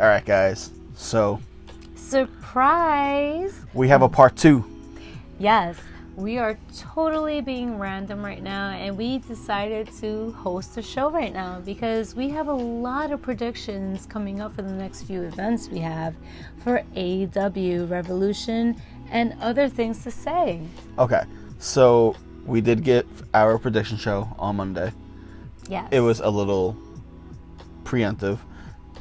All 0.00 0.06
right, 0.06 0.24
guys. 0.24 0.70
So 0.94 1.40
Surprise! 1.94 3.54
we 3.74 3.88
have 3.88 4.02
a 4.02 4.08
part 4.08 4.36
two. 4.36 4.64
Yes, 5.38 5.78
we 6.16 6.38
are 6.38 6.58
totally 6.76 7.40
being 7.40 7.78
random 7.78 8.22
right 8.22 8.42
now, 8.42 8.70
and 8.70 8.96
we 8.96 9.18
decided 9.18 9.90
to 10.00 10.32
host 10.32 10.76
a 10.76 10.82
show 10.82 11.10
right 11.10 11.32
now 11.32 11.60
because 11.60 12.14
we 12.14 12.28
have 12.30 12.48
a 12.48 12.52
lot 12.52 13.12
of 13.12 13.22
predictions 13.22 14.06
coming 14.06 14.40
up 14.40 14.54
for 14.54 14.62
the 14.62 14.72
next 14.72 15.02
few 15.04 15.22
events 15.22 15.68
we 15.68 15.78
have 15.78 16.14
for 16.62 16.82
AEW 16.94 17.88
Revolution 17.88 18.80
and 19.10 19.34
other 19.40 19.68
things 19.68 20.02
to 20.04 20.10
say. 20.10 20.60
Okay. 20.98 21.22
So 21.58 22.16
we 22.44 22.60
did 22.60 22.82
get 22.82 23.06
our 23.34 23.58
prediction 23.58 23.96
show 23.96 24.28
on 24.38 24.56
Monday. 24.56 24.92
Yes. 25.68 25.88
It 25.92 26.00
was 26.00 26.20
a 26.20 26.28
little 26.28 26.76
preemptive. 27.84 28.38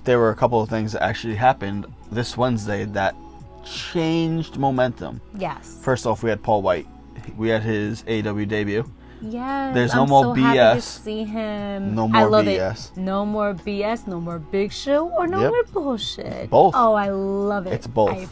There 0.03 0.17
were 0.19 0.29
a 0.31 0.35
couple 0.35 0.61
of 0.61 0.69
things 0.69 0.93
that 0.93 1.03
actually 1.03 1.35
happened 1.35 1.85
this 2.11 2.35
Wednesday 2.37 2.85
that 2.85 3.15
changed 3.63 4.57
momentum. 4.57 5.21
Yes. 5.37 5.77
First 5.81 6.05
off, 6.05 6.23
we 6.23 6.29
had 6.29 6.41
Paul 6.41 6.61
White. 6.61 6.87
We 7.37 7.49
had 7.49 7.61
his 7.61 8.03
AEW 8.03 8.47
debut. 8.47 8.89
Yes. 9.21 9.75
There's 9.75 9.93
no 9.93 10.03
I'm 10.03 10.09
more 10.09 10.23
so 10.23 10.33
happy 10.33 10.57
to 10.57 10.79
BS. 10.79 10.81
see 10.81 11.23
him. 11.23 11.93
No 11.93 12.07
more 12.07 12.21
I 12.21 12.23
love 12.23 12.45
BS. 12.45 12.91
It. 12.91 12.97
No 12.97 13.25
more 13.25 13.53
BS. 13.53 14.07
No 14.07 14.19
more 14.19 14.39
big 14.39 14.71
show 14.71 15.09
or 15.09 15.27
no 15.27 15.39
Yep. 15.41 15.51
more 15.51 15.63
bullshit. 15.65 16.49
Both. 16.49 16.73
Oh, 16.75 16.95
I 16.95 17.09
love 17.09 17.67
it. 17.67 17.73
It's 17.73 17.85
both. 17.85 18.09
I 18.09 18.27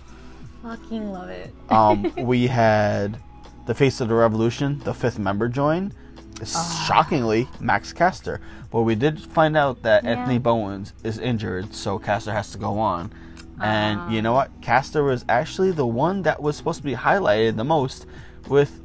fucking 0.64 1.12
love 1.12 1.30
it. 1.30 1.54
Um, 1.70 2.12
we 2.26 2.48
had 2.48 3.18
the 3.68 3.76
face 3.76 4.02
of 4.02 4.08
the 4.08 4.16
revolution, 4.16 4.80
the 4.84 4.94
fifth 4.96 5.20
member 5.20 5.48
join. 5.48 5.94
Shockingly, 6.46 7.48
Max 7.60 7.94
Caster. 7.94 8.40
But 8.72 8.82
we 8.82 8.96
did 8.96 9.20
find 9.20 9.58
out 9.58 9.82
that 9.84 10.04
Yeah. 10.04 10.12
Anthony 10.12 10.38
Bowens 10.38 10.94
is 11.04 11.18
injured, 11.18 11.74
so 11.74 11.98
Caster 12.00 12.32
has 12.32 12.52
to 12.52 12.58
go 12.58 12.80
on. 12.80 13.12
And 13.62 14.00
Ah. 14.00 14.10
you 14.10 14.22
know 14.22 14.34
what? 14.34 14.50
Caster 14.62 15.04
was 15.04 15.26
actually 15.28 15.72
the 15.72 15.86
one 15.88 16.22
that 16.24 16.42
was 16.42 16.56
supposed 16.56 16.78
to 16.80 16.84
be 16.84 16.96
highlighted 16.96 17.58
the 17.58 17.64
most 17.66 18.06
with 18.48 18.80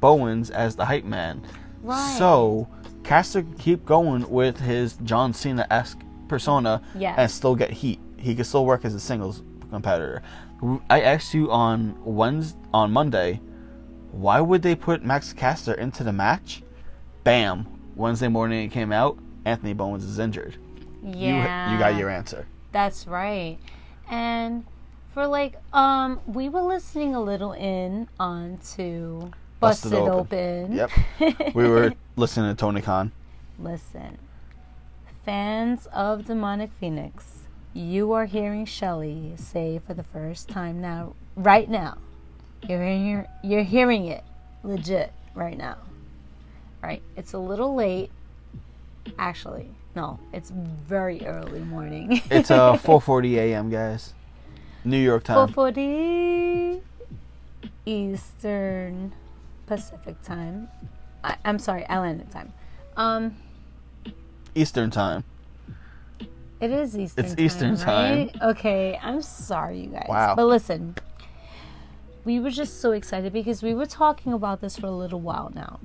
Bowens 0.00 0.50
as 0.50 0.76
the 0.76 0.84
hype 0.84 1.04
man. 1.04 1.42
Right. 1.82 2.16
So 2.18 2.68
Caster 3.04 3.42
could 3.42 3.58
keep 3.58 3.84
going 3.86 4.28
with 4.30 4.60
his 4.60 4.94
John 5.04 5.32
Cena 5.32 5.66
esque 5.70 5.98
persona 6.28 6.80
Yes. 6.94 7.14
and 7.18 7.30
still 7.30 7.56
get 7.56 7.70
heat. 7.70 7.98
He 8.16 8.34
could 8.34 8.46
still 8.46 8.64
work 8.66 8.84
as 8.84 8.94
a 8.94 9.00
singles 9.00 9.42
competitor. 9.70 10.22
I 10.90 11.00
asked 11.00 11.32
you 11.34 11.50
on 11.50 11.96
Wednesday, 12.04 12.58
on 12.74 12.92
Monday, 12.92 13.40
why 14.12 14.40
would 14.40 14.62
they 14.62 14.74
put 14.74 15.04
Max 15.04 15.32
Caster 15.32 15.74
into 15.74 16.04
the 16.04 16.12
match? 16.12 16.62
Bam! 17.24 17.66
Wednesday 17.94 18.28
morning 18.28 18.64
it 18.64 18.68
came 18.68 18.92
out. 18.92 19.18
Anthony 19.44 19.72
Bowens 19.72 20.04
is 20.04 20.18
injured. 20.18 20.56
Yeah. 21.02 21.68
You, 21.68 21.74
you 21.74 21.78
got 21.78 21.96
your 21.96 22.10
answer. 22.10 22.46
That's 22.72 23.06
right. 23.06 23.58
And 24.10 24.64
for 25.12 25.26
like, 25.26 25.56
um, 25.72 26.20
we 26.26 26.48
were 26.48 26.62
listening 26.62 27.14
a 27.14 27.20
little 27.20 27.52
in 27.52 28.08
on 28.18 28.58
to 28.74 29.30
Busted 29.60 29.92
Busted, 29.92 30.08
Open. 30.08 30.78
Open. 30.80 30.90
Yep. 31.20 31.54
We 31.54 31.68
were 31.68 31.92
listening 32.16 32.50
to 32.50 32.56
Tony 32.58 32.80
Khan. 32.80 33.12
Listen, 33.58 34.18
fans 35.24 35.86
of 35.92 36.26
Demonic 36.26 36.70
Phoenix, 36.80 37.48
you 37.74 38.12
are 38.12 38.24
hearing 38.24 38.64
Shelly 38.64 39.34
say 39.36 39.80
for 39.86 39.94
the 39.94 40.02
first 40.02 40.48
time 40.48 40.80
now, 40.80 41.14
right 41.36 41.68
now. 41.68 41.98
You're 42.68 42.82
hearing, 42.84 43.26
you're 43.42 43.62
hearing 43.62 44.06
it 44.06 44.24
legit 44.62 45.12
right 45.34 45.56
now. 45.56 45.76
Right? 46.82 47.02
It's 47.16 47.32
a 47.32 47.38
little 47.38 47.74
late. 47.74 48.10
Actually, 49.18 49.70
no, 49.96 50.18
it's 50.32 50.50
very 50.50 51.26
early 51.26 51.60
morning. 51.60 52.22
It's 52.30 52.50
uh 52.50 52.72
4:40 52.76 53.34
a.m. 53.36 53.70
guys. 53.70 54.14
New 54.84 54.98
York 54.98 55.24
time. 55.24 55.48
4:40 55.48 56.80
Eastern 57.86 59.12
Pacific 59.66 60.20
time. 60.22 60.68
I, 61.24 61.36
I'm 61.44 61.58
sorry, 61.58 61.84
Atlantic 61.84 62.30
time. 62.30 62.52
Um, 62.96 63.36
Eastern 64.54 64.90
time. 64.90 65.24
It 66.60 66.70
is 66.70 66.96
Eastern 66.96 67.24
It's 67.24 67.34
time. 67.34 67.44
Eastern 67.44 67.76
right? 67.76 68.30
Okay, 68.42 68.98
I'm 69.02 69.22
sorry, 69.22 69.80
you 69.80 69.86
guys. 69.88 70.06
Wow. 70.08 70.34
But 70.34 70.46
listen, 70.46 70.94
we 72.24 72.40
were 72.40 72.50
just 72.50 72.80
so 72.80 72.92
excited 72.92 73.32
because 73.32 73.62
we 73.62 73.74
were 73.74 73.86
talking 73.86 74.32
about 74.32 74.60
this 74.60 74.76
for 74.78 74.86
a 74.86 74.90
little 74.92 75.20
while 75.20 75.50
now. 75.54 75.80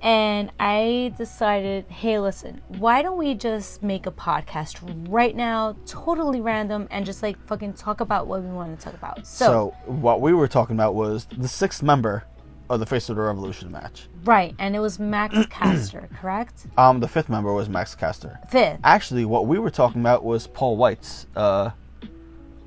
And 0.00 0.52
I 0.60 1.12
decided, 1.18 1.86
hey, 1.88 2.20
listen, 2.20 2.62
why 2.68 3.02
don't 3.02 3.18
we 3.18 3.34
just 3.34 3.82
make 3.82 4.06
a 4.06 4.12
podcast 4.12 4.78
right 5.08 5.34
now, 5.34 5.76
totally 5.86 6.40
random, 6.40 6.86
and 6.92 7.04
just 7.04 7.20
like 7.22 7.36
fucking 7.48 7.72
talk 7.74 8.00
about 8.00 8.28
what 8.28 8.42
we 8.44 8.48
want 8.48 8.78
to 8.78 8.84
talk 8.84 8.94
about? 8.94 9.26
So, 9.26 9.46
So 9.46 9.76
what 9.86 10.20
we 10.20 10.32
were 10.32 10.46
talking 10.46 10.76
about 10.76 10.94
was 10.94 11.26
the 11.36 11.48
sixth 11.48 11.82
member 11.82 12.24
of 12.70 12.78
the 12.78 12.86
Face 12.86 13.08
of 13.08 13.16
the 13.16 13.22
Revolution 13.22 13.72
match. 13.72 14.08
right, 14.24 14.54
and 14.58 14.76
it 14.76 14.78
was 14.80 14.98
Max 15.00 15.34
Caster, 15.50 16.08
correct? 16.20 16.66
Um, 16.76 17.00
the 17.00 17.08
fifth 17.08 17.28
member 17.30 17.52
was 17.52 17.68
Max 17.68 17.94
Caster. 17.96 18.38
Fifth. 18.50 18.78
Actually, 18.84 19.24
what 19.24 19.46
we 19.46 19.58
were 19.58 19.70
talking 19.70 20.00
about 20.02 20.22
was 20.22 20.46
Paul 20.46 20.76
White's 20.76 21.26
uh, 21.34 21.70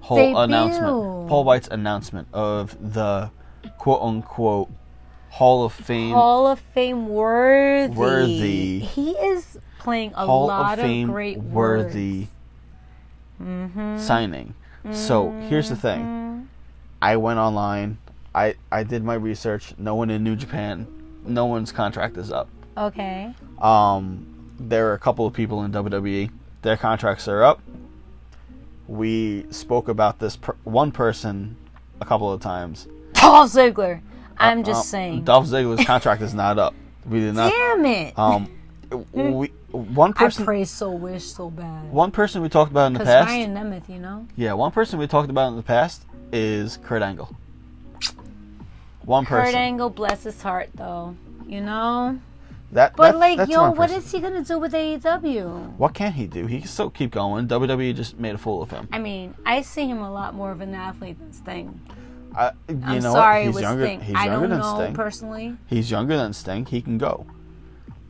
whole 0.01 0.17
Debut. 0.17 0.37
announcement. 0.37 1.29
Paul 1.29 1.43
White's 1.43 1.67
announcement 1.69 2.27
of 2.33 2.75
the 2.93 3.31
quote 3.77 4.01
unquote 4.01 4.69
Hall 5.29 5.63
of 5.63 5.73
Fame. 5.73 6.11
Hall 6.13 6.47
of 6.47 6.59
Fame 6.59 7.07
worthy. 7.07 7.95
Worthy. 7.95 8.79
He 8.79 9.11
is 9.11 9.57
playing 9.79 10.13
a 10.15 10.25
Hall 10.25 10.47
lot 10.47 10.77
of 10.79 10.85
Fame 10.85 11.07
great 11.09 11.37
worthy 11.39 12.27
words. 13.39 14.03
signing. 14.03 14.53
So 14.91 15.31
here's 15.49 15.69
the 15.69 15.75
Mm-hmm. 15.75 15.81
thing. 15.81 16.49
I 17.01 17.17
went 17.17 17.39
online. 17.39 17.97
I 18.33 18.55
I 18.71 18.83
did 18.83 19.03
my 19.03 19.13
research. 19.15 19.73
No 19.77 19.95
one 19.95 20.09
in 20.09 20.23
New 20.23 20.35
Japan. 20.35 20.87
No 21.25 21.45
one's 21.45 21.71
contract 21.71 22.17
is 22.17 22.31
up. 22.31 22.49
Okay. 22.77 23.33
Um, 23.59 24.25
there 24.59 24.89
are 24.89 24.93
a 24.93 24.99
couple 24.99 25.25
of 25.25 25.33
people 25.33 25.63
in 25.63 25.71
WWE. 25.71 26.31
Their 26.61 26.77
contracts 26.77 27.27
are 27.27 27.43
up. 27.43 27.61
We 28.91 29.45
spoke 29.51 29.87
about 29.87 30.19
this 30.19 30.35
per- 30.35 30.57
one 30.65 30.91
person 30.91 31.55
a 32.01 32.05
couple 32.05 32.29
of 32.29 32.41
times. 32.41 32.89
Dolph 33.13 33.49
Ziggler. 33.49 34.01
I'm 34.37 34.65
just 34.65 34.79
Um, 34.81 34.85
saying. 34.85 35.23
Dolph 35.23 35.47
Ziggler's 35.47 35.85
contract 35.85 36.21
is 36.21 36.33
not 36.33 36.59
up. 36.59 36.73
We 37.09 37.21
did 37.21 37.35
not. 37.35 37.53
Damn 37.53 37.85
it. 37.85 38.19
Um, 38.19 38.49
we 39.13 39.47
one 39.71 40.11
person. 40.11 40.43
I 40.43 40.45
pray 40.45 40.65
so 40.65 40.91
wish 40.91 41.23
so 41.23 41.49
bad. 41.49 41.89
One 41.89 42.11
person 42.11 42.41
we 42.41 42.49
talked 42.49 42.69
about 42.71 42.87
in 42.87 42.93
the 42.93 43.05
past. 43.05 43.29
Ryan 43.29 43.55
Nemeth, 43.55 43.87
you 43.87 43.97
know? 43.97 44.27
Yeah, 44.35 44.51
one 44.53 44.71
person 44.71 44.99
we 44.99 45.07
talked 45.07 45.29
about 45.29 45.47
in 45.47 45.55
the 45.55 45.63
past 45.63 46.03
is 46.33 46.75
Kurt 46.83 47.01
Angle. 47.01 47.33
One 49.05 49.23
Kurt 49.23 49.39
person. 49.39 49.53
Kurt 49.53 49.61
Angle, 49.61 49.89
bless 49.91 50.23
his 50.23 50.41
heart, 50.41 50.69
though. 50.75 51.15
You 51.47 51.61
know? 51.61 52.19
That, 52.73 52.95
But, 52.95 53.19
that's- 53.19 53.37
like, 53.37 53.49
yo, 53.49 53.71
what 53.71 53.91
is 53.91 54.09
he 54.11 54.19
going 54.21 54.33
to 54.33 54.43
do 54.43 54.57
with 54.57 54.71
AEW? 54.73 55.75
What 55.77 55.93
can 55.93 56.13
he 56.13 56.25
do? 56.25 56.45
He 56.45 56.59
can 56.59 56.67
still 56.67 56.89
keep 56.89 57.11
going. 57.11 57.47
WWE 57.47 57.93
just 57.95 58.17
made 58.17 58.33
a 58.35 58.37
fool 58.37 58.61
of 58.61 58.71
him. 58.71 58.87
I 58.93 58.99
mean, 58.99 59.35
I 59.45 59.61
see 59.61 59.85
him 59.89 59.99
a 60.01 60.11
lot 60.11 60.33
more 60.35 60.51
of 60.51 60.61
an 60.61 60.73
athlete 60.73 61.19
than 61.19 61.33
Sting. 61.33 61.79
I, 62.33 62.51
you 62.69 62.79
I'm 62.85 62.99
know 63.03 63.11
sorry 63.11 63.39
what? 63.39 63.45
He's 63.47 63.55
with 63.55 63.63
younger. 63.63 63.85
Sting. 63.85 63.99
He's 64.01 64.15
I 64.15 64.25
younger 64.27 64.39
don't 64.47 64.49
than 64.51 64.59
know 64.59 64.75
Sting. 64.79 64.93
personally. 64.93 65.57
He's 65.67 65.91
younger 65.91 66.15
than 66.15 66.31
Sting. 66.31 66.65
He 66.65 66.81
can 66.81 66.97
go. 66.97 67.25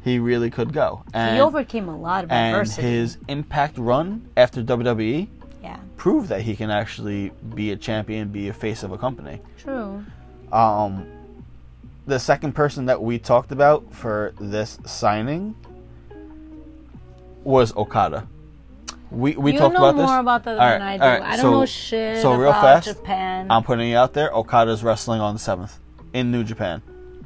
He 0.03 0.19
really 0.19 0.51
could 0.51 0.73
go. 0.73 1.03
And, 1.13 1.35
he 1.35 1.41
overcame 1.41 1.89
a 1.89 1.97
lot 1.97 2.23
of 2.23 2.31
and 2.31 2.55
adversity. 2.55 2.87
his 2.87 3.17
impact 3.27 3.77
run 3.79 4.27
after 4.37 4.61
WWE 4.63 5.27
yeah, 5.63 5.77
proved 5.97 6.29
that 6.29 6.41
he 6.41 6.55
can 6.55 6.69
actually 6.71 7.31
be 7.55 7.71
a 7.71 7.75
champion, 7.75 8.29
be 8.29 8.47
a 8.49 8.53
face 8.53 8.83
of 8.83 8.91
a 8.91 8.97
company. 8.97 9.39
true. 9.57 10.03
Um, 10.51 11.05
the 12.11 12.19
second 12.19 12.51
person 12.51 12.87
that 12.87 13.01
we 13.01 13.17
talked 13.17 13.53
about 13.53 13.93
for 13.93 14.33
this 14.37 14.77
signing 14.85 15.55
was 17.45 17.73
Okada. 17.77 18.27
We 19.09 19.37
we 19.37 19.53
you 19.53 19.59
talked 19.59 19.73
know 19.75 19.79
about 19.85 19.95
this. 19.97 20.05
more 20.07 20.19
about 20.19 20.43
that 20.43 20.59
All 20.59 20.67
than 20.69 20.81
right, 20.81 20.93
I 20.95 20.97
do. 20.97 21.03
right, 21.03 21.21
I 21.21 21.37
don't 21.37 21.39
so- 21.45 21.51
know 21.51 21.65
shit 21.65 22.21
so 22.21 22.33
real 22.33 22.49
about 22.49 22.83
fast, 22.83 22.87
Japan. 22.87 23.47
I'm 23.49 23.63
putting 23.63 23.91
it 23.91 23.95
out 23.95 24.11
there. 24.13 24.29
Okada's 24.35 24.83
wrestling 24.83 25.21
on 25.21 25.35
the 25.35 25.39
seventh 25.39 25.79
in 26.11 26.31
New 26.31 26.43
Japan, 26.43 26.81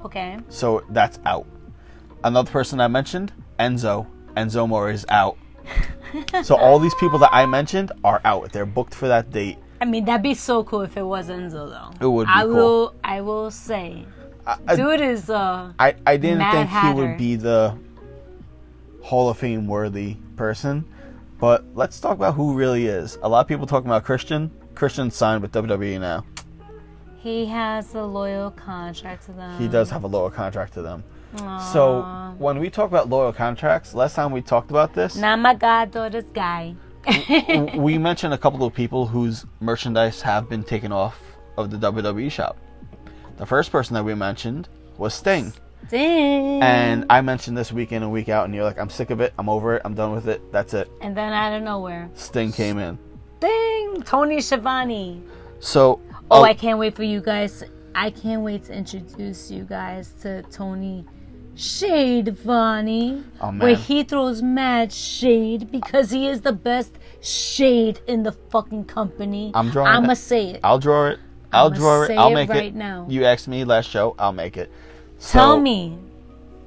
okay. 0.05 0.37
so 0.49 0.83
that's 0.89 1.17
out. 1.25 1.47
Another 2.23 2.51
person 2.51 2.79
I 2.79 2.87
mentioned, 2.87 3.33
Enzo. 3.59 4.05
Enzo 4.37 4.63
Amore 4.63 4.91
is 4.91 5.05
out. 5.09 5.37
so 6.43 6.55
all 6.63 6.77
these 6.77 6.93
people 6.99 7.17
that 7.19 7.33
I 7.33 7.47
mentioned 7.47 7.91
are 8.03 8.21
out. 8.23 8.51
They're 8.51 8.67
booked 8.67 8.93
for 8.93 9.07
that 9.07 9.31
date. 9.31 9.57
I 9.81 9.85
mean, 9.85 10.05
that'd 10.05 10.21
be 10.21 10.33
so 10.35 10.63
cool 10.63 10.81
if 10.81 10.95
it 10.95 11.03
was 11.03 11.29
Enzo, 11.29 11.69
though. 11.69 12.05
It 12.05 12.09
would 12.09 12.27
be 12.27 12.33
I 12.35 12.43
cool. 12.43 12.53
will. 12.53 12.95
I 13.03 13.21
will 13.21 13.49
say, 13.51 14.05
I, 14.47 14.75
dude 14.75 15.01
is 15.01 15.29
uh. 15.29 15.73
I, 15.79 15.95
I 16.05 16.17
didn't 16.17 16.39
Mad 16.39 16.69
think 16.69 16.69
he 16.69 17.01
would 17.01 17.17
be 17.17 17.35
the 17.35 17.77
Hall 19.01 19.29
of 19.29 19.37
Fame 19.37 19.67
worthy 19.67 20.17
person, 20.35 20.85
but 21.39 21.63
let's 21.73 21.99
talk 21.99 22.13
about 22.13 22.35
who 22.35 22.53
really 22.53 22.87
is. 22.87 23.17
A 23.23 23.29
lot 23.29 23.41
of 23.41 23.47
people 23.47 23.65
talking 23.65 23.87
about 23.87 24.03
Christian. 24.03 24.51
Christian 24.75 25.09
signed 25.09 25.41
with 25.41 25.51
WWE 25.51 25.99
now. 25.99 26.25
He 27.17 27.45
has 27.47 27.95
a 27.95 28.03
loyal 28.03 28.51
contract 28.51 29.25
to 29.25 29.31
them. 29.31 29.59
He 29.59 29.67
does 29.67 29.89
have 29.89 30.03
a 30.03 30.07
loyal 30.07 30.29
contract 30.29 30.73
to 30.73 30.81
them. 30.81 31.03
So 31.73 32.33
when 32.37 32.59
we 32.59 32.69
talk 32.69 32.89
about 32.89 33.09
loyal 33.09 33.33
contracts, 33.33 33.93
last 33.93 34.15
time 34.15 34.31
we 34.31 34.41
talked 34.41 34.69
about 34.69 34.93
this, 34.93 35.15
Not 35.15 35.39
my 35.39 35.53
goddaughter's 35.55 36.25
guy. 36.33 36.75
we 37.75 37.97
mentioned 37.97 38.33
a 38.33 38.37
couple 38.37 38.65
of 38.65 38.73
people 38.73 39.05
whose 39.07 39.45
merchandise 39.59 40.21
have 40.21 40.49
been 40.49 40.63
taken 40.63 40.91
off 40.91 41.19
of 41.57 41.71
the 41.71 41.77
WWE 41.77 42.31
shop. 42.31 42.57
The 43.37 43.45
first 43.45 43.71
person 43.71 43.93
that 43.95 44.03
we 44.03 44.13
mentioned 44.15 44.69
was 44.97 45.13
Sting. 45.13 45.53
Sting. 45.87 46.61
And 46.63 47.05
I 47.09 47.21
mentioned 47.21 47.57
this 47.57 47.71
week 47.71 47.91
in 47.91 48.01
and 48.01 48.11
week 48.11 48.29
out, 48.29 48.45
and 48.45 48.55
you're 48.55 48.63
like, 48.63 48.79
I'm 48.79 48.89
sick 48.89 49.09
of 49.09 49.19
it. 49.21 49.33
I'm 49.37 49.49
over 49.49 49.75
it. 49.75 49.81
I'm 49.85 49.93
done 49.93 50.13
with 50.13 50.27
it. 50.27 50.51
That's 50.51 50.73
it. 50.73 50.89
And 51.01 51.15
then 51.15 51.33
out 51.33 51.53
of 51.55 51.61
nowhere, 51.63 52.09
Sting 52.15 52.51
came 52.51 52.77
in. 52.79 52.97
Sting! 53.39 54.01
Tony 54.03 54.41
Schiavone. 54.41 55.21
So, 55.59 55.99
Oh, 56.31 56.39
oh. 56.39 56.43
I 56.43 56.53
can't 56.55 56.79
wait 56.79 56.95
for 56.95 57.03
you 57.03 57.21
guys. 57.21 57.63
I 57.93 58.09
can't 58.09 58.41
wait 58.41 58.63
to 58.65 58.73
introduce 58.73 59.51
you 59.51 59.63
guys 59.63 60.13
to 60.21 60.41
Tony 60.43 61.05
Shade 61.55 62.25
Vani, 62.27 63.23
Oh, 63.39 63.51
man. 63.51 63.59
where 63.59 63.75
he 63.75 64.03
throws 64.03 64.41
mad 64.41 64.91
shade 64.91 65.71
because 65.71 66.09
he 66.11 66.27
is 66.27 66.41
the 66.41 66.51
best 66.51 66.97
shade 67.21 67.99
in 68.07 68.23
the 68.23 68.31
fucking 68.31 68.85
company. 68.85 69.51
I'm 69.53 69.69
drawing 69.69 69.87
I'ma 69.91 70.13
it. 70.13 70.15
say 70.17 70.49
it. 70.51 70.59
I'll 70.63 70.79
draw 70.79 71.07
it. 71.09 71.19
I'll 71.51 71.69
draw 71.69 72.03
it. 72.03 72.11
I'll 72.11 72.29
it 72.29 72.35
make 72.35 72.49
right 72.49 72.65
it. 72.65 72.75
now. 72.75 73.05
You 73.09 73.25
asked 73.25 73.47
me 73.47 73.63
last 73.63 73.89
show. 73.89 74.15
I'll 74.19 74.33
make 74.33 74.57
it. 74.57 74.71
Tell 75.19 75.59
me, 75.59 75.97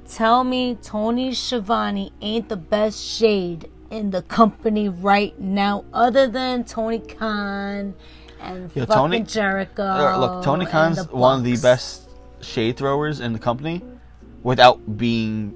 tell 0.07 0.43
me, 0.43 0.75
Tony 0.81 1.33
Schiavone 1.33 2.11
ain't 2.21 2.49
the 2.49 2.57
best 2.57 3.01
shade 3.03 3.69
in 3.91 4.11
the 4.11 4.21
company 4.23 4.89
right 4.89 5.37
now, 5.39 5.85
other 5.93 6.27
than 6.27 6.63
Tony 6.63 6.99
Khan 6.99 7.93
and 8.41 8.71
Yo, 8.75 8.85
Tony- 8.85 9.21
Jericho. 9.21 9.83
Uh, 9.83 10.17
Look, 10.17 10.43
Tony 10.43 10.65
Khan's 10.65 11.07
one 11.11 11.39
of 11.39 11.43
the 11.43 11.57
best 11.57 12.09
shade 12.41 12.77
throwers 12.77 13.19
in 13.19 13.33
the 13.33 13.39
company 13.39 13.81
without 14.43 14.97
being 14.97 15.53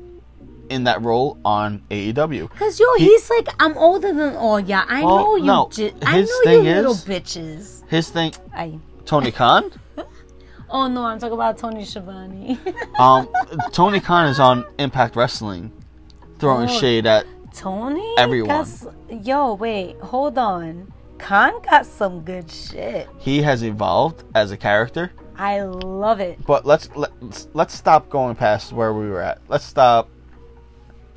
in 0.69 0.85
that 0.85 1.01
role 1.01 1.37
on 1.45 1.81
AEW. 1.91 2.49
Cause 2.57 2.79
yo, 2.79 2.85
He- 2.97 3.05
he's 3.05 3.29
like 3.29 3.47
I'm 3.59 3.77
older 3.77 4.13
than 4.13 4.35
all 4.35 4.59
y'all. 4.59 4.83
I 4.87 5.03
Well, 5.03 5.17
know 5.17 5.35
you. 5.35 5.43
no, 5.45 5.69
I 6.05 6.21
know 6.21 6.51
you 6.51 6.61
little 6.73 6.93
bitches. 6.95 7.83
His 7.87 8.09
thing, 8.09 8.33
I. 8.55 8.79
Tony 9.05 9.31
Khan. 9.31 9.71
Oh 10.69 10.87
no, 10.87 11.03
I'm 11.05 11.19
talking 11.19 11.35
about 11.35 11.59
Tony 11.59 11.85
Schiavone. 11.85 12.57
Um, 12.99 13.29
Tony 13.73 13.99
Khan 13.99 14.25
is 14.27 14.39
on 14.39 14.65
Impact 14.79 15.15
Wrestling, 15.15 15.71
throwing 16.39 16.67
Oh. 16.67 16.79
shade 16.79 17.05
at. 17.05 17.27
Tony. 17.53 18.15
Everyone. 18.17 18.61
s- 18.61 18.87
Yo, 19.21 19.53
wait, 19.53 19.97
hold 19.99 20.35
on. 20.39 20.91
Khan 21.19 21.53
got 21.69 21.85
some 21.85 22.21
good 22.21 22.49
shit. 22.49 23.07
He 23.19 23.43
has 23.43 23.63
evolved 23.63 24.23
as 24.33 24.49
a 24.49 24.57
character, 24.57 25.11
I 25.37 25.61
love 25.61 26.19
it. 26.19 26.43
but 26.47 26.65
let's 26.65 26.89
let's 26.95 27.47
let's 27.53 27.75
stop 27.75 28.09
going 28.09 28.35
past 28.35 28.73
where 28.73 28.93
we 28.93 29.07
were 29.07 29.21
at. 29.21 29.41
Let's 29.47 29.65
stop 29.65 30.09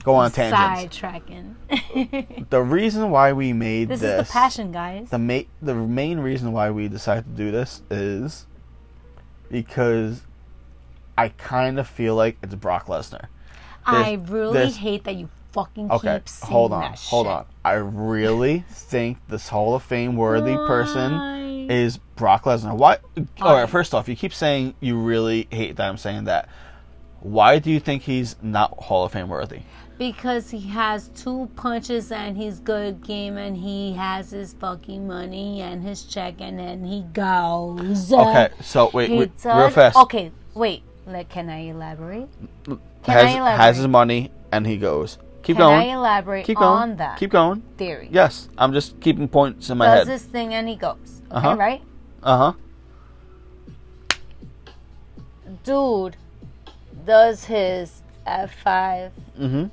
Go 0.04 0.14
on 0.16 0.30
tangents. 0.32 0.98
Sidetracking. 0.98 1.54
The 2.50 2.62
reason 2.62 3.10
why 3.10 3.32
we 3.32 3.52
made 3.52 3.88
this 3.88 4.00
this, 4.00 4.20
is 4.22 4.26
the 4.28 4.32
passion, 4.32 4.72
guys. 4.72 5.10
the 5.10 5.18
ma- 5.18 5.42
the 5.60 5.74
main 5.74 6.20
reason 6.20 6.52
why 6.52 6.70
we 6.70 6.88
decided 6.88 7.24
to 7.24 7.30
do 7.30 7.50
this 7.50 7.82
is 7.90 8.46
because 9.50 10.22
I 11.18 11.28
kind 11.30 11.78
of 11.78 11.88
feel 11.88 12.14
like 12.14 12.36
it's 12.42 12.54
Brock 12.54 12.86
Lesnar. 12.86 13.26
I 13.84 14.14
really 14.28 14.52
there's- 14.52 14.76
hate 14.76 15.04
that 15.04 15.14
you 15.16 15.28
fucking 15.52 15.90
Okay, 15.90 16.18
keep 16.18 16.28
saying 16.28 16.52
hold 16.52 16.72
on, 16.72 16.80
that 16.82 16.98
hold 16.98 17.26
shit. 17.26 17.32
on. 17.32 17.44
I 17.64 17.72
really 17.74 18.64
think 18.69 19.19
this 19.28 19.48
Hall 19.48 19.74
of 19.74 19.82
Fame 19.82 20.16
worthy 20.16 20.54
person 20.54 21.70
is 21.70 21.96
Brock 22.16 22.44
Lesnar. 22.44 22.76
Why? 22.76 22.98
All 23.40 23.54
Why? 23.54 23.66
first 23.66 23.94
off, 23.94 24.08
you 24.08 24.16
keep 24.16 24.34
saying 24.34 24.74
you 24.80 24.98
really 24.98 25.48
hate 25.50 25.76
that 25.76 25.88
I'm 25.88 25.96
saying 25.96 26.24
that. 26.24 26.48
Why 27.20 27.58
do 27.58 27.70
you 27.70 27.80
think 27.80 28.02
he's 28.02 28.36
not 28.42 28.72
Hall 28.78 29.04
of 29.04 29.12
Fame 29.12 29.28
worthy? 29.28 29.60
Because 29.98 30.50
he 30.50 30.60
has 30.69 31.08
two 31.16 31.48
punches 31.56 32.12
and 32.12 32.37
he's 32.37 32.60
good 32.60 33.02
game 33.02 33.38
and 33.38 33.56
he 33.56 33.94
has 33.94 34.31
his 34.31 34.52
fucking 34.52 35.06
money 35.06 35.62
and 35.62 35.82
his 35.82 36.02
check 36.04 36.34
and 36.40 36.58
then 36.58 36.84
he 36.84 37.00
goes. 37.14 38.12
Okay, 38.12 38.50
so 38.60 38.90
wait, 38.93 39.10
wait 39.10 39.37
does. 39.38 39.56
real 39.56 39.70
fast. 39.70 39.96
Okay, 39.96 40.32
wait. 40.54 40.82
Like, 41.06 41.28
can 41.31 41.48
I 41.48 41.69
elaborate? 41.69 42.28
Can 42.64 42.78
has, 43.04 43.25
I 43.25 43.38
elaborate? 43.38 43.56
has 43.64 43.76
his 43.78 43.88
money 43.88 44.31
and 44.52 44.66
he 44.66 44.76
goes. 44.76 45.16
Keep 45.43 45.56
Can 45.58 45.66
going. 45.66 45.88
I 45.90 45.94
elaborate 45.94 46.44
Keep 46.44 46.58
going. 46.58 46.69
on 46.90 46.96
that 46.96 47.19
Keep 47.19 47.31
going. 47.31 47.62
theory? 47.78 48.08
Yes, 48.10 48.48
I'm 48.58 48.72
just 48.72 49.00
keeping 49.00 49.28
points 49.28 49.70
in 49.70 49.78
my 49.78 49.87
Does 49.87 49.98
head. 50.00 50.14
this 50.14 50.25
thing 50.25 50.52
and 50.52 50.69
he 50.69 50.75
goes. 50.76 51.22
Okay, 51.31 51.37
Uh-huh. 51.37 51.56
right? 51.56 51.82
Uh 52.22 52.37
huh. 52.37 52.52
Dude 55.64 56.16
does 57.06 57.44
his 57.44 58.02
F5 58.26 59.10
Mm-hmm. 59.38 59.66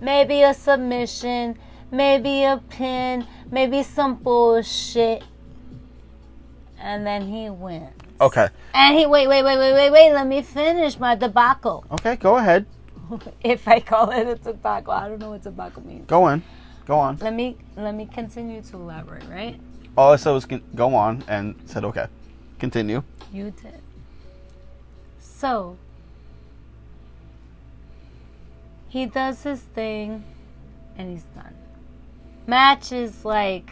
Maybe 0.00 0.42
a 0.42 0.54
submission, 0.54 1.58
maybe 1.90 2.44
a 2.44 2.62
pin, 2.68 3.26
maybe 3.50 3.82
some 3.82 4.16
bullshit, 4.16 5.22
and 6.78 7.06
then 7.06 7.28
he 7.28 7.50
wins. 7.50 7.92
Okay. 8.20 8.48
And 8.74 8.98
he 8.98 9.06
wait, 9.06 9.28
wait, 9.28 9.42
wait, 9.42 9.58
wait, 9.58 9.72
wait, 9.72 9.90
wait. 9.90 10.12
Let 10.12 10.26
me 10.26 10.42
finish 10.42 10.98
my 10.98 11.14
debacle. 11.14 11.84
Okay. 11.92 12.16
Go 12.16 12.36
ahead. 12.36 12.66
If 13.42 13.66
I 13.66 13.80
call 13.80 14.10
it 14.10 14.28
a 14.28 14.36
debacle, 14.36 14.92
I 14.92 15.08
don't 15.08 15.18
know 15.18 15.30
what 15.30 15.42
debacle 15.42 15.84
means. 15.84 16.06
Go 16.06 16.24
on. 16.24 16.42
Go 16.86 16.98
on. 16.98 17.16
Let 17.16 17.34
me 17.34 17.56
let 17.76 17.94
me 17.94 18.06
continue 18.06 18.62
to 18.62 18.76
elaborate. 18.76 19.24
Right? 19.28 19.58
All 19.96 20.12
I 20.12 20.16
said 20.16 20.32
was 20.32 20.46
go 20.46 20.94
on 20.94 21.24
and 21.28 21.56
said 21.64 21.84
okay. 21.84 22.06
Continue. 22.58 23.02
You 23.32 23.50
did. 23.50 23.80
So 25.18 25.76
he 28.90 29.06
does 29.06 29.42
his 29.42 29.60
thing, 29.60 30.24
and 30.96 31.10
he's 31.10 31.24
done. 31.34 31.54
Match 32.46 32.92
is 32.92 33.24
like 33.24 33.70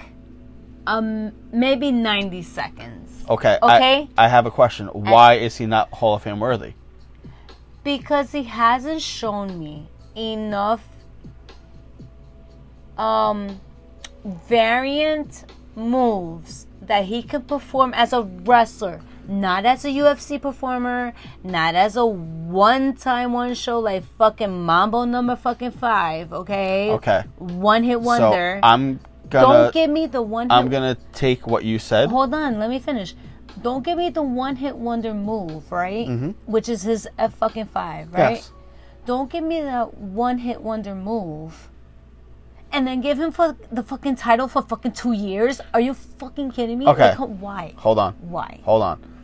um 0.86 1.32
maybe 1.52 1.92
ninety 1.92 2.40
seconds. 2.42 3.26
Okay. 3.28 3.58
Okay. 3.62 4.08
I, 4.16 4.28
have 4.28 4.46
a 4.46 4.50
question. 4.50 4.86
Why 4.86 5.34
is 5.34 5.58
he 5.58 5.66
not 5.66 5.90
Hall 5.92 6.14
of 6.14 6.22
Fame 6.22 6.40
worthy? 6.40 6.72
because 7.84 8.32
he 8.32 8.42
hasn't 8.42 9.00
shown 9.00 9.58
me 9.58 9.88
enough 10.14 10.84
um 12.98 13.58
variant 14.46 15.44
moves 15.74 16.66
that 16.82 17.04
he 17.04 17.22
can 17.22 17.40
perform 17.42 17.94
as 17.94 18.12
a 18.12 18.22
wrestler 18.22 19.00
not 19.28 19.66
as 19.66 19.84
a 19.84 19.88
UFC 19.88 20.40
performer 20.40 21.12
not 21.44 21.74
as 21.74 21.96
a 21.96 22.04
one 22.06 22.94
time 22.94 23.32
one 23.34 23.52
show 23.54 23.78
like 23.78 24.02
fucking 24.16 24.64
Mambo 24.64 25.04
number 25.04 25.36
fucking 25.36 25.72
5 25.72 26.32
okay 26.32 26.90
Okay. 26.92 27.22
one 27.36 27.82
hit 27.84 28.00
wonder 28.00 28.58
So 28.62 28.66
I'm 28.68 28.98
gonna 29.28 29.64
don't 29.64 29.74
give 29.74 29.90
me 29.90 30.06
the 30.06 30.22
one 30.22 30.48
hit 30.48 30.56
I'm 30.56 30.68
gonna 30.70 30.96
take 31.12 31.46
what 31.46 31.62
you 31.64 31.78
said. 31.78 32.08
hold 32.08 32.32
on, 32.32 32.58
let 32.58 32.70
me 32.70 32.78
finish. 32.78 33.14
Don't 33.60 33.84
give 33.84 33.98
me 33.98 34.08
the 34.08 34.22
one 34.22 34.56
hit 34.56 34.76
wonder 34.76 35.12
move, 35.12 35.70
right? 35.70 36.06
Hmm. 36.06 36.30
Which 36.46 36.68
is 36.68 36.82
his 36.82 37.06
F 37.18 37.34
fucking 37.34 37.66
five, 37.66 38.10
right? 38.12 38.36
Yes. 38.36 38.52
Don't 39.04 39.28
give 39.30 39.44
me 39.44 39.60
that 39.60 39.98
one 39.98 40.38
hit 40.38 40.62
wonder 40.62 40.94
move. 40.94 41.68
And 42.72 42.86
then 42.86 43.00
give 43.00 43.18
him 43.18 43.32
for 43.32 43.56
the 43.72 43.82
fucking 43.82 44.16
title 44.16 44.46
for 44.48 44.62
fucking 44.62 44.92
two 44.92 45.12
years? 45.12 45.60
Are 45.74 45.80
you 45.80 45.92
fucking 45.94 46.52
kidding 46.52 46.78
me? 46.78 46.86
Okay. 46.86 47.16
Like, 47.16 47.18
why? 47.18 47.74
Hold 47.76 47.98
on. 47.98 48.14
Why? 48.20 48.60
Hold 48.64 48.82
on. 48.82 49.17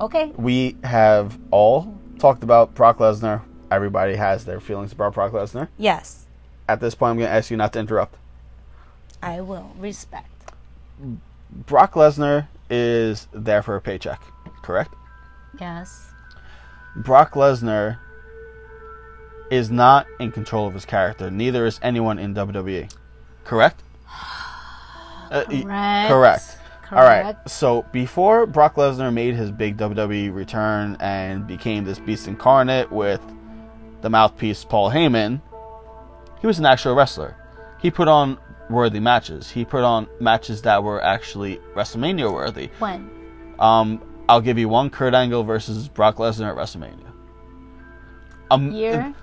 Okay. 0.00 0.32
We 0.36 0.76
have 0.84 1.38
all 1.50 1.98
talked 2.18 2.42
about 2.42 2.74
Brock 2.74 2.98
Lesnar. 2.98 3.42
Everybody 3.70 4.16
has 4.16 4.44
their 4.44 4.60
feelings 4.60 4.92
about 4.92 5.14
Brock 5.14 5.32
Lesnar. 5.32 5.68
Yes, 5.78 6.26
At 6.68 6.80
this 6.80 6.94
point, 6.94 7.10
I'm 7.12 7.18
gonna 7.18 7.30
ask 7.30 7.50
you 7.50 7.56
not 7.56 7.72
to 7.74 7.78
interrupt. 7.80 8.16
I 9.22 9.40
will 9.40 9.72
respect. 9.78 10.28
Brock 11.50 11.94
Lesnar 11.94 12.48
is 12.70 13.28
there 13.32 13.62
for 13.62 13.76
a 13.76 13.80
paycheck, 13.80 14.22
correct? 14.62 14.94
Yes. 15.60 16.10
Brock 16.96 17.32
Lesnar 17.32 17.98
is 19.50 19.70
not 19.70 20.06
in 20.18 20.32
control 20.32 20.66
of 20.66 20.74
his 20.74 20.84
character. 20.84 21.30
Neither 21.30 21.66
is 21.66 21.78
anyone 21.82 22.18
in 22.18 22.34
WWE. 22.34 22.92
Correct? 23.44 23.82
Uh, 25.32 25.44
Correct. 26.08 26.58
All 26.92 27.04
right. 27.04 27.34
So 27.46 27.86
before 27.90 28.44
Brock 28.44 28.74
Lesnar 28.74 29.12
made 29.12 29.34
his 29.34 29.50
big 29.50 29.78
WWE 29.78 30.34
return 30.34 30.98
and 31.00 31.46
became 31.46 31.84
this 31.84 31.98
beast 31.98 32.28
incarnate 32.28 32.92
with 32.92 33.22
the 34.02 34.10
mouthpiece 34.10 34.62
Paul 34.64 34.90
Heyman, 34.90 35.40
he 36.40 36.46
was 36.46 36.58
an 36.58 36.66
actual 36.66 36.94
wrestler. 36.94 37.34
He 37.80 37.90
put 37.90 38.08
on 38.08 38.36
worthy 38.68 39.00
matches. 39.00 39.50
He 39.50 39.64
put 39.64 39.84
on 39.84 40.06
matches 40.20 40.60
that 40.62 40.84
were 40.84 41.02
actually 41.02 41.58
WrestleMania 41.74 42.30
worthy. 42.30 42.68
When? 42.78 43.10
Um, 43.58 44.02
I'll 44.28 44.42
give 44.42 44.58
you 44.58 44.68
one: 44.68 44.90
Kurt 44.90 45.14
Angle 45.14 45.44
versus 45.44 45.88
Brock 45.88 46.16
Lesnar 46.16 46.50
at 46.50 46.56
WrestleMania. 46.56 47.10
Um, 48.50 48.70
Year? 48.70 49.14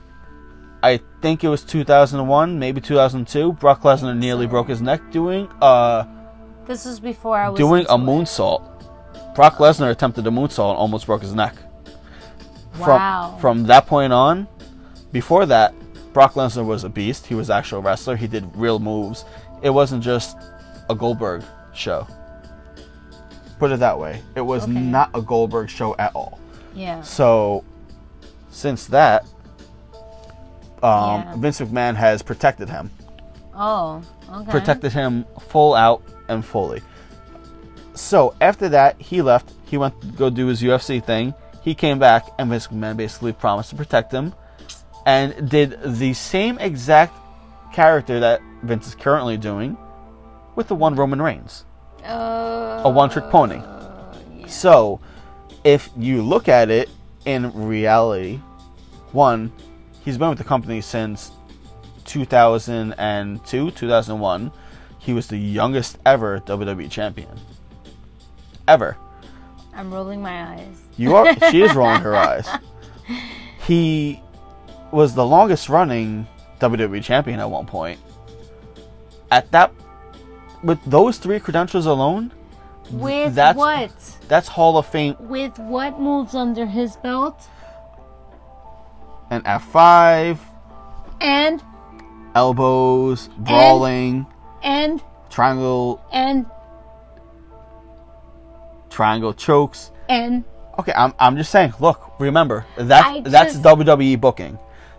I 0.81 1.01
think 1.21 1.43
it 1.43 1.49
was 1.49 1.63
2001, 1.63 2.57
maybe 2.57 2.81
2002. 2.81 3.53
Brock 3.53 3.83
Lesnar 3.83 4.17
nearly 4.17 4.47
broke 4.47 4.69
his 4.69 4.81
neck 4.81 5.11
doing 5.11 5.47
uh 5.61 6.05
This 6.69 6.85
was 6.85 6.99
before 6.99 7.35
I 7.35 7.49
was 7.49 7.57
doing 7.57 7.83
a 7.89 7.97
moonsault. 7.97 8.61
Brock 9.33 9.55
Lesnar 9.55 9.89
attempted 9.89 10.27
a 10.27 10.29
moonsault 10.29 10.69
and 10.69 10.77
almost 10.77 11.07
broke 11.07 11.23
his 11.23 11.33
neck. 11.33 11.55
Wow. 12.77 13.37
From 13.41 13.61
from 13.61 13.63
that 13.63 13.87
point 13.87 14.13
on, 14.13 14.47
before 15.11 15.47
that, 15.47 15.73
Brock 16.13 16.35
Lesnar 16.35 16.63
was 16.63 16.83
a 16.83 16.89
beast. 16.89 17.25
He 17.25 17.33
was 17.33 17.49
an 17.49 17.57
actual 17.57 17.81
wrestler. 17.81 18.15
He 18.15 18.27
did 18.27 18.55
real 18.55 18.77
moves. 18.77 19.25
It 19.63 19.71
wasn't 19.71 20.03
just 20.03 20.37
a 20.91 20.93
Goldberg 20.93 21.43
show. 21.73 22.05
Put 23.57 23.71
it 23.71 23.79
that 23.79 23.97
way. 23.97 24.21
It 24.35 24.41
was 24.41 24.65
Okay. 24.65 24.73
not 24.73 25.09
a 25.15 25.23
Goldberg 25.23 25.71
show 25.71 25.95
at 25.97 26.15
all. 26.15 26.37
Yeah. 26.75 27.01
So, 27.01 27.63
since 28.51 28.85
that, 28.85 29.25
um, 30.83 31.23
Yeah. 31.23 31.33
Vince 31.37 31.61
McMahon 31.61 31.95
has 31.95 32.21
protected 32.21 32.69
him, 32.69 32.91
Oh, 33.55 34.03
okay. 34.31 34.51
protected 34.51 34.93
him 34.93 35.25
full 35.39 35.73
out 35.73 36.03
and 36.29 36.45
fully. 36.45 36.81
So 37.93 38.33
after 38.39 38.69
that, 38.69 38.99
he 39.01 39.21
left. 39.21 39.51
He 39.65 39.77
went 39.77 39.99
to 40.01 40.07
go 40.07 40.29
do 40.29 40.47
his 40.47 40.61
UFC 40.61 41.03
thing. 41.03 41.33
He 41.61 41.75
came 41.75 41.99
back, 41.99 42.25
and 42.39 42.49
Vince 42.49 42.67
McMahon 42.67 42.95
basically 42.95 43.33
promised 43.33 43.71
to 43.71 43.75
protect 43.75 44.11
him, 44.11 44.33
and 45.05 45.49
did 45.49 45.77
the 45.83 46.13
same 46.13 46.57
exact 46.59 47.13
character 47.73 48.19
that 48.21 48.41
Vince 48.63 48.87
is 48.87 48.95
currently 48.95 49.37
doing 49.37 49.77
with 50.55 50.67
the 50.67 50.75
one 50.75 50.95
Roman 50.95 51.21
Reigns, 51.21 51.65
Uh, 52.05 52.81
a 52.83 52.89
one-trick 52.89 53.29
pony. 53.29 53.61
So, 54.47 54.99
if 55.63 55.89
you 55.97 56.21
look 56.21 56.47
at 56.47 56.69
it 56.69 56.89
in 57.25 57.51
reality, 57.53 58.39
one, 59.11 59.51
he's 60.03 60.17
been 60.17 60.29
with 60.29 60.37
the 60.37 60.43
company 60.43 60.81
since 60.81 61.31
2002, 62.05 63.71
2001. 63.71 64.51
He 64.99 65.13
was 65.13 65.27
the 65.27 65.37
youngest 65.37 65.97
ever 66.05 66.39
WWE 66.41 66.89
champion. 66.91 67.39
Ever. 68.67 68.97
I'm 69.73 69.91
rolling 69.93 70.21
my 70.21 70.53
eyes. 70.53 70.81
You 70.97 71.15
are. 71.15 71.33
she 71.51 71.61
is 71.61 71.73
rolling 71.73 72.01
her 72.01 72.15
eyes. 72.29 72.47
He 73.65 74.21
was 74.91 75.13
the 75.15 75.25
longest 75.25 75.69
running 75.69 76.27
WWE 76.59 77.03
champion 77.03 77.39
at 77.39 77.49
one 77.49 77.65
point. 77.65 77.99
At 79.31 79.49
that, 79.51 79.71
with 80.63 80.79
those 80.85 81.17
three 81.17 81.39
credentials 81.39 81.85
alone, 81.85 82.31
With 82.91 83.35
That's- 83.35 83.55
what? 83.55 83.91
that's 84.27 84.47
Hall 84.47 84.77
of 84.77 84.85
Fame 84.87 85.15
With 85.19 85.57
what 85.59 85.99
moves 85.99 86.35
under 86.35 86.65
his 86.65 86.95
belt? 86.97 87.47
and 89.31 89.43
F5, 89.45 90.39
And 91.21 91.63
elbows, 92.35 93.29
brawling, 93.37 94.15
and 94.17 94.25
triangle, 95.29 96.01
and 96.11 96.45
triangle 98.89 99.33
chokes. 99.33 99.91
and 100.07 100.43
Okay, 100.79 100.93
I'm, 100.95 101.13
I'm 101.19 101.35
just 101.35 101.51
saying. 101.51 101.73
Look, 101.79 102.13
remember 102.19 102.65
that's 102.77 103.05
I 103.07 103.19
that's 103.21 103.53
just- 103.53 103.63
WWE 103.65 104.19
booking. 104.19 104.57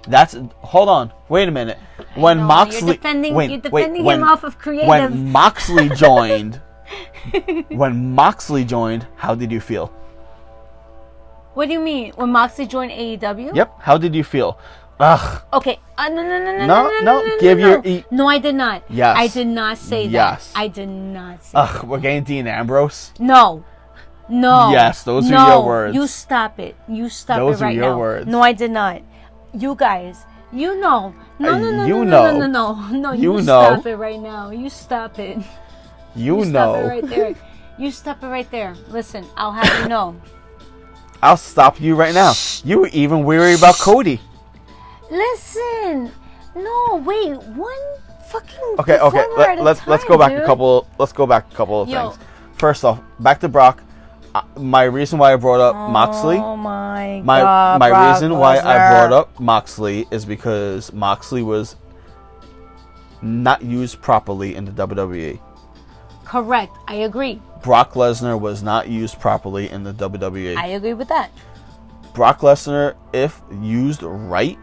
That's 0.08 0.36
hold 0.58 0.88
on. 0.88 1.12
Wait 1.28 1.48
a 1.48 1.50
minute. 1.50 1.78
When 2.14 2.38
know, 2.38 2.42
you're 2.42 2.46
Moxley 2.48 2.92
defending- 2.96 3.34
wait, 3.34 3.50
you're 3.50 3.70
wait, 3.70 3.90
when, 4.02 4.20
him 4.20 4.24
off 4.28 4.44
of 4.44 4.58
creative. 4.58 4.88
When 4.88 5.30
Moxley 5.30 5.88
joined, 5.94 6.60
when 7.68 8.14
Moxley 8.14 8.64
joined, 8.64 9.06
how 9.16 9.34
did 9.34 9.52
you 9.52 9.60
feel? 9.60 9.92
what 11.54 11.66
do 11.66 11.72
you 11.72 11.80
mean? 11.80 12.12
When 12.16 12.30
Moxley 12.30 12.66
joined 12.66 12.92
AEW? 12.92 13.54
Yep. 13.54 13.80
How 13.80 13.98
did 13.98 14.14
you 14.14 14.24
feel? 14.24 14.58
Ugh. 15.00 15.42
Okay. 15.54 15.80
Uh, 15.96 16.08
no, 16.08 16.22
no, 16.22 16.38
no, 16.38 16.56
no, 16.58 16.66
No, 16.66 16.66
no, 16.66 16.88
no, 16.88 17.00
no, 17.00 17.24
no, 17.26 17.40
give 17.40 17.58
no, 17.58 17.68
your 17.68 17.82
no. 17.82 17.88
e- 17.88 18.04
No, 18.10 18.26
I 18.28 18.38
did 18.38 18.54
not. 18.54 18.82
Yes. 18.90 19.16
I 19.18 19.26
did 19.28 19.46
not 19.46 19.78
say 19.78 20.04
that. 20.06 20.12
Yes. 20.12 20.52
that. 20.52 20.58
I 20.60 20.68
did 20.68 20.88
not 20.88 21.42
say. 21.42 21.52
Ugh. 21.54 21.84
We're 21.84 22.00
getting 22.00 22.24
Dean 22.24 22.46
Ambrose. 22.46 23.12
No. 23.18 23.64
No. 24.28 24.70
Yes, 24.70 25.02
those 25.02 25.30
are 25.32 25.48
your 25.48 25.64
words. 25.66 25.94
You 25.96 26.06
stop 26.06 26.60
it. 26.60 26.76
You 26.86 27.08
stop 27.08 27.38
Those 27.38 27.60
it 27.60 27.64
are 27.64 27.66
right 27.66 27.74
your 27.74 27.90
now. 27.90 27.98
words. 27.98 28.26
No, 28.28 28.40
I 28.42 28.52
did 28.52 28.70
not. 28.70 29.02
You 29.52 29.74
guys, 29.74 30.24
you 30.52 30.78
know. 30.78 31.14
No, 31.40 31.54
Uh, 31.54 31.58
no, 31.58 31.70
no, 31.72 31.86
you 31.86 32.04
no, 32.04 32.04
no, 32.04 32.04
know. 32.04 32.38
no, 32.38 32.46
no, 32.46 32.74
no, 32.74 32.90
no. 32.98 33.12
You, 33.12 33.38
You 33.38 33.42
know. 33.42 33.62
stop 33.74 33.86
it 33.86 33.96
right 33.96 34.20
now. 34.20 34.50
You 34.50 34.68
stop 34.70 35.18
it. 35.18 35.38
You, 36.14 36.38
You 36.40 36.44
know. 36.44 36.74
stop 36.74 36.76
it 36.76 36.86
right 36.86 37.06
there. 37.08 37.34
You 37.78 37.90
stop 37.90 38.22
it 38.22 38.26
right 38.28 38.50
there. 38.50 38.74
Listen, 38.90 39.24
I'll 39.36 39.52
have 39.52 39.82
you 39.82 39.88
know. 39.88 40.14
I'll 41.22 41.36
stop 41.38 41.80
you 41.80 41.96
right 41.96 42.14
now. 42.14 42.34
You 42.64 42.80
were 42.80 42.88
even 42.92 43.24
weary 43.24 43.54
about 43.54 43.76
Cody. 43.76 44.20
Listen. 45.10 46.12
No, 46.54 47.02
wait. 47.04 47.36
One 47.36 47.76
fucking. 48.28 48.76
Okay, 48.78 48.98
okay. 48.98 49.26
Let, 49.36 49.58
at 49.58 49.64
let's 49.64 49.86
let's 49.86 50.04
go 50.04 50.16
back 50.18 50.32
dude. 50.32 50.42
a 50.42 50.46
couple. 50.46 50.88
Let's 50.98 51.12
go 51.12 51.26
back 51.26 51.50
a 51.52 51.54
couple 51.54 51.82
of 51.82 51.88
Yo. 51.88 52.10
things. 52.10 52.22
First 52.54 52.84
off, 52.84 53.00
back 53.18 53.40
to 53.40 53.48
Brock. 53.48 53.82
Uh, 54.34 54.42
my 54.56 54.84
reason 54.84 55.18
why 55.18 55.32
I 55.32 55.36
brought 55.36 55.60
up 55.60 55.74
Moxley. 55.90 56.36
Oh 56.36 56.56
my 56.56 57.20
My 57.24 57.40
god. 57.40 57.80
my 57.80 57.88
Brock 57.88 58.14
reason 58.14 58.38
why 58.38 58.58
I 58.58 58.90
brought 59.08 59.12
up 59.12 59.40
Moxley 59.40 60.06
is 60.12 60.24
because 60.24 60.92
Moxley 60.92 61.42
was 61.42 61.74
not 63.22 63.62
used 63.62 64.00
properly 64.00 64.54
in 64.54 64.64
the 64.64 64.86
WWE. 64.86 65.40
Correct. 66.24 66.76
I 66.86 66.94
agree. 66.94 67.42
Brock 67.62 67.94
Lesnar 67.94 68.38
was 68.40 68.62
not 68.62 68.88
used 68.88 69.18
properly 69.18 69.68
in 69.68 69.82
the 69.82 69.92
WWE. 69.92 70.56
I 70.56 70.68
agree 70.68 70.94
with 70.94 71.08
that. 71.08 71.30
Brock 72.14 72.40
Lesnar, 72.40 72.94
if 73.12 73.40
used 73.60 74.02
right, 74.02 74.58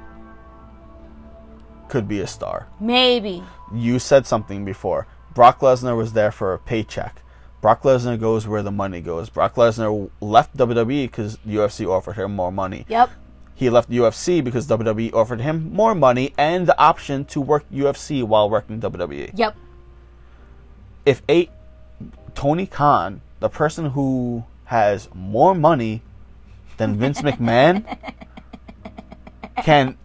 could 1.89 2.07
be 2.07 2.19
a 2.19 2.27
star. 2.27 2.67
Maybe. 2.79 3.43
You 3.73 3.99
said 3.99 4.25
something 4.25 4.65
before. 4.65 5.07
Brock 5.33 5.59
Lesnar 5.59 5.95
was 5.95 6.13
there 6.13 6.31
for 6.31 6.53
a 6.53 6.59
paycheck. 6.59 7.21
Brock 7.61 7.83
Lesnar 7.83 8.19
goes 8.19 8.47
where 8.47 8.63
the 8.63 8.71
money 8.71 9.01
goes. 9.01 9.29
Brock 9.29 9.55
Lesnar 9.55 10.09
left 10.21 10.55
WWE 10.55 11.05
because 11.05 11.37
UFC 11.37 11.87
offered 11.87 12.13
him 12.13 12.35
more 12.35 12.51
money. 12.51 12.85
Yep. 12.87 13.09
He 13.55 13.69
left 13.69 13.89
UFC 13.89 14.43
because 14.43 14.67
WWE 14.67 15.13
offered 15.13 15.41
him 15.41 15.73
more 15.73 15.95
money 15.95 16.33
and 16.37 16.67
the 16.67 16.79
option 16.79 17.25
to 17.25 17.41
work 17.41 17.65
UFC 17.71 18.23
while 18.23 18.49
working 18.49 18.79
WWE. 18.79 19.31
Yep. 19.33 19.55
If 21.05 21.21
a 21.27 21.49
Tony 22.35 22.67
Khan, 22.67 23.21
the 23.39 23.49
person 23.49 23.89
who 23.91 24.43
has 24.65 25.09
more 25.15 25.55
money 25.55 26.03
than 26.77 26.97
Vince 26.97 27.21
McMahon, 27.23 27.83
can 29.63 29.97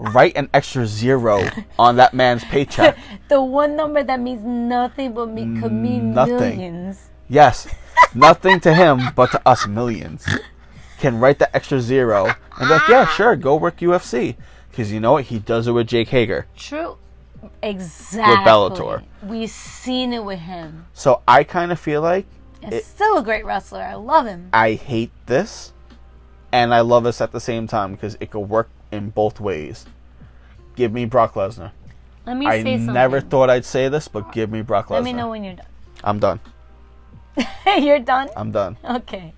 write 0.00 0.36
an 0.36 0.48
extra 0.54 0.86
zero 0.86 1.46
on 1.78 1.96
that 1.96 2.14
man's 2.14 2.44
paycheck. 2.44 2.96
The 3.28 3.40
one 3.42 3.76
number 3.76 4.02
that 4.02 4.18
means 4.18 4.42
nothing 4.44 5.12
but 5.12 5.28
me 5.28 5.60
could 5.60 5.72
mean 5.72 6.14
Nothing. 6.14 6.38
millions. 6.38 7.10
Yes, 7.28 7.68
nothing 8.14 8.58
to 8.60 8.74
him, 8.74 9.00
but 9.14 9.30
to 9.32 9.48
us 9.48 9.66
millions. 9.68 10.26
Can 10.98 11.20
write 11.20 11.38
the 11.38 11.54
extra 11.54 11.80
zero 11.80 12.26
and 12.26 12.68
be 12.68 12.74
like, 12.74 12.88
yeah, 12.88 13.06
sure, 13.06 13.36
go 13.36 13.54
work 13.56 13.78
UFC. 13.78 14.36
Because 14.70 14.90
you 14.92 14.98
know 15.00 15.12
what? 15.12 15.24
He 15.24 15.38
does 15.38 15.66
it 15.68 15.72
with 15.72 15.86
Jake 15.86 16.08
Hager. 16.08 16.46
True. 16.56 16.96
Exactly. 17.62 18.34
With 18.36 18.46
Bellator. 18.46 19.04
We've 19.22 19.50
seen 19.50 20.12
it 20.12 20.24
with 20.24 20.40
him. 20.40 20.86
So 20.92 21.22
I 21.28 21.44
kind 21.44 21.72
of 21.72 21.78
feel 21.80 22.02
like 22.02 22.26
And 22.62 22.72
It- 22.74 22.84
still 22.84 23.16
a 23.18 23.22
great 23.22 23.44
wrestler. 23.46 23.82
I 23.82 23.94
love 23.94 24.26
him. 24.26 24.50
I 24.52 24.72
hate 24.74 25.12
this 25.26 25.72
and 26.52 26.74
I 26.74 26.80
love 26.80 27.04
this 27.04 27.20
at 27.20 27.32
the 27.32 27.40
same 27.40 27.66
time 27.66 27.92
because 27.92 28.16
it 28.20 28.30
could 28.30 28.40
work 28.48 28.68
in 28.92 29.10
both 29.10 29.40
ways. 29.40 29.86
Give 30.76 30.92
me 30.92 31.04
Brock 31.04 31.34
Lesnar. 31.34 31.72
Let 32.26 32.36
me 32.36 32.46
I 32.46 32.62
say 32.62 32.76
something. 32.76 32.90
I 32.90 32.92
never 32.92 33.20
thought 33.20 33.50
I'd 33.50 33.64
say 33.64 33.88
this, 33.88 34.08
but 34.08 34.32
give 34.32 34.50
me 34.50 34.62
Brock 34.62 34.86
Lesnar. 34.88 34.90
Let 34.90 35.04
me 35.04 35.12
know 35.12 35.28
when 35.30 35.44
you're 35.44 35.54
done. 35.54 35.66
I'm 36.04 36.18
done. 36.18 36.40
you're 37.78 37.98
done? 37.98 38.28
I'm 38.36 38.50
done. 38.50 38.76
Okay. 38.84 39.32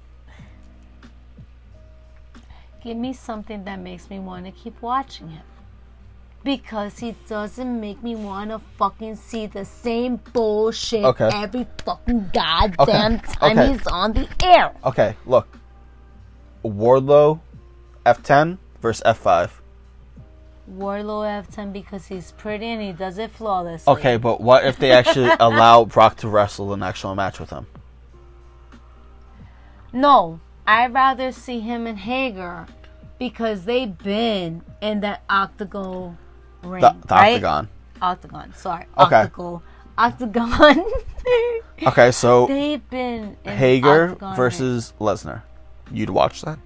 Give 2.83 2.97
me 2.97 3.13
something 3.13 3.65
that 3.65 3.79
makes 3.79 4.11
me 4.11 4.19
want 4.19 4.47
to 4.47 4.53
keep 4.53 4.81
watching 4.83 5.29
him. 5.29 5.43
Because 6.43 6.99
he 6.99 7.15
doesn't 7.29 7.81
make 7.81 8.03
me 8.03 8.17
want 8.17 8.51
to 8.51 8.59
fucking 8.77 9.15
see 9.15 9.47
the 9.47 9.65
same 9.65 10.17
bullshit 10.33 11.05
Okay. 11.05 11.31
every 11.33 11.69
fucking 11.85 12.31
goddamn 12.35 13.21
time 13.21 13.59
Okay. 13.59 13.73
he's 13.73 13.87
on 13.87 14.13
the 14.13 14.29
air. 14.43 14.75
Okay, 14.85 15.15
look. 15.25 15.47
Wardlow, 16.65 17.39
F10 18.05 18.59
versus 18.83 19.03
F5. 19.07 19.51
Wardlow 20.71 21.45
F10 21.47 21.73
because 21.73 22.07
he's 22.07 22.33
pretty 22.33 22.67
and 22.67 22.83
he 22.83 22.93
does 22.93 23.19
it 23.19 23.31
flawlessly. 23.31 23.93
Okay, 23.93 24.17
but 24.17 24.41
what 24.41 24.65
if 24.65 24.79
they 24.79 24.93
actually 24.93 25.31
allow 25.41 25.85
Brock 25.85 26.17
to 26.19 26.29
wrestle 26.29 26.73
an 26.73 26.83
actual 26.83 27.15
match 27.15 27.41
with 27.41 27.51
him? 27.51 27.67
No, 29.93 30.41
I'd 30.67 30.93
rather 30.95 31.33
see 31.33 31.61
him 31.61 31.87
and 31.87 31.99
Hager 31.99 32.67
because 33.19 33.65
they've 33.65 33.97
been 33.99 34.63
in 34.81 35.01
that 35.01 35.23
octagon 35.29 36.17
ring. 36.63 36.81
The, 36.81 36.97
the 37.07 37.15
right? 37.15 37.35
Octagon. 37.35 37.69
Octagon, 38.01 38.55
sorry. 38.55 38.87
Okay. 38.99 39.17
Octagon. 39.17 39.63
Octagon. 39.99 40.85
Okay, 41.87 42.11
so 42.13 42.47
they've 42.49 42.89
been 42.89 43.37
in 43.45 43.57
Hager 43.57 44.17
versus 44.37 44.93
Lesnar. 45.01 45.43
You'd 45.91 46.11
watch 46.11 46.43
that? 46.43 46.59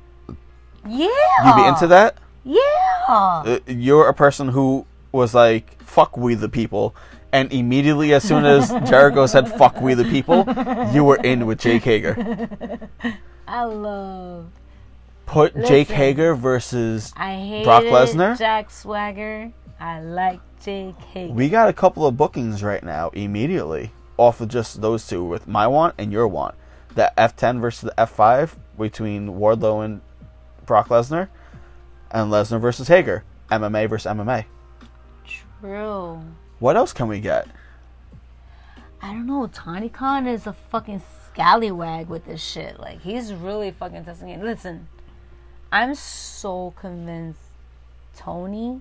Yeah. 0.89 1.09
You'd 1.45 1.57
be 1.57 1.69
into 1.69 1.87
that? 1.89 2.19
Yeah. 2.45 2.61
Uh, 3.09 3.59
You're 3.67 4.09
a 4.09 4.15
person 4.15 4.49
who 4.49 4.87
was 5.13 5.35
like, 5.35 5.81
fuck 5.83 6.17
we 6.17 6.35
the 6.35 6.49
people. 6.49 6.95
And 7.33 7.53
immediately, 7.53 8.15
as 8.15 8.23
soon 8.25 8.47
as 8.47 8.71
Jericho 8.89 9.27
said, 9.27 9.49
fuck 9.49 9.81
we 9.81 9.95
the 9.95 10.05
people, 10.05 10.45
you 10.95 11.05
were 11.05 11.17
in 11.17 11.47
with 11.47 11.59
Jake 11.59 11.83
Hager. 11.83 12.49
I 13.49 13.65
love 13.65 14.51
Put 15.27 15.57
Jake 15.67 15.89
Hager 15.89 16.35
versus. 16.35 17.13
I 17.17 17.35
hate 17.35 17.65
Brock 17.65 17.83
Lesnar? 17.85 18.39
Jack 18.39 18.71
Swagger. 18.71 19.53
I 19.79 20.01
like 20.01 20.41
Jake 20.63 20.99
Hager. 21.13 21.33
We 21.33 21.49
got 21.49 21.69
a 21.69 21.73
couple 21.73 22.07
of 22.07 22.17
bookings 22.17 22.63
right 22.63 22.83
now 22.83 23.11
immediately 23.11 23.91
off 24.17 24.41
of 24.41 24.49
just 24.49 24.81
those 24.81 25.07
two 25.07 25.25
with 25.25 25.47
my 25.47 25.67
want 25.67 25.95
and 25.99 26.13
your 26.13 26.29
want. 26.29 26.55
The 26.95 27.13
F10 27.19 27.61
versus 27.61 27.83
the 27.83 27.95
F5 27.99 28.53
between 28.79 29.31
Wardlow 29.31 29.85
and 29.85 30.01
Brock 30.67 30.89
Lesnar, 30.89 31.29
and 32.11 32.31
Lesnar 32.31 32.61
versus 32.61 32.89
Hager. 32.89 33.25
MMA 33.51 33.89
versus 33.89 34.11
MMA. 34.11 34.45
True. 35.61 36.21
What 36.59 36.77
else 36.77 36.93
can 36.93 37.09
we 37.09 37.21
get? 37.21 37.49
I 39.01 39.13
don't 39.13 39.27
know. 39.27 39.49
Tony 39.53 39.89
Khan 39.89 40.27
is 40.27 40.47
a 40.47 40.53
fucking 40.53 41.03
scallywag 41.25 42.09
with 42.09 42.27
this 42.27 42.43
shit. 42.43 42.81
Like 42.81 43.03
he's 43.03 43.33
really 43.33 43.71
fucking 43.71 44.05
testing 44.05 44.31
it. 44.31 44.43
Listen, 44.43 44.89
I'm 45.71 45.95
so 45.95 46.75
convinced 46.77 47.41
Tony 48.17 48.81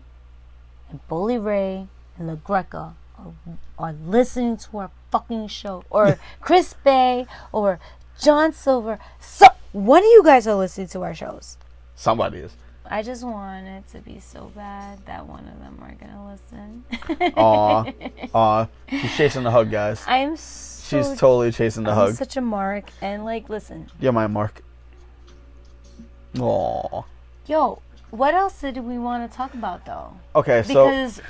and 0.90 1.08
Bully 1.08 1.38
Ray 1.38 1.88
and 2.18 2.28
La 2.28 2.36
Greca 2.36 2.94
are, 3.20 3.34
are 3.78 3.94
listening 4.06 4.58
to 4.58 4.78
our 4.78 4.92
fucking 5.12 5.48
show, 5.48 5.84
or 5.90 6.18
Chris 6.42 6.74
Bay, 6.84 7.28
or 7.52 7.80
John 8.20 8.54
Silver. 8.54 9.00
So 9.20 9.48
one 9.72 10.04
of 10.04 10.10
you 10.10 10.24
guys 10.24 10.48
are 10.48 10.56
listening 10.56 10.88
to 10.88 11.02
our 11.04 11.14
shows. 11.14 11.58
Somebody 11.96 12.40
is. 12.40 12.56
I 12.88 13.02
just 13.02 13.24
want 13.24 13.66
it 13.66 13.88
to 13.94 14.00
be 14.00 14.20
so 14.20 14.52
bad 14.56 15.04
that 15.08 15.26
one 15.26 15.48
of 15.48 15.60
them 15.60 15.80
are 15.82 15.96
gonna 15.96 16.30
listen. 16.32 16.84
Aw, 17.36 17.92
aw, 18.34 18.68
she's 18.90 19.16
chasing 19.18 19.44
the 19.44 19.50
hug, 19.52 19.72
guys. 19.72 20.04
I'm 20.08 20.38
so 20.38 21.02
She's 21.02 21.20
totally 21.20 21.52
chasing 21.52 21.84
the 21.84 21.90
I'm 21.92 21.96
hug. 21.98 22.14
such 22.14 22.38
a 22.38 22.42
mark, 22.42 22.86
and 23.02 23.26
like, 23.26 23.50
listen, 23.50 23.90
Yeah, 24.00 24.12
my 24.12 24.28
mark. 24.28 24.62
Aw. 26.40 27.04
yo, 27.48 27.82
what 28.12 28.34
else 28.34 28.62
did 28.62 28.78
we 28.78 28.98
want 29.00 29.30
to 29.30 29.36
talk 29.36 29.54
about 29.54 29.86
though? 29.86 30.14
Okay, 30.36 30.62
so 30.64 30.86
Because, 30.86 31.22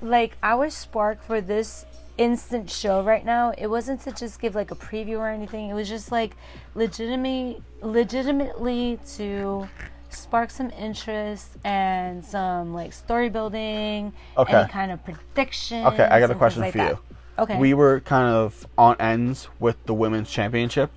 like, 0.00 0.36
our 0.42 0.68
spark 0.70 1.22
for 1.22 1.40
this 1.40 1.84
instant 2.18 2.70
show 2.70 3.02
right 3.02 3.24
now, 3.24 3.52
it 3.58 3.66
wasn't 3.68 4.00
to 4.02 4.12
just 4.12 4.40
give 4.40 4.54
like 4.54 4.70
a 4.70 4.74
preview 4.74 5.18
or 5.18 5.28
anything. 5.28 5.68
It 5.70 5.74
was 5.74 5.88
just 5.88 6.10
like 6.12 6.36
legitimately, 6.74 7.62
legitimately 7.82 8.98
to 9.16 9.68
spark 10.08 10.50
some 10.50 10.70
interest 10.70 11.50
and 11.64 12.24
some 12.24 12.72
like 12.72 12.92
story 12.92 13.28
building, 13.28 14.12
Okay. 14.38 14.54
any 14.54 14.68
kind 14.68 14.92
of 14.92 15.04
prediction. 15.04 15.86
Okay, 15.86 16.04
I 16.04 16.20
got 16.20 16.30
a 16.30 16.34
question 16.34 16.62
like 16.62 16.72
for 16.72 16.78
that. 16.78 16.90
you. 16.92 16.98
Okay. 17.38 17.58
we 17.58 17.74
were 17.74 18.00
kind 18.00 18.26
of 18.34 18.66
on 18.78 18.96
ends 18.98 19.48
with 19.58 19.76
the 19.84 19.92
women's 19.92 20.30
championship 20.30 20.90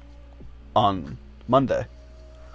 on 0.76 1.18
Monday. 1.50 1.86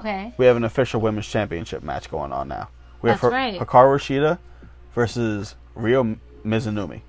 okay. 0.00 0.32
We 0.38 0.46
have 0.46 0.56
an 0.56 0.64
official 0.64 1.00
women's 1.02 1.26
championship 1.28 1.82
match 1.82 2.10
going 2.10 2.32
on 2.32 2.48
now. 2.48 2.68
We 3.02 3.10
have 3.10 3.20
That's 3.20 3.32
right. 3.32 3.60
Hikaru 3.60 3.98
Shida 3.98 4.38
versus 4.94 5.54
Rio 5.74 6.16
Mizunami. 6.46 7.02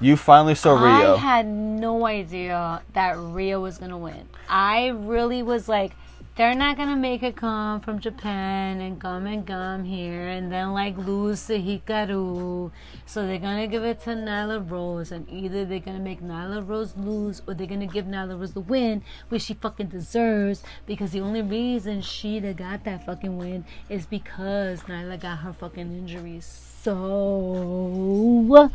You 0.00 0.16
finally 0.16 0.54
saw 0.54 0.72
Rio. 0.72 1.14
I 1.14 1.18
had 1.18 1.46
no 1.46 2.06
idea 2.06 2.82
that 2.92 3.16
Rio 3.16 3.60
was 3.60 3.78
gonna 3.78 3.98
win. 3.98 4.28
I 4.48 4.88
really 4.88 5.42
was 5.42 5.68
like, 5.68 5.92
they're 6.36 6.56
not 6.56 6.76
gonna 6.76 6.96
make 6.96 7.22
it 7.22 7.36
come 7.36 7.80
from 7.80 8.00
Japan 8.00 8.80
and 8.80 9.00
come 9.00 9.28
and 9.28 9.46
come 9.46 9.84
here 9.84 10.26
and 10.26 10.50
then 10.50 10.72
like 10.72 10.98
lose 10.98 11.46
to 11.46 11.60
Hikaru. 11.60 12.72
So 13.06 13.24
they're 13.24 13.38
gonna 13.38 13.68
give 13.68 13.84
it 13.84 14.02
to 14.02 14.10
Nyla 14.10 14.68
Rose 14.68 15.12
and 15.12 15.28
either 15.30 15.64
they're 15.64 15.78
gonna 15.78 16.00
make 16.00 16.20
Nyla 16.20 16.68
Rose 16.68 16.96
lose 16.96 17.40
or 17.46 17.54
they're 17.54 17.68
gonna 17.68 17.86
give 17.86 18.06
Nyla 18.06 18.36
Rose 18.38 18.52
the 18.52 18.60
win, 18.60 19.04
which 19.28 19.42
she 19.42 19.54
fucking 19.54 19.86
deserves 19.88 20.64
because 20.86 21.12
the 21.12 21.20
only 21.20 21.42
reason 21.42 22.02
she 22.02 22.40
got 22.40 22.82
that 22.82 23.06
fucking 23.06 23.38
win 23.38 23.64
is 23.88 24.04
because 24.04 24.80
Nyla 24.82 25.20
got 25.20 25.38
her 25.38 25.52
fucking 25.52 25.92
injuries. 25.92 26.46
So 26.82 28.70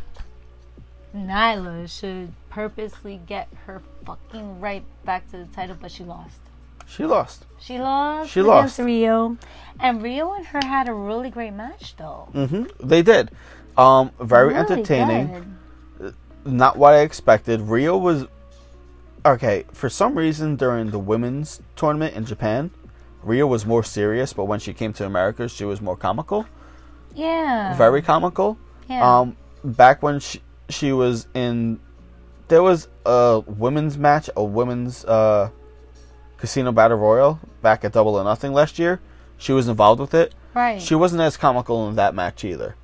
Nyla 1.15 1.89
should 1.89 2.31
purposely 2.49 3.19
get 3.25 3.47
her 3.65 3.81
fucking 4.05 4.59
right 4.59 4.83
back 5.05 5.29
to 5.31 5.37
the 5.37 5.45
title, 5.45 5.75
but 5.79 5.91
she 5.91 6.03
lost. 6.03 6.39
she 6.87 7.05
lost. 7.05 7.45
She 7.59 7.79
lost. 7.79 8.31
She 8.31 8.41
lost. 8.41 8.79
Rio, 8.79 9.37
and 9.79 10.01
Rio 10.03 10.33
and 10.33 10.45
her 10.47 10.59
had 10.63 10.87
a 10.87 10.93
really 10.93 11.29
great 11.29 11.53
match, 11.53 11.95
though. 11.97 12.27
hmm 12.33 12.63
They 12.79 13.01
did. 13.01 13.31
Um, 13.77 14.11
very 14.19 14.49
Really 14.53 14.59
entertaining. 14.59 15.55
good. 15.97 16.13
Not 16.45 16.77
what 16.77 16.93
I 16.93 16.99
expected. 16.99 17.61
Rio 17.61 17.97
was 17.97 18.25
okay. 19.25 19.65
For 19.73 19.89
some 19.89 20.15
reason, 20.17 20.55
during 20.55 20.91
the 20.91 20.99
women's 20.99 21.61
tournament 21.75 22.15
in 22.15 22.25
Japan, 22.25 22.71
Rio 23.23 23.45
was 23.47 23.65
more 23.65 23.83
serious, 23.83 24.33
but 24.33 24.45
when 24.45 24.59
she 24.59 24.73
came 24.73 24.93
to 24.93 25.05
America, 25.05 25.47
she 25.49 25.65
was 25.65 25.81
more 25.81 25.97
comical. 25.97 26.45
Yeah. 27.15 27.75
Very 27.77 28.01
comical. 28.01 28.57
Yeah. 28.89 29.19
Um, 29.19 29.35
back 29.63 30.01
when 30.01 30.19
she 30.19 30.41
she 30.69 30.91
was 30.93 31.27
in, 31.33 31.79
there 32.47 32.63
was 32.63 32.87
a 33.05 33.41
women's 33.45 33.97
match, 33.97 34.29
a 34.35 34.43
women's 34.43 35.03
uh, 35.05 35.49
casino 36.37 36.71
battle 36.71 36.97
royal 36.97 37.39
back 37.61 37.83
at 37.83 37.91
Double 37.93 38.15
or 38.15 38.23
Nothing 38.23 38.53
last 38.53 38.79
year. 38.79 38.99
She 39.37 39.51
was 39.51 39.67
involved 39.67 39.99
with 40.01 40.13
it. 40.13 40.33
right. 40.53 40.81
She 40.81 40.95
wasn't 40.95 41.21
as 41.21 41.37
comical 41.37 41.87
in 41.89 41.95
that 41.95 42.13
match 42.13 42.43
either. 42.43 42.75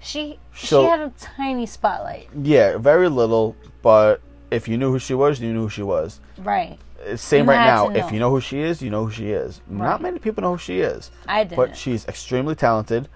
she 0.00 0.38
she 0.52 0.74
had 0.76 1.00
a 1.00 1.12
tiny 1.18 1.66
spotlight. 1.66 2.28
Yeah, 2.40 2.78
very 2.78 3.08
little, 3.08 3.56
but 3.82 4.20
if 4.50 4.68
you 4.68 4.76
knew 4.76 4.90
who 4.92 4.98
she 4.98 5.14
was, 5.14 5.40
you 5.40 5.52
knew 5.52 5.62
who 5.62 5.68
she 5.70 5.82
was. 5.82 6.20
Right. 6.38 6.78
Same 7.16 7.44
You 7.44 7.50
right 7.52 7.64
now. 7.64 7.90
If 7.90 8.12
you 8.12 8.18
know 8.18 8.30
who 8.30 8.40
she 8.40 8.60
is, 8.60 8.80
you 8.80 8.88
know 8.90 9.04
who 9.06 9.10
she 9.12 9.30
is. 9.30 9.60
Right. 9.68 9.86
Not 9.88 10.00
many 10.02 10.18
people 10.18 10.42
know 10.42 10.52
who 10.52 10.58
she 10.58 10.80
is, 10.80 11.10
I 11.28 11.44
did. 11.44 11.56
but 11.56 11.76
she's 11.76 12.06
extremely 12.06 12.54
talented. 12.54 13.08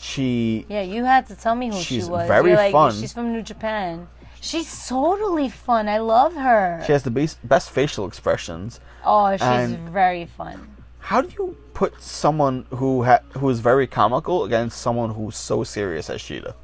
She 0.00 0.64
yeah, 0.68 0.82
you 0.82 1.04
had 1.04 1.26
to 1.26 1.34
tell 1.34 1.54
me 1.56 1.68
who 1.68 1.80
she 1.80 2.02
was. 2.04 2.28
very 2.28 2.50
You're 2.50 2.56
like, 2.56 2.72
fun. 2.72 2.94
She's 2.94 3.12
from 3.12 3.32
New 3.32 3.42
Japan. 3.42 4.08
She's 4.40 4.86
totally 4.88 5.48
fun. 5.48 5.88
I 5.88 5.98
love 5.98 6.34
her. 6.34 6.80
she 6.86 6.92
has 6.92 7.02
the 7.02 7.10
best, 7.10 7.38
best 7.46 7.70
facial 7.70 8.06
expressions. 8.06 8.78
oh, 9.04 9.32
she's 9.32 9.42
and- 9.42 9.88
very 9.90 10.26
fun. 10.26 10.74
How 11.00 11.22
do 11.22 11.28
you 11.38 11.56
put 11.72 12.00
someone 12.02 12.66
who 12.70 13.04
ha- 13.04 13.20
who 13.38 13.48
is 13.48 13.60
very 13.60 13.86
comical 13.86 14.44
against 14.44 14.80
someone 14.80 15.10
who's 15.10 15.36
so 15.36 15.64
serious 15.64 16.10
as 16.10 16.20
Shida? 16.20 16.54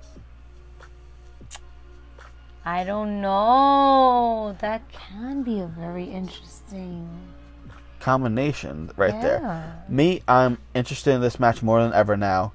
I 2.64 2.85
don't 2.85 3.20
know. 3.20 4.57
That 4.61 4.83
can 4.92 5.42
be 5.42 5.61
a 5.61 5.66
very 5.66 6.05
interesting. 6.05 7.09
Combination 8.01 8.90
right 8.97 9.18
there. 9.23 9.83
Me, 9.88 10.23
I'm 10.29 10.59
interested 10.75 11.14
in 11.14 11.20
this 11.23 11.40
match 11.40 11.62
more 11.62 11.83
than 11.83 11.92
ever 11.94 12.16
now. 12.16 12.53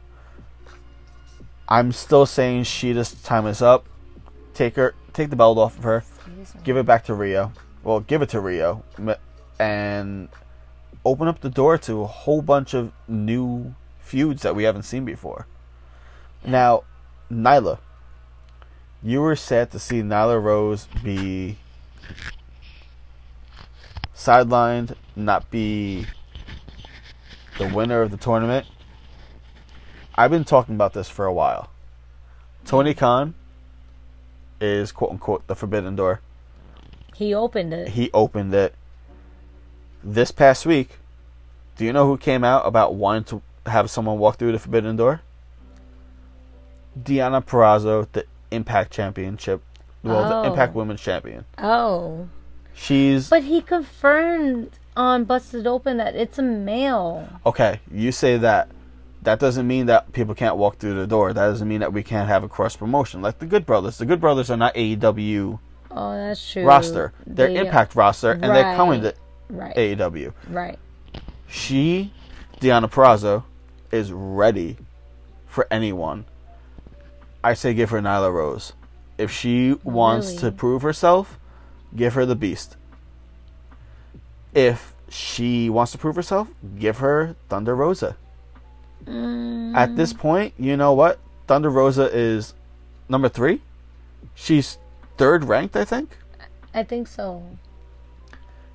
I'm 1.69 1.91
still 1.91 2.25
saying 2.25 2.63
she. 2.63 2.89
Shida's 2.89 3.13
time 3.21 3.45
is 3.45 3.61
up. 3.61 3.85
Take 4.55 4.75
her, 4.75 4.95
take 5.13 5.29
the 5.29 5.35
belt 5.35 5.59
off 5.59 5.77
of 5.77 5.83
her. 5.83 6.03
Give 6.63 6.75
it 6.75 6.85
back 6.85 7.05
to 7.05 7.13
Rio. 7.13 7.53
Well, 7.83 7.99
give 7.99 8.23
it 8.23 8.29
to 8.29 8.41
Rio, 8.41 8.83
and 9.59 10.29
open 11.05 11.27
up 11.27 11.41
the 11.41 11.49
door 11.49 11.77
to 11.77 12.01
a 12.01 12.07
whole 12.07 12.41
bunch 12.41 12.73
of 12.73 12.91
new 13.07 13.75
feuds 13.99 14.41
that 14.41 14.55
we 14.55 14.63
haven't 14.63 14.83
seen 14.83 15.05
before. 15.05 15.47
Now, 16.43 16.83
Nyla, 17.31 17.77
you 19.03 19.21
were 19.21 19.35
sad 19.35 19.71
to 19.71 19.79
see 19.79 20.01
Nyla 20.01 20.41
Rose 20.41 20.87
be 21.03 21.57
sidelined, 24.15 24.95
not 25.15 25.49
be 25.51 26.05
the 27.57 27.67
winner 27.67 28.01
of 28.01 28.11
the 28.11 28.17
tournament. 28.17 28.65
I've 30.19 30.31
been 30.31 30.43
talking 30.43 30.75
about 30.75 30.91
this 30.93 31.07
for 31.09 31.25
a 31.25 31.31
while. 31.31 31.69
Tony 32.65 32.93
Khan 32.93 33.35
is 34.59 34.91
quote 34.91 35.11
unquote 35.11 35.47
the 35.47 35.55
forbidden 35.55 35.95
door 35.95 36.19
He 37.15 37.33
opened 37.33 37.71
it. 37.73 37.87
he 37.89 38.11
opened 38.13 38.53
it 38.53 38.75
this 40.03 40.31
past 40.31 40.65
week. 40.65 40.97
Do 41.77 41.85
you 41.85 41.93
know 41.93 42.05
who 42.05 42.17
came 42.17 42.43
out 42.43 42.67
about 42.67 42.95
wanting 42.95 43.23
to 43.25 43.41
have 43.71 43.89
someone 43.89 44.19
walk 44.19 44.37
through 44.37 44.51
the 44.51 44.59
forbidden 44.59 44.97
door? 44.97 45.21
Deonna 47.01 47.41
Purrazzo, 47.45 48.05
the 48.11 48.25
Impact 48.51 48.91
Championship, 48.91 49.61
well, 50.03 50.25
Oh. 50.25 50.41
the 50.43 50.49
Impact 50.49 50.75
Women's 50.75 50.99
Champion. 51.01 51.45
Oh. 51.57 52.27
She's 52.73 53.29
But 53.29 53.43
he 53.43 53.61
confirmed 53.61 54.71
on 54.97 55.23
Busted 55.23 55.65
Open 55.65 55.95
that 55.95 56.15
it's 56.17 56.37
a 56.37 56.41
male. 56.41 57.25
okay. 57.45 57.79
You 57.89 58.11
say 58.11 58.35
that. 58.37 58.67
That 59.23 59.39
doesn't 59.39 59.67
mean 59.67 59.87
that 59.87 60.11
people 60.13 60.33
can't 60.33 60.55
walk 60.55 60.77
through 60.77 60.95
the 60.95 61.05
door. 61.07 61.33
That 61.33 61.47
doesn't 61.47 61.67
mean 61.67 61.81
that 61.81 61.91
we 61.91 62.03
can't 62.03 62.27
have 62.29 62.43
a 62.43 62.47
cross 62.47 62.75
promotion 62.75 63.21
like 63.21 63.39
the 63.39 63.45
Good 63.45 63.65
Brothers. 63.65 63.97
The 63.97 64.05
Good 64.05 64.21
Brothers 64.21 64.49
are 64.49 64.57
not 64.57 64.73
AEW 64.75 65.59
Oh, 65.91 66.11
that's 66.15 66.51
true. 66.51 66.63
roster. 66.65 67.13
They're 67.27 67.47
They- 67.49 67.57
Impact 67.57 67.95
roster, 67.95 68.31
and 68.31 68.43
they're 68.43 68.75
coming 68.75 69.01
to 69.01 69.13
Right. 69.49 69.75
AEW. 69.75 70.33
Right. 70.49 70.79
she, 71.47 72.13
Deonna 72.61 72.89
Purrazzo, 72.89 73.43
is 73.91 74.11
ready 74.13 74.77
for 75.47 75.67
anyone. 75.71 76.25
I 77.43 77.55
say 77.55 77.73
give 77.73 77.89
her 77.89 77.99
Nyla 77.99 78.31
Rose. 78.31 78.73
If 79.17 79.31
she 79.31 79.73
wants 79.83 80.27
Really? 80.27 80.39
to 80.41 80.51
prove 80.51 80.81
herself, 80.83 81.39
give 81.95 82.13
her 82.13 82.25
the 82.25 82.35
beast. 82.35 82.77
If 84.53 84.93
she 85.09 85.69
wants 85.69 85.91
to 85.91 85.97
prove 85.97 86.15
herself. 86.15 86.47
Give 86.77 86.99
her 86.99 87.35
Thunder 87.49 87.75
Rosa. 87.75 88.15
Mm, 89.05 89.75
At 89.75 89.95
this 89.95 90.13
point, 90.13 90.53
you 90.57 90.75
know 90.77 90.93
what? 90.93 91.19
Thunder 91.47 91.69
Rosa 91.69 92.09
is 92.15 92.53
number 93.07 93.29
three. 93.29 93.61
She's 94.35 94.77
third 95.17 95.45
ranked, 95.45 95.75
I 95.75 95.85
think. 95.85 96.17
I 96.73 96.83
think 96.83 97.07
so. 97.07 97.43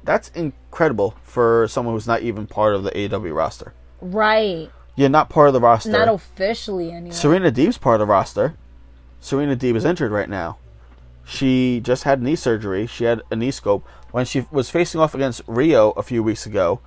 That's 0.03 0.29
incredible 0.31 1.15
for 1.23 1.67
someone 1.69 1.95
who's 1.95 2.07
not 2.07 2.23
even 2.23 2.47
part 2.47 2.75
of 2.75 2.83
the 2.83 2.91
AEW 2.91 3.35
roster. 3.35 3.73
Right. 4.01 4.71
You're 4.97 5.09
not 5.09 5.29
part 5.31 5.49
of 5.49 5.55
the 5.55 5.61
roster. 5.61 5.91
Not 5.91 6.09
officially 6.09 6.91
anyway. 6.91 7.15
Serena 7.15 7.51
Deeb's 7.51 7.79
part 7.79 8.01
of 8.01 8.07
the 8.07 8.11
roster. 8.13 8.55
Serena 9.21 9.57
Deeb 9.57 9.75
is 9.77 9.85
injured 9.85 10.13
right 10.13 10.29
now. 10.29 10.59
She 11.25 11.81
just 11.81 12.03
had 12.05 12.21
knee 12.23 12.37
surgery. 12.37 12.87
She 12.87 13.05
had 13.05 13.23
a 13.31 13.37
knee 13.37 13.51
scope. 13.51 13.87
When 14.11 14.27
she 14.27 14.45
was 14.51 14.69
facing 14.69 15.01
off 15.01 15.15
against 15.15 15.41
Rio 15.47 15.93
a 15.93 16.03
few 16.03 16.23
weeks 16.23 16.45
ago, 16.45 16.81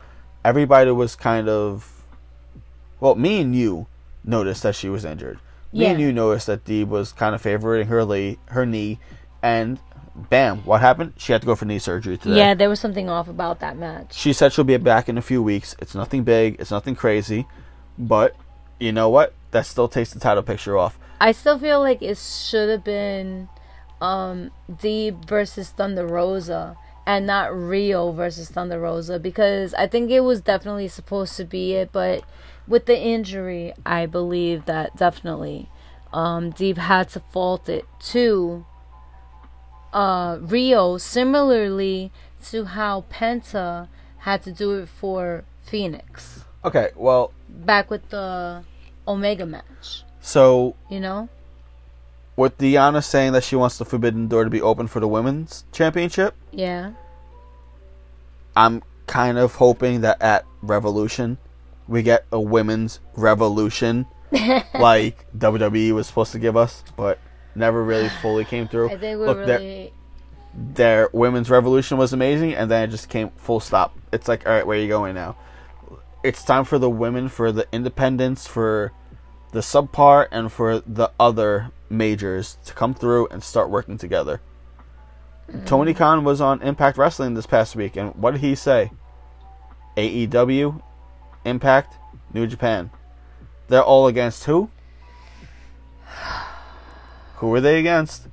everybody 0.45 0.91
was 0.91 1.15
kind 1.15 1.49
of. 1.49 1.96
Well, 2.99 3.15
me 3.15 3.41
and 3.41 3.55
you 3.55 3.87
noticed 4.23 4.63
that 4.63 4.75
she 4.75 4.89
was 4.89 5.05
injured. 5.05 5.39
Me 5.73 5.85
and 5.85 5.99
you 5.99 6.11
noticed 6.11 6.47
that 6.47 6.63
Deeb 6.63 6.87
was 6.87 7.11
kind 7.11 7.35
of 7.35 7.41
favoring 7.41 7.87
her, 7.87 8.03
le- 8.03 8.35
her 8.47 8.65
knee. 8.65 8.99
And 9.43 9.79
bam, 10.15 10.59
what 10.65 10.81
happened? 10.81 11.13
She 11.17 11.31
had 11.31 11.41
to 11.41 11.45
go 11.45 11.55
for 11.55 11.65
knee 11.65 11.79
surgery 11.79 12.17
today. 12.17 12.37
Yeah, 12.37 12.53
there 12.53 12.69
was 12.69 12.79
something 12.79 13.09
off 13.09 13.27
about 13.27 13.59
that 13.59 13.77
match. 13.77 14.13
She 14.13 14.33
said 14.33 14.53
she'll 14.53 14.63
be 14.63 14.77
back 14.77 15.07
in 15.07 15.17
a 15.17 15.21
few 15.21 15.43
weeks. 15.43 15.75
It's 15.79 15.93
nothing 15.93 16.23
big, 16.23 16.55
it's 16.59 16.71
nothing 16.71 16.95
crazy. 16.95 17.45
But 17.97 18.35
you 18.79 18.91
know 18.91 19.09
what? 19.09 19.33
That 19.51 19.65
still 19.65 19.87
takes 19.87 20.11
the 20.13 20.19
title 20.19 20.43
picture 20.43 20.77
off. 20.77 20.97
I 21.19 21.31
still 21.31 21.57
feel 21.57 21.79
like 21.79 22.01
it 22.01 22.17
should 22.17 22.69
have 22.69 22.83
been 22.83 23.49
um 23.99 24.51
Deeb 24.71 25.27
versus 25.27 25.69
Thunder 25.69 26.05
Rosa 26.05 26.77
and 27.07 27.25
not 27.25 27.55
Rio 27.55 28.11
versus 28.11 28.49
Thunder 28.49 28.79
Rosa 28.79 29.17
because 29.17 29.73
I 29.73 29.87
think 29.87 30.11
it 30.11 30.19
was 30.19 30.41
definitely 30.41 30.87
supposed 30.87 31.37
to 31.37 31.45
be 31.45 31.73
it, 31.73 31.91
but 31.91 32.23
with 32.67 32.85
the 32.85 32.99
injury, 32.99 33.73
I 33.85 34.05
believe 34.05 34.65
that 34.65 34.95
definitely 34.97 35.69
um 36.13 36.53
Deeb 36.53 36.77
had 36.77 37.09
to 37.09 37.19
fault 37.31 37.67
it 37.69 37.85
to 38.11 38.65
uh 39.93 40.37
Rio 40.41 40.97
similarly 40.97 42.11
to 42.49 42.65
how 42.65 43.05
Penta 43.09 43.87
had 44.19 44.41
to 44.43 44.51
do 44.51 44.71
it 44.79 44.87
for 44.89 45.43
Fenix 45.63 46.43
Okay, 46.65 46.89
well, 46.95 47.31
back 47.47 47.89
with 47.89 48.09
the 48.09 48.63
Omega 49.07 49.45
match, 49.45 50.03
so 50.21 50.75
you 50.89 50.99
know? 50.99 51.29
with 52.35 52.57
Deonna 52.57 53.03
saying 53.03 53.31
that 53.33 53.43
she 53.43 53.55
wants 53.55 53.77
the 53.77 53.85
Forbidden 53.85 54.27
Door 54.27 54.43
to 54.45 54.49
be 54.49 54.61
open 54.61 54.87
for 54.87 54.99
the 54.99 55.07
women's 55.07 55.63
championship, 55.71 56.35
Yeah. 56.51 56.91
I'm 58.55 58.81
kind 59.07 59.37
of 59.37 59.55
hoping 59.55 60.01
that 60.01 60.21
at 60.21 60.45
Revolution 60.61 61.37
we 61.87 62.01
get 62.01 62.25
a 62.31 62.39
women's 62.39 62.99
revolution 63.15 64.05
like 64.73 65.25
WWE 65.37 65.93
was 65.93 66.07
supposed 66.07 66.31
to 66.33 66.39
give 66.39 66.57
us, 66.57 66.83
but 66.95 67.19
never 67.55 67.83
really 67.83 68.09
fully 68.21 68.45
came 68.45 68.67
through. 68.67 68.89
I 68.89 68.97
think 68.97 69.19
we're 69.19 69.27
Look, 69.27 69.45
their- 69.45 69.59
really 69.59 69.93
their 70.57 71.09
women's 71.13 71.49
revolution 71.49 71.97
was 71.97 72.13
amazing, 72.13 72.55
and 72.55 72.69
then 72.69 72.83
it 72.83 72.87
just 72.87 73.09
came 73.09 73.29
full 73.37 73.59
stop. 73.59 73.95
It's 74.11 74.27
like, 74.27 74.47
all 74.47 74.53
right, 74.53 74.65
where 74.65 74.77
are 74.77 74.81
you 74.81 74.87
going 74.87 75.13
now? 75.13 75.37
It's 76.23 76.43
time 76.43 76.65
for 76.65 76.79
the 76.79 76.89
women, 76.89 77.29
for 77.29 77.51
the 77.51 77.67
independents, 77.71 78.47
for 78.47 78.91
the 79.51 79.59
subpar, 79.59 80.27
and 80.31 80.51
for 80.51 80.79
the 80.79 81.11
other 81.19 81.71
majors 81.89 82.57
to 82.65 82.73
come 82.73 82.93
through 82.93 83.27
and 83.27 83.43
start 83.43 83.69
working 83.69 83.97
together. 83.97 84.41
Mm. 85.49 85.65
Tony 85.67 85.93
Khan 85.93 86.23
was 86.23 86.41
on 86.41 86.61
Impact 86.63 86.97
Wrestling 86.97 87.35
this 87.35 87.45
past 87.45 87.75
week, 87.75 87.95
and 87.95 88.15
what 88.15 88.31
did 88.31 88.41
he 88.41 88.55
say? 88.55 88.91
AEW, 89.95 90.81
Impact, 91.47 91.95
New 92.33 92.45
Japan. 92.45 92.91
They're 93.69 93.83
all 93.83 94.05
against 94.07 94.43
who? 94.43 94.69
Who 97.37 97.53
are 97.53 97.61
they 97.61 97.79
against? 97.79 98.27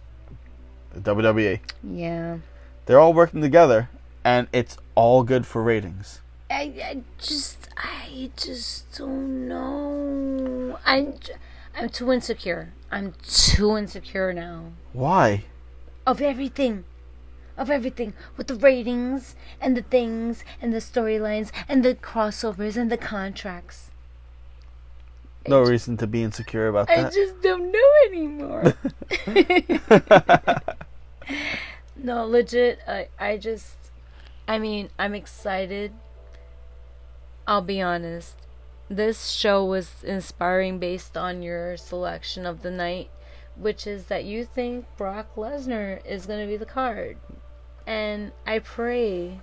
The 0.93 1.01
WWE. 1.15 1.61
yeah. 1.83 2.39
They're 2.87 2.99
all 3.01 3.15
working 3.15 3.41
together, 3.41 3.89
and 4.25 4.47
it's 4.53 4.77
all 4.95 5.23
good 5.23 5.47
for 5.47 5.63
ratings. 5.63 6.21
I, 6.51 6.73
I 6.85 7.03
just 7.19 7.69
I 7.79 8.31
just 8.37 8.97
don't 8.99 9.49
know. 9.49 10.79
I'm 10.85 11.19
j- 11.19 11.33
I'm 11.75 11.89
too 11.89 12.13
insecure. 12.13 12.73
I'm 12.93 13.15
too 13.27 13.77
insecure 13.77 14.33
now 14.35 14.73
Why? 14.93 15.45
of 16.07 16.21
everything. 16.21 16.85
Of 17.57 17.71
everything 17.71 18.15
with 18.37 18.49
the 18.49 18.57
ratings 18.57 19.37
and 19.61 19.77
the 19.77 19.83
things 19.83 20.45
and 20.61 20.73
the 20.73 20.79
storylines 20.79 21.53
and 21.69 21.85
the 21.85 21.95
crossovers 21.95 22.77
and 22.77 22.91
the 22.91 22.97
contracts. 22.97 23.91
No 25.47 25.61
reason 25.61 25.97
to 25.99 26.07
be 26.07 26.23
insecure 26.23 26.69
about 26.69 26.91
I 26.91 27.03
that. 27.03 27.07
I 27.07 27.15
just 27.15 27.41
don't 27.43 27.71
know 27.71 27.91
anymore. 28.07 28.75
no, 31.97 32.27
legit. 32.27 32.79
I 32.89 33.09
I 33.19 33.37
just. 33.37 33.77
I 34.49 34.59
mean, 34.59 34.89
I'm 34.99 35.15
excited. 35.15 35.93
I'll 37.47 37.63
be 37.63 37.81
honest. 37.81 38.37
This 38.89 39.29
show 39.29 39.65
was 39.65 40.03
inspiring 40.03 40.79
based 40.79 41.17
on 41.17 41.43
your 41.43 41.77
selection 41.77 42.47
of 42.47 42.63
the 42.63 42.71
night, 42.71 43.11
which 43.57 43.87
is 43.87 44.07
that 44.07 44.25
you 44.25 44.45
think 44.45 44.87
Brock 44.97 45.35
Lesnar 45.37 46.05
is 46.07 46.27
going 46.27 46.41
to 46.41 46.47
be 46.47 46.57
the 46.57 46.67
card. 46.67 47.17
And 47.87 48.33
I 48.47 48.61
pray 48.61 49.41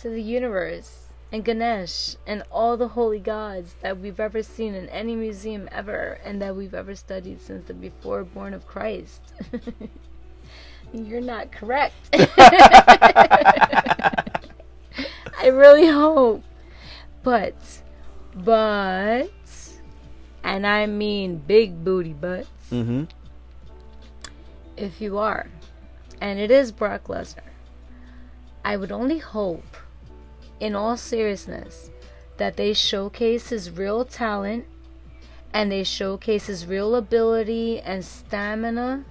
to 0.00 0.08
the 0.08 0.22
universe 0.22 1.06
and 1.32 1.44
Ganesh 1.44 2.16
and 2.26 2.42
all 2.50 2.76
the 2.76 2.88
holy 2.88 3.20
gods 3.20 3.74
that 3.80 3.98
we've 3.98 4.20
ever 4.20 4.42
seen 4.42 4.74
in 4.74 4.88
any 4.90 5.16
museum 5.16 5.68
ever 5.72 6.18
and 6.24 6.42
that 6.42 6.54
we've 6.54 6.74
ever 6.74 6.94
studied 6.94 7.40
since 7.40 7.64
the 7.64 7.74
before 7.74 8.24
born 8.24 8.52
of 8.52 8.66
Christ. 8.66 9.20
You're 10.92 11.22
not 11.22 11.50
correct. 11.50 11.94
I 15.38 15.46
really 15.46 15.86
hope. 15.86 16.44
But, 17.22 17.54
but, 18.34 19.30
and 20.42 20.66
I 20.66 20.86
mean 20.86 21.36
big 21.36 21.84
booty 21.84 22.12
butts, 22.12 22.48
mm-hmm. 22.70 23.04
if 24.76 25.00
you 25.00 25.18
are, 25.18 25.48
and 26.20 26.40
it 26.40 26.50
is 26.50 26.72
Brock 26.72 27.04
Lesnar, 27.04 27.51
I 28.64 28.76
would 28.76 28.92
only 28.92 29.18
hope, 29.18 29.76
in 30.60 30.74
all 30.74 30.96
seriousness, 30.96 31.90
that 32.36 32.56
they 32.56 32.72
showcase 32.72 33.48
his 33.48 33.70
real 33.70 34.04
talent 34.04 34.64
and 35.52 35.70
they 35.70 35.84
showcase 35.84 36.46
his 36.46 36.66
real 36.66 36.94
ability 36.94 37.80
and 37.80 38.04
stamina 38.04 39.04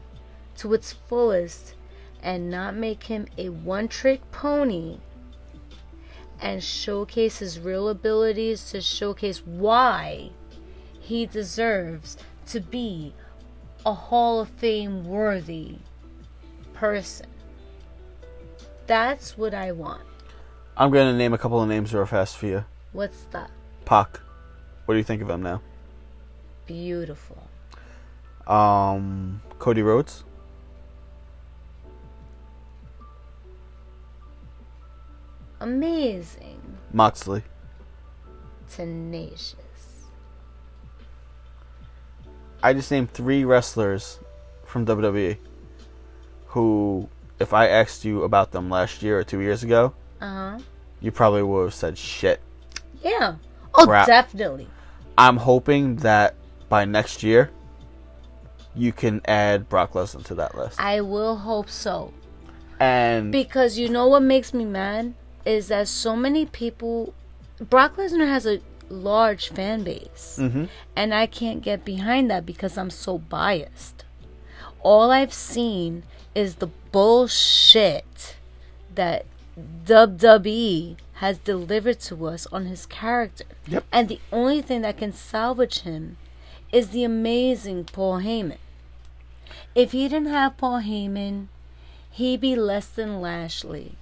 to 0.57 0.73
its 0.73 0.93
fullest 0.93 1.75
and 2.23 2.49
not 2.49 2.75
make 2.75 3.03
him 3.03 3.27
a 3.37 3.49
one 3.49 3.87
trick 3.87 4.21
pony 4.31 4.97
and 6.39 6.63
showcase 6.63 7.39
his 7.39 7.59
real 7.59 7.89
abilities 7.89 8.71
to 8.71 8.81
showcase 8.81 9.45
why 9.45 10.31
he 10.99 11.25
deserves 11.25 12.17
to 12.47 12.59
be 12.59 13.13
a 13.85 13.93
Hall 13.93 14.39
of 14.39 14.49
Fame 14.49 15.05
worthy 15.05 15.77
person. 16.73 17.27
That's 18.91 19.37
what 19.37 19.53
I 19.53 19.71
want. 19.71 20.03
I'm 20.75 20.91
gonna 20.91 21.15
name 21.15 21.31
a 21.33 21.37
couple 21.37 21.61
of 21.63 21.69
names 21.69 21.93
real 21.93 22.05
fast 22.05 22.35
for 22.35 22.47
you. 22.47 22.65
What's 22.91 23.21
that? 23.31 23.49
Pac. 23.85 24.19
What 24.83 24.95
do 24.95 24.97
you 24.97 25.03
think 25.05 25.21
of 25.21 25.29
him 25.29 25.41
now? 25.41 25.61
Beautiful. 26.65 27.41
Um, 28.45 29.41
Cody 29.59 29.81
Rhodes. 29.81 30.25
Amazing. 35.61 36.59
Moxley. 36.91 37.43
Tenacious. 38.69 39.55
I 42.61 42.73
just 42.73 42.91
named 42.91 43.13
three 43.13 43.45
wrestlers 43.45 44.19
from 44.65 44.85
WWE 44.85 45.37
who, 46.47 47.07
if 47.41 47.53
I 47.53 47.67
asked 47.67 48.05
you 48.05 48.23
about 48.23 48.51
them 48.51 48.69
last 48.69 49.01
year 49.01 49.19
or 49.19 49.23
two 49.23 49.39
years 49.41 49.63
ago, 49.63 49.93
Uh 50.21 50.25
huh. 50.27 50.59
you 51.01 51.11
probably 51.11 51.43
would 51.43 51.63
have 51.65 51.73
said 51.73 51.97
shit. 51.97 52.39
Yeah. 53.03 53.35
Oh, 53.75 53.85
Crap. 53.85 54.07
definitely. 54.07 54.67
I'm 55.17 55.37
hoping 55.37 55.97
that 55.97 56.35
by 56.69 56.85
next 56.85 57.23
year, 57.23 57.49
you 58.75 58.91
can 58.93 59.21
add 59.25 59.67
Brock 59.69 59.93
Lesnar 59.93 60.23
to 60.25 60.35
that 60.35 60.55
list. 60.57 60.79
I 60.79 61.01
will 61.01 61.37
hope 61.37 61.69
so. 61.69 62.13
And 62.79 63.31
Because 63.31 63.77
you 63.77 63.89
know 63.89 64.07
what 64.07 64.21
makes 64.23 64.53
me 64.53 64.65
mad 64.65 65.13
is 65.45 65.67
that 65.67 65.87
so 65.87 66.15
many 66.15 66.45
people. 66.45 67.13
Brock 67.59 67.97
Lesnar 67.97 68.27
has 68.27 68.45
a 68.47 68.59
large 68.89 69.49
fan 69.49 69.83
base. 69.83 70.37
Mhm. 70.39 70.67
And 70.95 71.13
I 71.13 71.25
can't 71.27 71.61
get 71.61 71.85
behind 71.85 72.29
that 72.31 72.45
because 72.45 72.77
I'm 72.77 72.89
so 72.89 73.17
biased. 73.17 74.03
All 74.81 75.11
I've 75.11 75.33
seen 75.33 76.03
is 76.33 76.55
the 76.55 76.67
bullshit 76.91 78.35
that 78.93 79.25
WWE 79.85 80.97
has 81.13 81.37
delivered 81.37 81.99
to 81.99 82.25
us 82.25 82.47
on 82.51 82.65
his 82.65 82.85
character. 82.85 83.45
Yep. 83.67 83.83
And 83.91 84.09
the 84.09 84.19
only 84.31 84.61
thing 84.61 84.81
that 84.81 84.97
can 84.97 85.13
salvage 85.13 85.81
him 85.81 86.17
is 86.71 86.89
the 86.89 87.03
amazing 87.03 87.85
Paul 87.85 88.19
Heyman. 88.21 88.57
If 89.75 89.91
he 89.91 90.07
didn't 90.07 90.29
have 90.29 90.57
Paul 90.57 90.81
Heyman, 90.81 91.47
he'd 92.11 92.41
be 92.41 92.55
less 92.55 92.87
than 92.87 93.21
Lashley. 93.21 93.95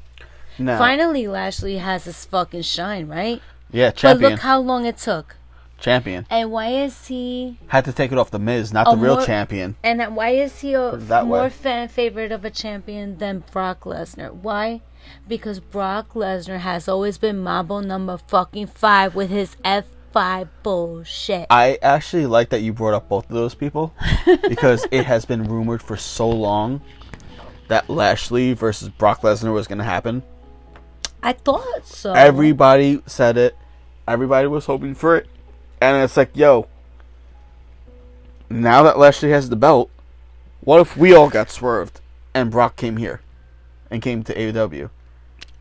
Now, 0.58 0.78
Finally, 0.78 1.28
Lashley 1.28 1.78
has 1.78 2.06
his 2.06 2.26
fucking 2.26 2.63
shine, 2.63 3.08
right? 3.08 3.42
yeah, 3.72 3.92
But 4.02 4.20
look 4.20 4.39
how 4.39 4.60
long 4.60 4.86
it 4.86 4.98
took. 4.98 5.36
Champion 5.80 6.26
And 6.30 6.52
why 6.52 6.68
is 6.70 7.08
he 7.08 7.58
had 7.68 7.86
to 7.86 7.94
take 7.94 8.12
it 8.12 8.18
off 8.18 8.32
the 8.32 8.39
Miz, 8.39 8.72
not 8.74 8.89
the 8.89 8.98
real 8.98 9.15
more- 9.15 9.26
champion. 9.26 9.76
and 9.84 10.15
why 10.15 10.30
is 10.30 10.60
he 10.60 10.74
a 10.74 10.96
that 10.96 11.26
more 11.26 11.44
way. 11.44 11.50
fan 11.50 11.88
favorite 11.88 12.32
of 12.32 12.44
a 12.46 12.50
champion 12.50 13.18
than 13.18 13.44
Brock 13.52 13.82
Lesnar? 13.82 14.34
Why? 14.34 14.82
Because 15.28 15.60
Brock 15.60 16.13
Lesnar 16.13 16.60
has 16.60 16.88
always 16.88 17.18
been 17.18 17.39
Mambo 17.39 17.80
number 17.80 18.18
fucking 18.28 18.68
five 18.68 19.15
with 19.15 19.30
his 19.30 19.56
F 19.63 19.86
five 20.12 20.50
bullshit. 20.63 21.46
I 21.50 21.78
actually 21.82 22.26
like 22.26 22.50
that 22.50 22.62
you 22.62 22.74
brought 22.74 22.94
up 22.96 23.08
both 23.08 23.26
of 23.30 23.36
those 23.36 23.56
people 23.56 23.94
because 24.48 24.86
it 24.92 25.06
has 25.06 25.24
been 25.26 25.44
rumored 25.44 25.82
for 25.84 25.96
so 25.98 26.28
long 26.30 26.82
that 27.68 27.88
Lashley 27.89 28.54
versus 28.54 28.89
Brock 28.89 29.22
Lesnar 29.22 29.54
was 29.54 29.68
going 29.68 29.78
to 29.78 29.84
happen. 29.84 30.24
I 31.22 31.34
thought 31.34 31.86
so. 31.86 32.13
Everybody 32.13 33.02
said 33.06 33.38
it. 33.38 33.56
Everybody 34.08 34.48
was 34.48 34.65
hoping 34.65 34.96
for 34.96 35.18
it. 35.18 35.28
And 35.82 36.04
it's 36.04 36.18
like, 36.18 36.36
yo, 36.36 36.68
now 38.50 38.84
that 38.84 38.98
Lashley 38.98 39.32
has 39.32 39.50
the 39.50 39.56
belt, 39.56 39.89
what 40.62 40.82
if 40.82 40.98
we 40.98 41.13
all 41.13 41.30
got 41.30 41.50
swerved 41.50 42.02
and 42.34 42.52
Brock 42.52 42.76
came 42.76 42.98
here 42.98 43.22
and 43.89 44.02
came 44.02 44.24
to 44.24 44.34
AEW? 44.34 44.89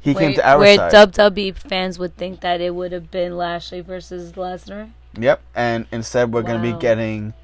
He 0.00 0.14
came 0.14 0.28
where, 0.28 0.34
to 0.34 0.48
our 0.48 0.58
where 0.58 0.76
side. 0.76 1.12
WWE 1.12 1.56
fans 1.56 1.98
would 1.98 2.16
think 2.16 2.40
that 2.40 2.60
it 2.60 2.74
would 2.74 2.92
have 2.92 3.10
been 3.10 3.36
Lashley 3.36 3.80
versus 3.80 4.32
Lesnar. 4.32 4.90
Yep, 5.18 5.42
and 5.54 5.86
instead 5.90 6.32
we're 6.32 6.42
gonna 6.42 6.62
be 6.62 6.72
getting 6.72 7.34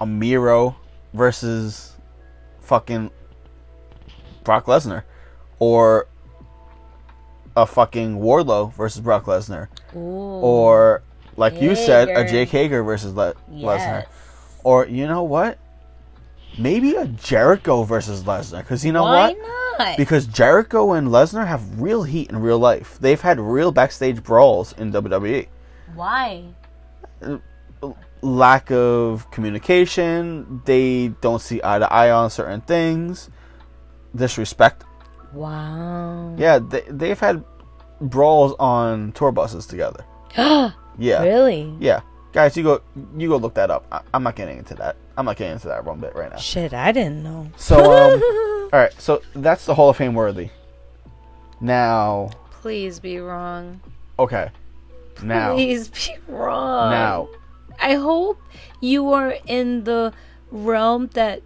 a 0.00 0.06
Miro 0.06 0.76
versus 1.12 1.92
fucking 2.60 3.10
Brock 4.44 4.66
Lesnar, 4.66 5.02
or 5.58 6.06
a 7.56 7.66
fucking 7.66 8.18
Wardlow 8.18 8.72
versus 8.72 9.00
Brock 9.00 9.24
Lesnar, 9.24 9.68
Ooh. 9.94 9.98
or 9.98 11.02
like 11.36 11.60
you 11.60 11.74
said, 11.74 12.08
a 12.08 12.22
Hager. 12.22 12.28
Jake 12.28 12.48
Hager 12.48 12.82
versus 12.82 13.14
Le- 13.14 13.34
Lesnar, 13.50 14.06
or 14.64 14.86
you 14.86 15.06
know 15.06 15.22
what? 15.22 15.58
Maybe 16.58 16.94
a 16.94 17.06
Jericho 17.06 17.82
versus 17.82 18.22
Lesnar, 18.22 18.62
because 18.62 18.84
you 18.84 18.92
know 18.92 19.02
what? 19.02 19.36
Why 19.36 19.40
what? 19.40 19.78
not? 19.78 19.96
Because 19.96 20.26
Jericho 20.26 20.92
and 20.92 21.08
Lesnar 21.08 21.46
have 21.46 21.80
real 21.80 22.02
heat 22.02 22.30
in 22.30 22.38
real 22.40 22.58
life. 22.58 22.98
They've 23.00 23.20
had 23.20 23.38
real 23.38 23.72
backstage 23.72 24.22
brawls 24.22 24.72
in 24.74 24.92
WWE. 24.92 25.48
Why? 25.94 26.44
lack 28.22 28.70
of 28.70 29.30
communication. 29.30 30.62
They 30.64 31.08
don't 31.20 31.40
see 31.40 31.60
eye 31.62 31.78
to 31.78 31.92
eye 31.92 32.10
on 32.10 32.30
certain 32.30 32.60
things. 32.62 33.30
Disrespect. 34.14 34.84
Wow. 35.32 36.34
Yeah, 36.38 36.58
they, 36.58 36.82
they've 36.88 37.18
had 37.18 37.44
brawls 38.00 38.54
on 38.58 39.12
tour 39.12 39.32
buses 39.32 39.66
together. 39.66 40.04
Yeah, 40.98 41.22
Really? 41.22 41.74
yeah. 41.78 42.00
Guys, 42.32 42.56
you 42.56 42.62
go, 42.62 42.82
you 43.16 43.28
go 43.28 43.36
look 43.36 43.54
that 43.54 43.70
up. 43.70 43.86
I, 43.90 44.00
I'm 44.12 44.22
not 44.22 44.36
getting 44.36 44.58
into 44.58 44.74
that. 44.76 44.96
I'm 45.16 45.24
not 45.24 45.36
getting 45.36 45.54
into 45.54 45.68
that 45.68 45.84
one 45.84 46.00
bit 46.00 46.14
right 46.14 46.30
now. 46.30 46.36
Shit, 46.36 46.74
I 46.74 46.92
didn't 46.92 47.22
know. 47.22 47.50
So, 47.56 47.76
um, 47.78 48.20
all 48.72 48.80
right. 48.80 48.92
So 49.00 49.22
that's 49.34 49.64
the 49.64 49.74
Hall 49.74 49.88
of 49.88 49.96
Fame 49.96 50.14
worthy. 50.14 50.50
Now, 51.60 52.30
Please 52.50 53.00
be 53.00 53.18
wrong. 53.18 53.80
okay. 54.18 54.50
Now, 55.22 55.54
Please 55.54 55.88
be 55.88 56.14
wrong. 56.28 56.90
now, 56.90 57.28
I 57.80 57.94
hope 57.94 58.38
you 58.80 59.12
are 59.12 59.34
in 59.46 59.84
the 59.84 60.12
realm 60.50 61.06
that 61.14 61.40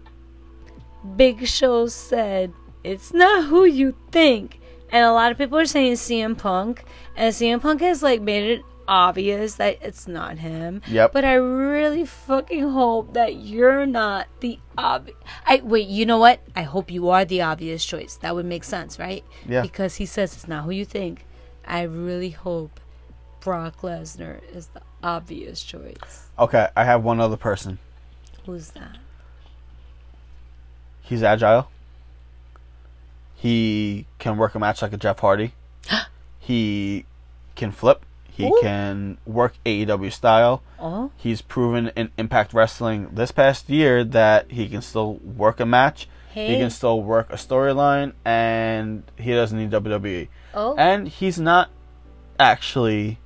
Big 1.15 1.47
Show 1.47 1.87
said 1.87 2.51
it's 2.83 3.13
not 3.13 3.45
who 3.45 3.63
you 3.65 3.95
think. 4.11 4.59
And 4.91 5.05
a 5.05 5.13
lot 5.13 5.31
of 5.31 5.37
people 5.37 5.57
are 5.57 5.65
saying 5.65 5.93
CM 5.93 6.37
Punk, 6.37 6.83
and 7.15 7.33
CM 7.33 7.61
Punk 7.61 7.79
has 7.79 8.03
like 8.03 8.19
made 8.21 8.43
it 8.59 8.65
obvious 8.91 9.55
that 9.55 9.77
it's 9.81 10.05
not 10.05 10.37
him. 10.37 10.81
Yep. 10.87 11.13
But 11.13 11.23
I 11.23 11.35
really 11.35 12.05
fucking 12.05 12.69
hope 12.69 13.13
that 13.13 13.37
you're 13.37 13.85
not 13.85 14.27
the 14.41 14.59
obvious. 14.77 15.17
I 15.45 15.61
wait. 15.63 15.87
You 15.87 16.05
know 16.05 16.17
what? 16.17 16.41
I 16.55 16.63
hope 16.63 16.91
you 16.91 17.09
are 17.09 17.23
the 17.23 17.41
obvious 17.41 17.85
choice. 17.85 18.17
That 18.17 18.35
would 18.35 18.45
make 18.45 18.65
sense, 18.65 18.99
right? 18.99 19.23
Yeah. 19.47 19.61
Because 19.61 19.95
he 19.95 20.05
says 20.05 20.33
it's 20.33 20.47
not 20.47 20.65
who 20.65 20.71
you 20.71 20.83
think. 20.83 21.25
I 21.65 21.83
really 21.83 22.31
hope 22.31 22.81
Brock 23.39 23.81
Lesnar 23.81 24.41
is 24.53 24.67
the 24.67 24.81
obvious 25.01 25.63
choice. 25.63 26.27
okay. 26.37 26.67
I 26.75 26.83
have 26.83 27.03
one 27.03 27.19
other 27.19 27.37
person. 27.37 27.79
Who's 28.45 28.71
that? 28.71 28.97
He's 31.01 31.23
agile. 31.23 31.71
He 33.35 34.05
can 34.19 34.37
work 34.37 34.53
a 34.53 34.59
match 34.59 34.81
like 34.81 34.93
a 34.93 34.97
Jeff 34.97 35.19
Hardy. 35.19 35.53
he 36.39 37.05
can 37.55 37.71
flip. 37.71 38.05
He 38.31 38.47
Ooh. 38.47 38.57
can 38.61 39.17
work 39.25 39.53
AEW 39.65 40.11
style. 40.11 40.63
Oh, 40.79 41.11
He's 41.17 41.41
proven 41.41 41.91
in 41.95 42.11
Impact 42.17 42.53
Wrestling 42.53 43.09
this 43.11 43.31
past 43.31 43.69
year 43.69 44.03
that 44.03 44.49
he 44.51 44.67
can 44.69 44.81
still 44.81 45.15
work 45.15 45.59
a 45.59 45.65
match. 45.65 46.07
He 46.33 46.55
can 46.55 46.69
still 46.69 47.01
work 47.01 47.29
a 47.29 47.35
storyline, 47.35 48.13
and 48.23 49.03
he 49.17 49.33
doesn't 49.33 49.57
need 49.57 49.69
WWE. 49.69 50.29
oh, 50.53 50.75
And 50.77 51.09
he's 51.09 51.37
not 51.37 51.69
actually 52.39 53.19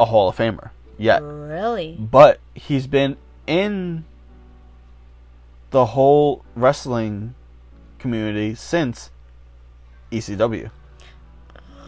a 0.00 0.04
Hall 0.06 0.28
of 0.28 0.36
Famer 0.36 0.70
yet 0.98 1.22
really? 1.22 1.96
but 1.98 2.40
he's 2.54 2.86
been 2.86 3.16
in 3.46 4.04
the 5.70 5.86
whole 5.86 6.44
wrestling 6.54 7.34
community 7.98 8.54
since 8.54 9.10
ECW. 10.10 10.70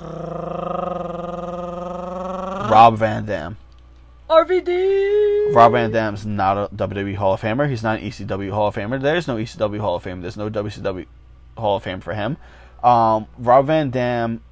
Rob 2.73 2.97
Van 2.97 3.27
Dam. 3.27 3.59
RVD. 4.31 5.55
Rob 5.55 5.73
Van 5.73 5.91
Dam's 5.91 6.25
not 6.25 6.57
a 6.57 6.75
WWE 6.75 7.17
Hall 7.17 7.35
of 7.35 7.43
Famer. 7.43 7.69
He's 7.69 7.83
not 7.83 8.01
an 8.01 8.07
ECW 8.07 8.51
Hall 8.51 8.69
of 8.69 8.75
Famer. 8.75 8.99
There's 8.99 9.29
no 9.29 9.37
ECW 9.37 9.79
Hall 9.79 9.97
of 9.97 10.03
Fame. 10.03 10.23
There's 10.23 10.39
no 10.39 10.49
WCW 10.49 11.05
Hall 11.59 11.77
of 11.77 11.83
Fame 11.83 12.01
for 12.01 12.15
him. 12.15 12.39
Um, 12.83 13.27
Rob 13.37 13.67
Van 13.67 13.91
Dam 13.91 14.43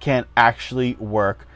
can 0.00 0.26
actually 0.36 0.96
work. 0.96 1.48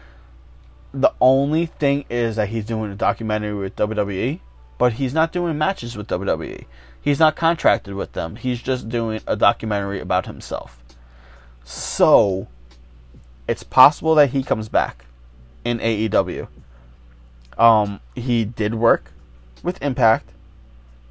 The 0.94 1.12
only 1.20 1.66
thing 1.66 2.06
is 2.08 2.36
that 2.36 2.48
he's 2.48 2.64
doing 2.64 2.90
a 2.90 2.94
documentary 2.94 3.52
with 3.52 3.76
WWE, 3.76 4.40
but 4.78 4.94
he's 4.94 5.12
not 5.12 5.32
doing 5.32 5.58
matches 5.58 5.98
with 5.98 6.08
WWE. 6.08 6.64
He's 6.98 7.18
not 7.18 7.36
contracted 7.36 7.94
with 7.94 8.12
them. 8.12 8.36
He's 8.36 8.62
just 8.62 8.88
doing 8.88 9.20
a 9.26 9.36
documentary 9.36 10.00
about 10.00 10.24
himself. 10.24 10.82
So, 11.62 12.48
it's 13.46 13.62
possible 13.62 14.14
that 14.14 14.30
he 14.30 14.42
comes 14.42 14.70
back 14.70 15.04
in 15.64 15.78
AEW. 15.78 16.48
Um, 17.56 18.00
he 18.14 18.44
did 18.44 18.74
work 18.74 19.12
with 19.62 19.82
Impact. 19.82 20.30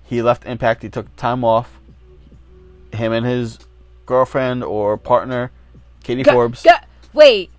He 0.03 0.21
left 0.21 0.45
Impact. 0.45 0.81
He 0.81 0.89
took 0.89 1.13
time 1.15 1.43
off. 1.43 1.79
Him 2.93 3.11
and 3.11 3.25
his 3.25 3.59
girlfriend 4.05 4.63
or 4.63 4.97
partner, 4.97 5.51
Katie 6.03 6.23
Forbes. 6.23 6.65
wait, 7.13 7.51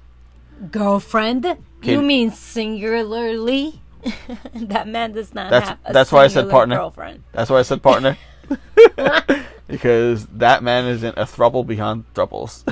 girlfriend? 0.70 1.58
You 1.82 2.02
mean 2.02 2.30
singularly? 2.32 3.82
that 4.54 4.88
man 4.88 5.12
does 5.12 5.34
not 5.34 5.50
That's- 5.50 5.68
have 5.68 5.78
a 5.84 5.92
that's 5.92 6.10
why 6.10 6.24
I 6.24 6.28
said 6.28 6.48
partner. 6.48 6.76
girlfriend. 6.76 7.22
That's 7.32 7.50
why 7.50 7.58
I 7.58 7.62
said 7.62 7.82
partner. 7.82 8.16
because 9.66 10.26
that 10.26 10.62
man 10.62 10.86
is 10.86 11.02
in 11.02 11.12
a 11.16 11.24
throuple 11.24 11.66
beyond 11.66 12.04
thruples. 12.14 12.64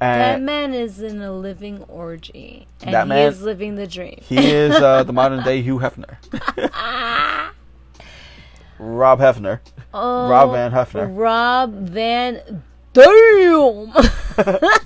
That 0.00 0.40
man 0.40 0.72
is 0.74 1.00
in 1.02 1.20
a 1.22 1.30
living 1.32 1.82
orgy, 1.84 2.66
and 2.82 2.94
That 2.94 3.02
he 3.04 3.08
man- 3.10 3.28
is 3.28 3.42
living 3.42 3.74
the 3.76 3.86
dream. 3.86 4.18
he 4.22 4.38
is 4.50 4.74
uh, 4.74 5.02
the 5.04 5.12
modern 5.12 5.42
day 5.44 5.60
Hugh 5.62 5.78
Hefner. 5.78 6.16
Rob 8.78 9.18
Hefner. 9.20 9.60
Oh, 9.92 10.28
Rob 10.30 10.52
Van 10.52 10.70
Hefner. 10.72 11.08
Rob 11.14 11.72
Van. 11.88 12.62
Damn. 12.92 13.92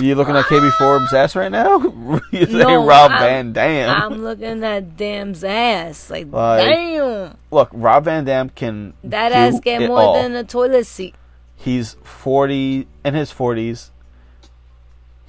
You 0.00 0.14
looking 0.14 0.34
at 0.36 0.46
KB 0.46 0.72
Forbes' 0.78 1.12
ass 1.12 1.36
right 1.36 1.52
now? 1.52 1.76
you 2.32 2.46
say 2.46 2.52
No, 2.52 2.86
Rob 2.86 3.10
I'm- 3.10 3.20
Van 3.20 3.52
Dam. 3.52 3.90
I'm 3.90 4.22
looking 4.22 4.64
at 4.64 4.96
damn's 4.96 5.44
ass. 5.44 6.08
Like, 6.08 6.28
Like, 6.32 6.64
damn. 6.64 7.36
Look, 7.50 7.68
Rob 7.74 8.04
Van 8.04 8.24
Dam 8.24 8.48
can 8.48 8.94
That 9.04 9.32
ass 9.32 9.60
get 9.60 9.86
more 9.86 9.98
all. 10.00 10.14
than 10.14 10.34
a 10.34 10.44
toilet 10.44 10.86
seat. 10.86 11.14
He's 11.56 11.96
40 12.04 12.88
in 13.04 13.12
his 13.14 13.30
40s. 13.34 13.90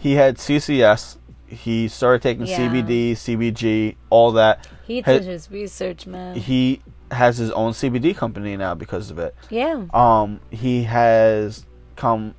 He 0.02 0.14
had 0.16 0.38
CCS. 0.38 1.18
He 1.46 1.88
started 1.88 2.24
taking 2.24 2.48
Yeah. 2.48 2.58
CBD, 2.58 3.12
CBG, 3.12 3.96
all 4.10 4.32
that. 4.32 4.68
He 4.88 5.02
did 5.02 5.24
his 5.24 5.52
research, 5.52 6.08
man. 6.08 6.36
He 6.36 6.82
has 7.12 7.38
his 7.38 7.52
own 7.52 7.74
CBD 7.74 8.16
company 8.16 8.58
now 8.58 8.74
because 8.74 9.12
of 9.12 9.20
it. 9.20 9.36
yeah. 9.52 9.84
Um, 9.94 10.40
he 10.50 10.84
has 10.86 11.66
come 11.96 12.34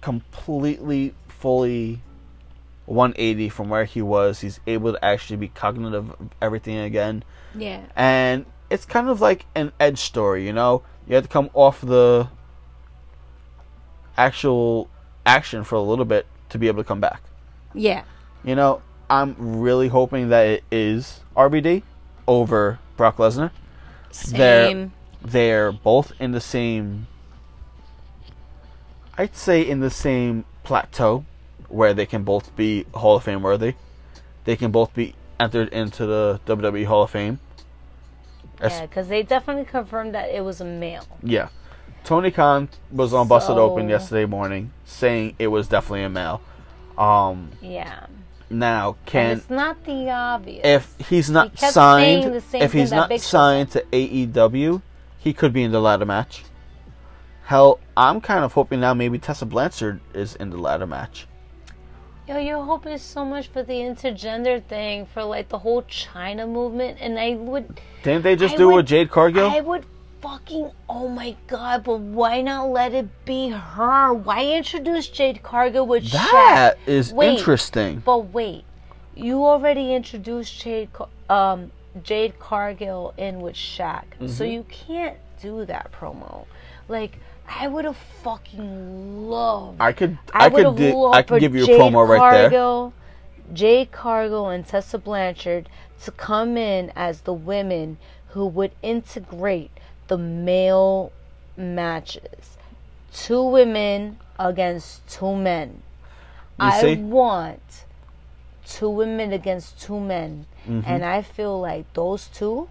completely 0.00 1.14
fully 1.26 2.00
180 2.86 3.48
from 3.48 3.68
where 3.68 3.84
he 3.84 4.00
was. 4.00 4.40
He's 4.42 4.60
able 4.66 4.92
to 4.92 5.04
actually 5.04 5.38
be 5.38 5.48
cognitive 5.48 6.10
of 6.10 6.28
everything 6.40 6.76
again. 6.78 7.24
Yeah. 7.56 7.80
And 7.96 8.46
it's 8.70 8.84
kind 8.84 9.08
of 9.08 9.20
like 9.20 9.46
an 9.56 9.72
edge 9.80 9.98
story, 9.98 10.46
you 10.46 10.52
know? 10.52 10.82
You 11.08 11.16
have 11.16 11.24
to 11.24 11.28
come 11.28 11.50
off 11.54 11.80
the 11.80 12.28
actual 14.16 14.88
action 15.24 15.64
for 15.64 15.74
a 15.76 15.80
little 15.82 16.04
bit 16.04 16.26
to 16.52 16.58
be 16.58 16.68
able 16.68 16.82
to 16.82 16.86
come 16.86 17.00
back. 17.00 17.20
Yeah. 17.74 18.04
You 18.44 18.54
know, 18.54 18.82
I'm 19.10 19.34
really 19.38 19.88
hoping 19.88 20.28
that 20.28 20.46
it 20.46 20.64
is 20.70 21.20
RVD 21.36 21.82
over 22.28 22.78
Brock 22.96 23.16
Lesnar. 23.16 23.50
They're- 24.30 24.66
Same. 24.68 24.92
They're 25.24 25.70
both 25.72 26.12
in 26.18 26.32
the 26.32 26.40
same 26.40 27.06
I'd 29.16 29.36
say 29.36 29.60
in 29.62 29.80
the 29.80 29.90
same 29.90 30.44
plateau 30.64 31.24
where 31.68 31.94
they 31.94 32.06
can 32.06 32.24
both 32.24 32.54
be 32.56 32.86
Hall 32.94 33.16
of 33.16 33.24
Fame 33.24 33.42
worthy. 33.42 33.74
They 34.44 34.56
can 34.56 34.70
both 34.70 34.92
be 34.94 35.14
entered 35.38 35.68
into 35.68 36.06
the 36.06 36.40
WWE 36.46 36.86
Hall 36.86 37.02
of 37.04 37.10
Fame. 37.10 37.38
Yeah, 38.60 38.82
because 38.86 39.08
they 39.08 39.22
definitely 39.22 39.64
confirmed 39.64 40.14
that 40.14 40.30
it 40.30 40.42
was 40.44 40.60
a 40.60 40.64
male. 40.64 41.06
Yeah. 41.22 41.48
Tony 42.04 42.30
Khan 42.30 42.68
was 42.90 43.14
on 43.14 43.28
Busted 43.28 43.56
Open 43.58 43.88
yesterday 43.88 44.26
morning 44.26 44.72
saying 44.84 45.36
it 45.38 45.46
was 45.48 45.68
definitely 45.68 46.02
a 46.04 46.08
male. 46.08 46.40
Um 46.98 47.50
Yeah. 47.60 48.06
now 48.50 48.88
And 48.88 49.06
can 49.06 49.30
it's 49.38 49.48
not 49.50 49.84
the 49.84 50.10
obvious. 50.10 50.60
if 50.64 51.08
he's 51.08 51.30
not 51.30 51.50
He 51.58 51.66
signed 51.66 52.34
the 52.34 52.40
same 52.40 52.62
if 52.62 52.72
he's 52.72 52.90
not 52.92 53.18
signed 53.20 53.70
to 53.72 53.84
AEW, 53.92 54.82
he 55.18 55.32
could 55.32 55.52
be 55.52 55.62
in 55.62 55.72
the 55.72 55.80
ladder 55.80 56.04
match. 56.04 56.44
Hell, 57.44 57.78
I'm 57.96 58.20
kind 58.20 58.44
of 58.44 58.52
hoping 58.52 58.80
now 58.80 58.94
maybe 58.94 59.18
Tessa 59.18 59.46
Blanchard 59.46 60.00
is 60.14 60.34
in 60.36 60.50
the 60.50 60.56
ladder 60.58 60.86
match. 60.86 61.26
Yo, 62.28 62.38
your 62.38 62.62
hope 62.64 62.86
is 62.86 63.02
so 63.02 63.24
much 63.24 63.48
for 63.48 63.62
the 63.64 63.72
intergender 63.74 64.62
thing, 64.62 65.06
for 65.06 65.24
like 65.24 65.48
the 65.48 65.58
whole 65.58 65.82
Chyna 65.82 66.48
movement, 66.48 66.98
and 67.00 67.18
I 67.18 67.34
would, 67.34 67.80
Didn't 68.04 68.22
they 68.22 68.36
just 68.36 68.54
I 68.54 68.56
do 68.58 68.62
it 68.64 68.66
would- 68.66 68.76
with 68.76 68.86
Jade 68.86 69.10
Cargill? 69.10 69.50
I 69.50 69.60
would 69.60 69.84
fucking, 70.22 70.70
oh 70.88 71.08
my 71.08 71.36
god, 71.48 71.84
but 71.84 71.98
why 71.98 72.40
not 72.40 72.70
let 72.70 72.94
it 72.94 73.08
be 73.24 73.48
her? 73.50 74.14
Why 74.14 74.46
introduce 74.46 75.08
Jade 75.08 75.42
Cargill 75.42 75.86
with 75.86 76.10
that 76.12 76.76
Shaq? 76.78 76.88
is 76.88 77.12
Wait, 77.12 77.38
interesting. 77.38 78.02
But 78.04 78.32
wait, 78.32 78.64
you 79.14 79.44
already 79.44 79.94
introduced 79.94 80.58
Jade, 80.60 80.88
um, 81.28 81.70
Jade 82.02 82.38
Cargill 82.38 83.12
in 83.18 83.40
with 83.40 83.56
Shaq, 83.56 84.04
so 84.20 84.26
Mm-hmm. 84.26 84.44
you 84.44 84.64
can't 84.70 85.16
do 85.40 85.64
that 85.66 85.90
promo. 85.92 86.46
Like, 86.88 87.18
I 87.48 87.66
would 87.66 87.84
have 87.84 87.96
fucking 88.22 89.28
loved. 89.28 89.80
I 89.80 89.92
could 89.92 90.16
I, 90.32 90.44
I, 90.44 90.48
would 90.48 90.64
could 90.64 90.80
have 90.80 90.94
loved 90.94 91.16
I 91.16 91.22
could 91.22 91.40
give 91.40 91.54
you 91.54 91.64
a 91.64 91.66
Jade 91.66 91.80
promo 91.80 92.08
right 92.08 92.30
there. 92.30 92.42
Cargill, 92.50 92.92
Jade 93.52 93.90
Cargill 93.90 94.48
and 94.48 94.64
Tessa 94.64 94.98
Blanchard 94.98 95.68
to 96.04 96.10
come 96.12 96.56
in 96.56 96.92
as 96.94 97.22
the 97.22 97.32
women 97.32 97.98
who 98.28 98.46
would 98.46 98.72
integrate 98.82 99.70
the 100.12 100.18
male 100.18 101.10
matches. 101.56 102.58
Two 103.14 103.42
women 103.42 104.18
against 104.38 105.06
two 105.08 105.34
men. 105.34 105.80
You 106.60 106.66
I 106.66 106.80
see? 106.82 106.96
want 106.96 107.84
two 108.66 108.90
women 108.90 109.32
against 109.32 109.80
two 109.80 109.98
men. 109.98 110.44
Mm-hmm. 110.68 110.82
And 110.84 111.02
I 111.02 111.22
feel 111.22 111.58
like 111.58 111.90
those 111.94 112.26
two, 112.26 112.68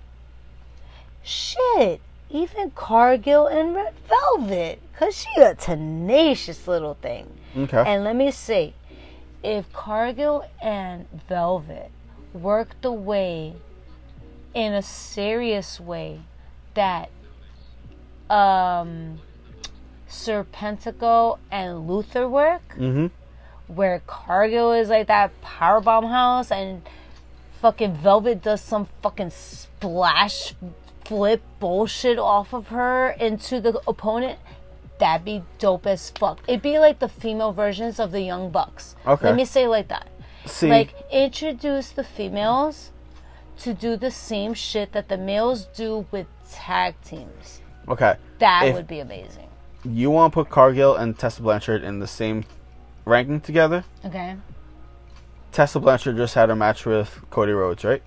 shit, 1.23 1.99
even 2.30 2.69
Cargill 2.75 3.47
and 3.47 3.73
Red 3.73 3.95
Velvet, 4.08 4.80
because 4.91 5.17
she 5.17 5.41
a 5.41 5.56
tenacious 5.56 6.67
little 6.67 6.93
thing. 6.93 7.25
Okay. 7.58 7.84
And 7.88 8.04
let 8.04 8.15
me 8.15 8.30
see, 8.30 8.75
if 9.41 9.73
Cargill 9.73 10.45
and 10.62 11.08
Velvet 11.27 11.89
work 12.34 12.80
the 12.82 12.91
way, 12.91 13.56
in 14.54 14.73
a 14.73 14.84
serious 14.84 15.80
way, 15.80 16.19
that 16.75 17.10
um, 18.31 19.19
Serpentico 20.09 21.37
and 21.51 21.87
Luther 21.87 22.27
work, 22.27 22.75
mm-hmm. 22.77 23.07
where 23.67 24.01
Cargill 24.07 24.73
is 24.73 24.89
like 24.89 25.07
that 25.07 25.31
powerbomb 25.41 26.09
house 26.09 26.51
and 26.51 26.81
fucking 27.61 27.95
Velvet 27.95 28.41
does 28.41 28.61
some 28.61 28.87
fucking 29.01 29.29
splash 29.29 30.53
flip 31.05 31.41
bullshit 31.59 32.17
off 32.17 32.53
of 32.53 32.67
her 32.67 33.09
into 33.11 33.59
the 33.59 33.81
opponent, 33.87 34.39
that'd 34.99 35.25
be 35.25 35.43
dope 35.59 35.85
as 35.85 36.09
fuck. 36.11 36.39
It'd 36.47 36.61
be 36.61 36.79
like 36.79 36.99
the 36.99 37.09
female 37.09 37.51
versions 37.51 37.99
of 37.99 38.11
the 38.11 38.21
Young 38.21 38.49
Bucks. 38.49 38.95
Okay. 39.05 39.25
Let 39.25 39.35
me 39.35 39.45
say 39.45 39.65
it 39.65 39.69
like 39.69 39.89
that. 39.89 40.07
See, 40.45 40.69
Like 40.69 40.95
introduce 41.11 41.89
the 41.91 42.03
females 42.03 42.91
to 43.59 43.73
do 43.73 43.95
the 43.95 44.09
same 44.09 44.53
shit 44.53 44.91
that 44.93 45.07
the 45.07 45.17
males 45.17 45.65
do 45.65 46.05
with 46.11 46.27
tag 46.51 46.95
teams. 47.03 47.61
Okay. 47.91 48.15
That 48.39 48.65
If- 48.67 48.75
would 48.75 48.88
be 48.88 48.99
amazing. 48.99 49.47
You 49.84 50.12
want 50.12 50.32
to 50.32 50.36
put 50.36 50.49
Cargill 50.51 50.95
and 50.95 51.17
Tessa 51.17 51.41
Blanchard 51.41 51.84
in 51.84 51.99
the 51.99 52.08
same 52.08 52.45
ranking 53.06 53.41
together? 53.41 53.84
Okay. 54.06 54.36
Tessa 55.51 55.80
Blanchard 55.80 56.17
just 56.17 56.36
had 56.36 56.49
a 56.51 56.56
match 56.56 56.86
with 56.86 57.19
Cody 57.32 57.51
Rhodes, 57.51 57.84
right? 57.84 58.04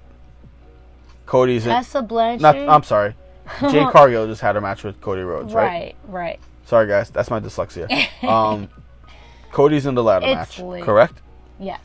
Cody's 1.26 1.66
in. 1.66 1.72
Tessa 1.72 2.00
Blanchard. 2.02 2.42
Not, 2.42 2.56
I'm 2.56 2.82
sorry. 2.84 3.14
Jay 3.70 3.84
Cargill 3.90 4.26
just 4.26 4.40
had 4.40 4.56
a 4.56 4.60
match 4.60 4.84
with 4.84 5.00
Cody 5.00 5.22
Rhodes, 5.22 5.52
right? 5.52 5.64
right, 5.66 5.96
right. 6.06 6.40
Sorry, 6.64 6.86
guys. 6.86 7.10
That's 7.10 7.28
my 7.28 7.40
dyslexia. 7.40 7.88
Um, 8.22 8.68
Cody's 9.52 9.84
in 9.86 9.94
the 9.96 10.02
ladder 10.02 10.26
It's 10.26 10.34
match, 10.34 10.60
late. 10.60 10.84
correct? 10.84 11.20
Yes. 11.58 11.80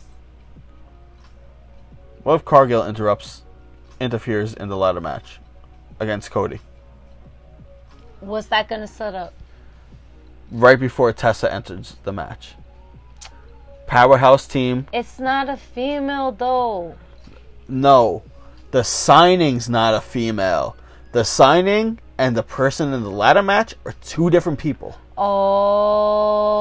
What 2.23 2.35
if 2.35 2.45
Cargill 2.45 2.85
interrupts, 2.85 3.41
interferes 3.99 4.53
in 4.53 4.69
the 4.69 4.77
ladder 4.77 5.01
match 5.01 5.39
against 5.99 6.31
Cody 6.31 6.59
What's 8.21 8.47
that 8.47 8.67
gonna 8.67 8.87
set 8.87 9.15
up? 9.15 9.33
right 10.51 10.79
before 10.79 11.11
Tessa 11.13 11.51
enters 11.53 11.97
the 12.03 12.13
match? 12.13 12.55
Powerhouse 13.87 14.47
team. 14.47 14.87
It's 14.93 15.19
not 15.19 15.49
a 15.49 15.57
female 15.57 16.31
though. 16.31 16.95
No, 17.67 18.23
the 18.71 18.83
signing's 18.83 19.67
not 19.69 19.95
a 19.95 20.01
female. 20.01 20.75
The 21.11 21.23
signing 21.23 21.99
and 22.17 22.37
the 22.37 22.43
person 22.43 22.93
in 22.93 23.03
the 23.03 23.09
ladder 23.09 23.41
match 23.41 23.73
are 23.85 23.93
two 24.03 24.29
different 24.29 24.59
people. 24.59 24.95
Oh, 25.17 26.59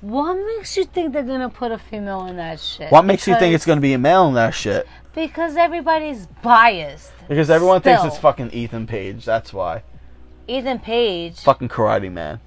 what 0.00 0.34
makes 0.34 0.76
you 0.76 0.84
think 0.84 1.12
they're 1.12 1.22
gonna 1.22 1.50
put 1.50 1.72
a 1.72 1.78
female 1.78 2.26
in 2.26 2.36
that 2.36 2.58
shit? 2.58 2.90
What 2.90 3.04
makes 3.04 3.28
you 3.28 3.36
think 3.38 3.54
it's 3.54 3.66
going 3.66 3.76
to 3.76 3.82
be 3.82 3.92
a 3.92 3.98
male 3.98 4.26
in 4.28 4.34
that 4.34 4.54
shit? 4.54 4.88
Because 5.14 5.56
everybody's 5.56 6.26
biased. 6.42 7.12
Because 7.28 7.50
everyone 7.50 7.82
thinks 7.82 8.02
it's 8.04 8.18
fucking 8.18 8.50
Ethan 8.50 8.86
Page. 8.86 9.24
That's 9.24 9.52
why. 9.52 9.82
Ethan 10.48 10.78
Page, 10.80 11.38
Fucking 11.40 11.68
Karate 11.68 12.10
Man. 12.10 12.40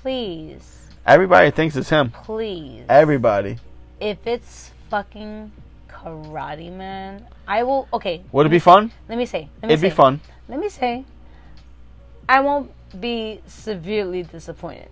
please, 0.00 0.88
Everybody 1.06 1.50
thinks 1.50 1.76
it's 1.76 1.88
him. 1.90 2.10
please. 2.10 2.84
Everybody. 2.88 3.58
if 4.00 4.24
it's 4.26 4.70
fucking 4.90 5.50
Karate 5.88 6.70
Man, 6.72 7.26
I 7.46 7.62
will. 7.64 7.88
Okay. 7.92 8.22
Would 8.32 8.46
it 8.46 8.50
be 8.50 8.58
fun? 8.58 8.92
Let 9.08 9.18
me 9.18 9.26
say. 9.26 9.48
Let 9.62 9.68
me 9.68 9.74
It'd 9.74 9.82
be 9.82 9.90
fun. 9.90 10.20
Let 10.48 10.58
me 10.60 10.68
say. 10.68 11.04
I 12.28 12.40
won't 12.40 12.70
be 13.00 13.40
severely 13.46 14.22
disappointed. 14.22 14.88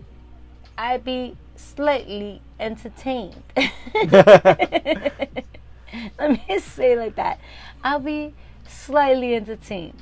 I'd 0.77 1.05
be 1.05 1.37
slightly 1.57 2.41
entertained. 2.59 3.43
Let 6.19 6.31
me 6.31 6.59
say 6.61 6.93
it 6.93 6.99
like 6.99 7.17
that. 7.17 7.39
I'll 7.83 7.99
be 8.01 8.35
slightly 8.67 9.35
entertained. 9.35 9.95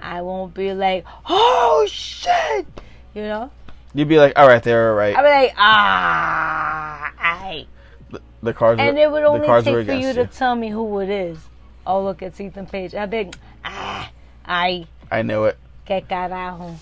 I 0.00 0.22
won't 0.22 0.54
be 0.54 0.72
like, 0.72 1.04
oh 1.28 1.86
shit, 1.88 2.66
you 3.14 3.22
know. 3.22 3.50
You'd 3.94 4.08
be 4.08 4.18
like, 4.18 4.34
all 4.36 4.46
right, 4.46 4.62
they're 4.62 4.90
all 4.90 4.96
right. 4.96 5.16
I'll 5.16 5.22
be 5.22 5.46
like, 5.46 5.54
ah, 5.56 7.12
I. 7.18 7.66
The, 8.10 8.20
the 8.42 8.52
cards. 8.52 8.80
And 8.80 8.96
were, 8.96 9.02
it 9.02 9.10
would 9.10 9.22
only 9.22 9.46
take 9.46 9.64
for 9.64 9.70
you 9.70 9.78
against 10.10 10.14
to 10.16 10.26
tell 10.26 10.54
me 10.54 10.68
who 10.68 11.00
it 11.00 11.08
is. 11.08 11.38
Oh, 11.86 12.02
look, 12.02 12.20
it's 12.20 12.40
Ethan 12.40 12.66
Page. 12.66 12.94
I'd 12.94 13.10
be 13.10 13.24
like, 13.24 13.36
ah, 13.64 14.10
ay, 14.44 14.86
I 15.10 15.22
knew 15.22 15.44
it. 15.44 15.56
que 15.86 16.00
carajo. 16.02 16.76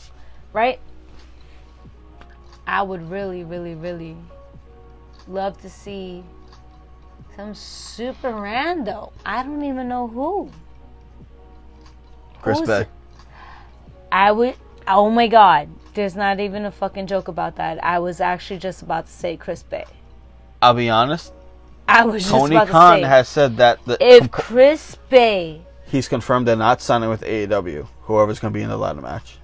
Right? 0.52 0.80
I 2.66 2.82
would 2.82 3.10
really, 3.10 3.44
really, 3.44 3.74
really 3.74 4.16
love 5.28 5.60
to 5.62 5.70
see 5.70 6.24
some 7.36 7.54
super 7.54 8.32
rando. 8.32 9.12
I 9.24 9.42
don't 9.42 9.64
even 9.64 9.88
know 9.88 10.08
who. 10.08 10.50
Chris 12.40 12.60
Bey. 12.62 12.86
I 14.14 14.30
would. 14.30 14.54
Oh 14.86 15.10
my 15.10 15.26
God! 15.26 15.68
There's 15.94 16.14
not 16.14 16.38
even 16.38 16.64
a 16.66 16.70
fucking 16.70 17.08
joke 17.08 17.26
about 17.26 17.56
that. 17.56 17.82
I 17.82 17.98
was 17.98 18.20
actually 18.20 18.60
just 18.60 18.80
about 18.80 19.06
to 19.06 19.12
say 19.12 19.36
Chris 19.36 19.64
Bey. 19.64 19.86
I'll 20.62 20.72
be 20.72 20.88
honest. 20.88 21.32
I 21.88 22.04
was 22.04 22.22
just 22.22 22.32
Tony 22.32 22.54
about 22.54 22.68
Khan 22.68 22.98
to 22.98 23.02
say 23.02 23.08
has 23.08 23.28
said 23.28 23.56
that 23.56 23.84
the, 23.86 23.96
if 24.00 24.30
Chris 24.30 24.96
Bey, 25.10 25.62
he's 25.86 26.06
confirmed 26.06 26.46
they're 26.46 26.54
not 26.54 26.80
signing 26.80 27.10
with 27.10 27.22
AEW. 27.22 27.88
Whoever's 28.02 28.38
going 28.38 28.52
to 28.52 28.56
be 28.56 28.62
in 28.62 28.68
the 28.68 28.76
ladder 28.76 29.00
match. 29.00 29.38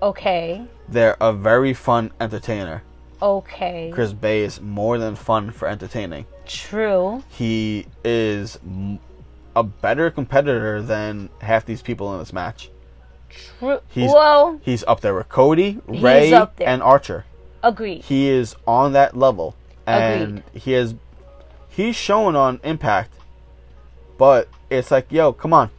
okay, 0.00 0.64
They're 0.88 1.16
a 1.20 1.32
very 1.32 1.74
fun 1.74 2.12
entertainer. 2.20 2.84
Okay. 3.20 3.90
Chris 3.92 4.12
Bey 4.12 4.42
is 4.42 4.60
more 4.60 4.96
than 4.96 5.16
fun 5.16 5.50
for 5.50 5.66
entertaining. 5.66 6.26
True. 6.46 7.24
He 7.30 7.86
is 8.04 8.60
a 9.56 9.64
better 9.64 10.08
competitor 10.12 10.82
than 10.82 11.30
half 11.40 11.66
these 11.66 11.82
people 11.82 12.12
in 12.12 12.20
this 12.20 12.32
match. 12.32 12.70
True. 13.58 13.80
He's- 13.88 14.12
well, 14.12 14.60
He's 14.62 14.84
up 14.84 15.00
there 15.00 15.14
with 15.14 15.28
Cody, 15.28 15.80
Ray, 15.86 16.32
and 16.60 16.82
Archer. 16.82 17.24
agreed. 17.62 18.02
He 18.04 18.28
is 18.28 18.56
on 18.66 18.92
that 18.92 19.16
level, 19.16 19.54
and 19.86 20.38
Agreed. 20.38 20.62
he 20.62 20.74
is 20.74 20.94
he's 21.68 21.96
showing 21.96 22.36
on 22.36 22.60
Impact. 22.64 23.12
But 24.18 24.48
it's 24.70 24.90
like, 24.90 25.06
yo, 25.10 25.32
come 25.32 25.52
on, 25.52 25.70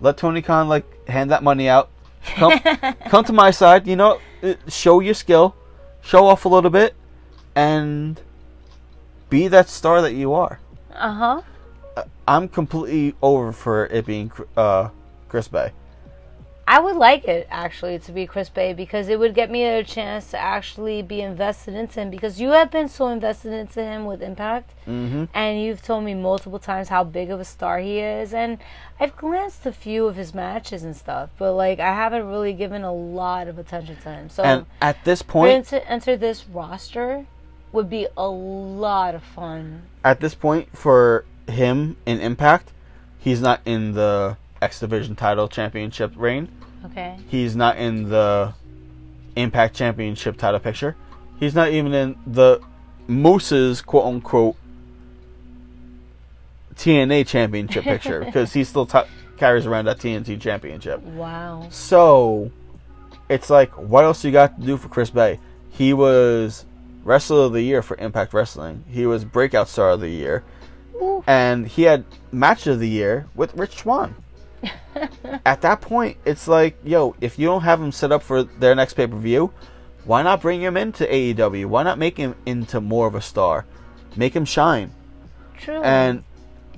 let 0.00 0.16
Tony 0.16 0.42
Khan 0.42 0.68
like 0.68 0.84
hand 1.08 1.30
that 1.30 1.42
money 1.42 1.68
out. 1.68 1.88
Come, 2.36 2.58
come 3.08 3.24
to 3.24 3.32
my 3.32 3.50
side. 3.50 3.86
You 3.86 3.96
know, 3.96 4.20
uh, 4.42 4.54
show 4.68 5.00
your 5.00 5.14
skill, 5.14 5.54
show 6.02 6.26
off 6.26 6.44
a 6.44 6.48
little 6.48 6.70
bit, 6.70 6.94
and 7.54 8.20
be 9.30 9.48
that 9.48 9.68
star 9.68 10.02
that 10.02 10.12
you 10.14 10.32
are. 10.34 10.60
Uh 10.94 11.12
huh. 11.12 11.42
I'm 12.28 12.48
completely 12.48 13.14
over 13.22 13.52
for 13.52 13.86
it 13.86 14.04
being 14.06 14.30
uh, 14.56 14.90
Chris 15.28 15.48
Bey. 15.48 15.72
I 16.68 16.80
would 16.80 16.96
like 16.96 17.26
it 17.26 17.46
actually 17.48 17.98
to 18.00 18.12
be 18.12 18.26
Chris 18.26 18.48
Bey 18.48 18.72
because 18.72 19.08
it 19.08 19.20
would 19.20 19.34
get 19.36 19.50
me 19.52 19.62
a 19.64 19.84
chance 19.84 20.32
to 20.32 20.38
actually 20.38 21.00
be 21.00 21.20
invested 21.20 21.74
into 21.74 22.00
him 22.00 22.10
because 22.10 22.40
you 22.40 22.50
have 22.50 22.72
been 22.72 22.88
so 22.88 23.06
invested 23.08 23.52
into 23.52 23.82
him 23.82 24.04
with 24.04 24.20
Impact 24.22 24.72
Mm-hmm. 24.86 25.24
and 25.34 25.60
you've 25.60 25.82
told 25.82 26.04
me 26.04 26.14
multiple 26.14 26.58
times 26.60 26.88
how 26.88 27.02
big 27.02 27.30
of 27.30 27.40
a 27.40 27.44
star 27.44 27.80
he 27.80 27.98
is 27.98 28.32
and 28.32 28.58
I've 29.00 29.16
glanced 29.16 29.66
a 29.66 29.72
few 29.72 30.06
of 30.06 30.14
his 30.14 30.32
matches 30.32 30.84
and 30.84 30.94
stuff 30.96 31.30
but 31.38 31.54
like 31.54 31.80
I 31.80 31.92
haven't 31.94 32.28
really 32.28 32.52
given 32.52 32.82
a 32.82 32.92
lot 32.94 33.48
of 33.48 33.58
attention 33.58 33.96
to 34.02 34.10
him 34.10 34.28
so 34.30 34.42
And 34.44 34.66
at 34.80 34.96
this 35.04 35.22
point, 35.22 35.66
to 35.66 35.88
enter 35.90 36.16
this 36.16 36.46
roster 36.48 37.26
would 37.72 37.90
be 37.90 38.06
a 38.16 38.28
lot 38.28 39.14
of 39.16 39.22
fun. 39.24 39.82
at 40.04 40.20
this 40.20 40.34
point 40.36 40.76
for 40.76 41.24
him 41.48 41.96
in 42.06 42.20
Impact, 42.20 42.72
he's 43.18 43.40
not 43.40 43.60
in 43.64 43.92
the 43.92 44.36
X 44.62 44.80
Division 44.80 45.14
title 45.16 45.48
championship 45.48 46.12
reign. 46.16 46.48
Okay. 46.86 47.18
He's 47.28 47.56
not 47.56 47.76
in 47.76 48.08
the 48.08 48.54
Impact 49.36 49.74
Championship 49.74 50.36
title 50.36 50.60
picture. 50.60 50.96
He's 51.38 51.54
not 51.54 51.70
even 51.70 51.92
in 51.92 52.16
the 52.26 52.60
Moose's 53.06 53.82
quote 53.82 54.06
unquote 54.06 54.56
TNA 56.76 57.26
Championship 57.26 57.84
picture 57.84 58.24
because 58.24 58.52
he 58.52 58.64
still 58.64 58.86
t- 58.86 59.00
carries 59.36 59.66
around 59.66 59.86
that 59.86 59.98
TNT 59.98 60.40
Championship. 60.40 61.02
Wow. 61.02 61.68
So 61.70 62.50
it's 63.28 63.50
like, 63.50 63.70
what 63.76 64.04
else 64.04 64.24
you 64.24 64.32
got 64.32 64.58
to 64.60 64.66
do 64.66 64.76
for 64.76 64.88
Chris 64.88 65.10
Bey? 65.10 65.38
He 65.70 65.92
was 65.92 66.64
Wrestler 67.04 67.44
of 67.44 67.52
the 67.52 67.62
Year 67.62 67.82
for 67.82 67.96
Impact 67.98 68.32
Wrestling. 68.32 68.84
He 68.88 69.06
was 69.06 69.24
Breakout 69.24 69.68
Star 69.68 69.90
of 69.90 70.00
the 70.00 70.08
Year, 70.08 70.42
Ooh. 70.94 71.22
and 71.26 71.66
he 71.66 71.82
had 71.82 72.04
Match 72.32 72.66
of 72.66 72.80
the 72.80 72.88
Year 72.88 73.26
with 73.34 73.54
Rich 73.54 73.78
Swann. 73.78 74.14
At 75.44 75.60
that 75.62 75.80
point, 75.80 76.16
it's 76.24 76.48
like, 76.48 76.76
yo, 76.84 77.14
if 77.20 77.38
you 77.38 77.46
don't 77.46 77.62
have 77.62 77.80
him 77.80 77.92
set 77.92 78.12
up 78.12 78.22
for 78.22 78.42
their 78.42 78.74
next 78.74 78.94
pay 78.94 79.06
per 79.06 79.16
view, 79.16 79.52
why 80.04 80.22
not 80.22 80.40
bring 80.40 80.62
him 80.62 80.76
into 80.76 81.04
AEW? 81.04 81.66
Why 81.66 81.82
not 81.82 81.98
make 81.98 82.16
him 82.16 82.34
into 82.46 82.80
more 82.80 83.06
of 83.06 83.14
a 83.14 83.20
star? 83.20 83.64
Make 84.16 84.34
him 84.34 84.44
shine. 84.44 84.92
True. 85.58 85.82
And 85.82 86.24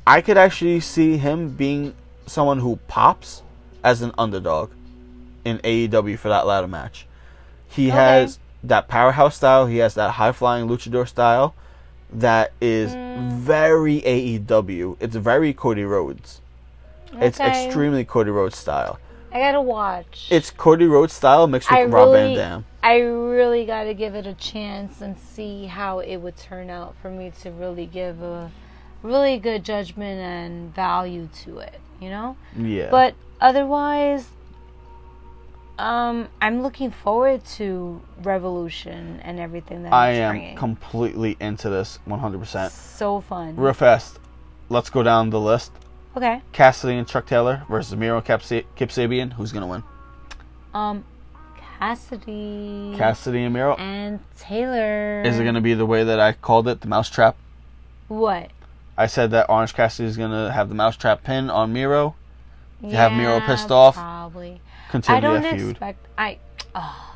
I 0.06 0.20
could 0.20 0.38
actually 0.38 0.80
see 0.80 1.18
him 1.18 1.50
being 1.50 1.94
someone 2.26 2.58
who 2.60 2.76
pops 2.88 3.42
as 3.84 4.02
an 4.02 4.12
underdog 4.18 4.70
in 5.44 5.58
AEW 5.58 6.18
for 6.18 6.28
that 6.28 6.46
ladder 6.46 6.68
match. 6.68 7.06
He 7.68 7.88
Okay. 7.88 7.96
has 7.96 8.38
that 8.64 8.88
powerhouse 8.88 9.36
style, 9.36 9.66
he 9.66 9.78
has 9.78 9.94
that 9.94 10.12
high 10.12 10.32
flying 10.32 10.68
luchador 10.68 11.06
style 11.06 11.54
that 12.12 12.52
is 12.60 12.94
Mm. 12.94 13.28
very 13.38 14.00
AEW. 14.04 14.96
It's 15.00 15.16
very 15.16 15.52
Cody 15.52 15.84
Rhodes. 15.84 16.40
It's 17.14 17.40
extremely 17.40 18.04
Cody 18.04 18.30
Rhodes 18.30 18.56
style. 18.56 18.98
I 19.32 19.40
gotta 19.40 19.60
watch. 19.60 20.28
It's 20.30 20.50
Cody 20.50 20.86
Rhodes 20.86 21.12
style 21.12 21.46
mixed 21.46 21.70
with 21.70 21.78
I 21.78 21.84
Rob 21.84 22.12
Van 22.12 22.34
Dam. 22.34 22.64
I 22.82 23.00
really 23.00 23.66
got 23.66 23.84
to 23.84 23.94
give 23.94 24.14
it 24.14 24.26
a 24.26 24.34
chance 24.34 25.02
and 25.02 25.18
see 25.18 25.66
how 25.66 25.98
it 25.98 26.16
would 26.16 26.36
turn 26.36 26.70
out 26.70 26.94
for 27.02 27.10
me 27.10 27.32
to 27.42 27.50
really 27.50 27.86
give 27.86 28.22
a 28.22 28.50
really 29.02 29.38
good 29.38 29.64
judgment 29.64 30.20
and 30.20 30.74
value 30.74 31.28
to 31.44 31.58
it, 31.58 31.80
you 32.00 32.08
know? 32.08 32.36
Yeah. 32.56 32.88
But 32.90 33.14
otherwise, 33.40 34.28
um, 35.78 36.28
I'm 36.40 36.62
looking 36.62 36.90
forward 36.90 37.44
to 37.56 38.00
Revolution 38.22 39.20
and 39.22 39.38
everything 39.38 39.82
that 39.82 39.92
I 39.92 40.12
am 40.12 40.32
bringing. 40.36 40.56
completely 40.56 41.36
into 41.40 41.68
this 41.68 41.98
100%. 42.08 42.70
so 42.70 43.20
fun. 43.20 43.56
Real 43.56 43.72
fast, 43.72 44.18
let's 44.68 44.88
go 44.88 45.02
down 45.02 45.30
the 45.30 45.40
list. 45.40 45.72
Okay. 46.18 46.42
Cassidy 46.52 46.96
and 46.96 47.06
Chuck 47.08 47.26
Taylor 47.26 47.62
versus 47.70 47.96
Miro 47.96 48.20
Kip 48.20 48.40
Sabian. 48.42 49.32
Who's 49.32 49.52
gonna 49.52 49.66
win? 49.66 49.82
Um, 50.74 51.04
Cassidy 51.78 52.94
Cassidy 52.96 53.44
and 53.44 53.54
Miro. 53.54 53.74
and 53.76 54.20
Taylor. 54.38 55.22
Is 55.22 55.38
it 55.38 55.44
gonna 55.44 55.60
be 55.60 55.74
the 55.74 55.86
way 55.86 56.04
that 56.04 56.20
I 56.20 56.32
called 56.32 56.68
it, 56.68 56.80
the 56.80 56.88
mousetrap? 56.88 57.36
what? 58.08 58.50
I 58.96 59.06
said 59.06 59.30
that 59.30 59.48
Orange 59.48 59.74
Cassidy 59.74 60.08
is 60.08 60.16
gonna 60.16 60.50
have 60.52 60.68
the 60.68 60.74
mousetrap 60.74 61.22
pin 61.22 61.50
on 61.50 61.72
Miro, 61.72 62.16
To 62.82 62.88
have 62.96 63.12
Miro 63.12 63.40
pissed 63.40 63.70
off? 63.70 63.94
Probably. 63.94 64.60
Continue 64.90 65.16
I 65.18 65.20
don't 65.20 65.42
that 65.42 65.54
feud. 65.56 65.70
expect. 65.72 66.06
I. 66.16 66.38
Oh, 66.74 67.14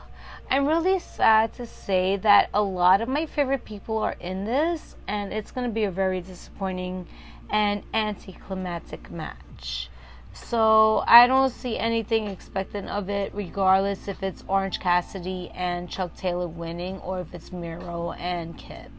I'm 0.50 0.66
really 0.66 0.98
sad 0.98 1.54
to 1.54 1.66
say 1.66 2.16
that 2.18 2.50
a 2.52 2.62
lot 2.62 3.00
of 3.00 3.08
my 3.08 3.24
favorite 3.26 3.64
people 3.64 3.96
are 3.98 4.16
in 4.20 4.44
this, 4.44 4.96
and 5.08 5.32
it's 5.32 5.50
going 5.50 5.66
to 5.66 5.72
be 5.72 5.84
a 5.84 5.90
very 5.90 6.20
disappointing 6.20 7.06
and 7.52 7.82
anticlimactic 7.94 9.10
match. 9.10 9.88
So 10.32 11.04
I 11.06 11.26
don't 11.26 11.50
see 11.50 11.78
anything 11.78 12.26
expectant 12.26 12.88
of 12.88 13.10
it, 13.10 13.32
regardless 13.34 14.08
if 14.08 14.22
it's 14.22 14.42
Orange 14.48 14.80
Cassidy 14.80 15.50
and 15.54 15.90
Chuck 15.90 16.16
Taylor 16.16 16.48
winning 16.48 16.98
or 17.00 17.20
if 17.20 17.34
it's 17.34 17.52
Miro 17.52 18.12
and 18.12 18.56
Kip. 18.56 18.90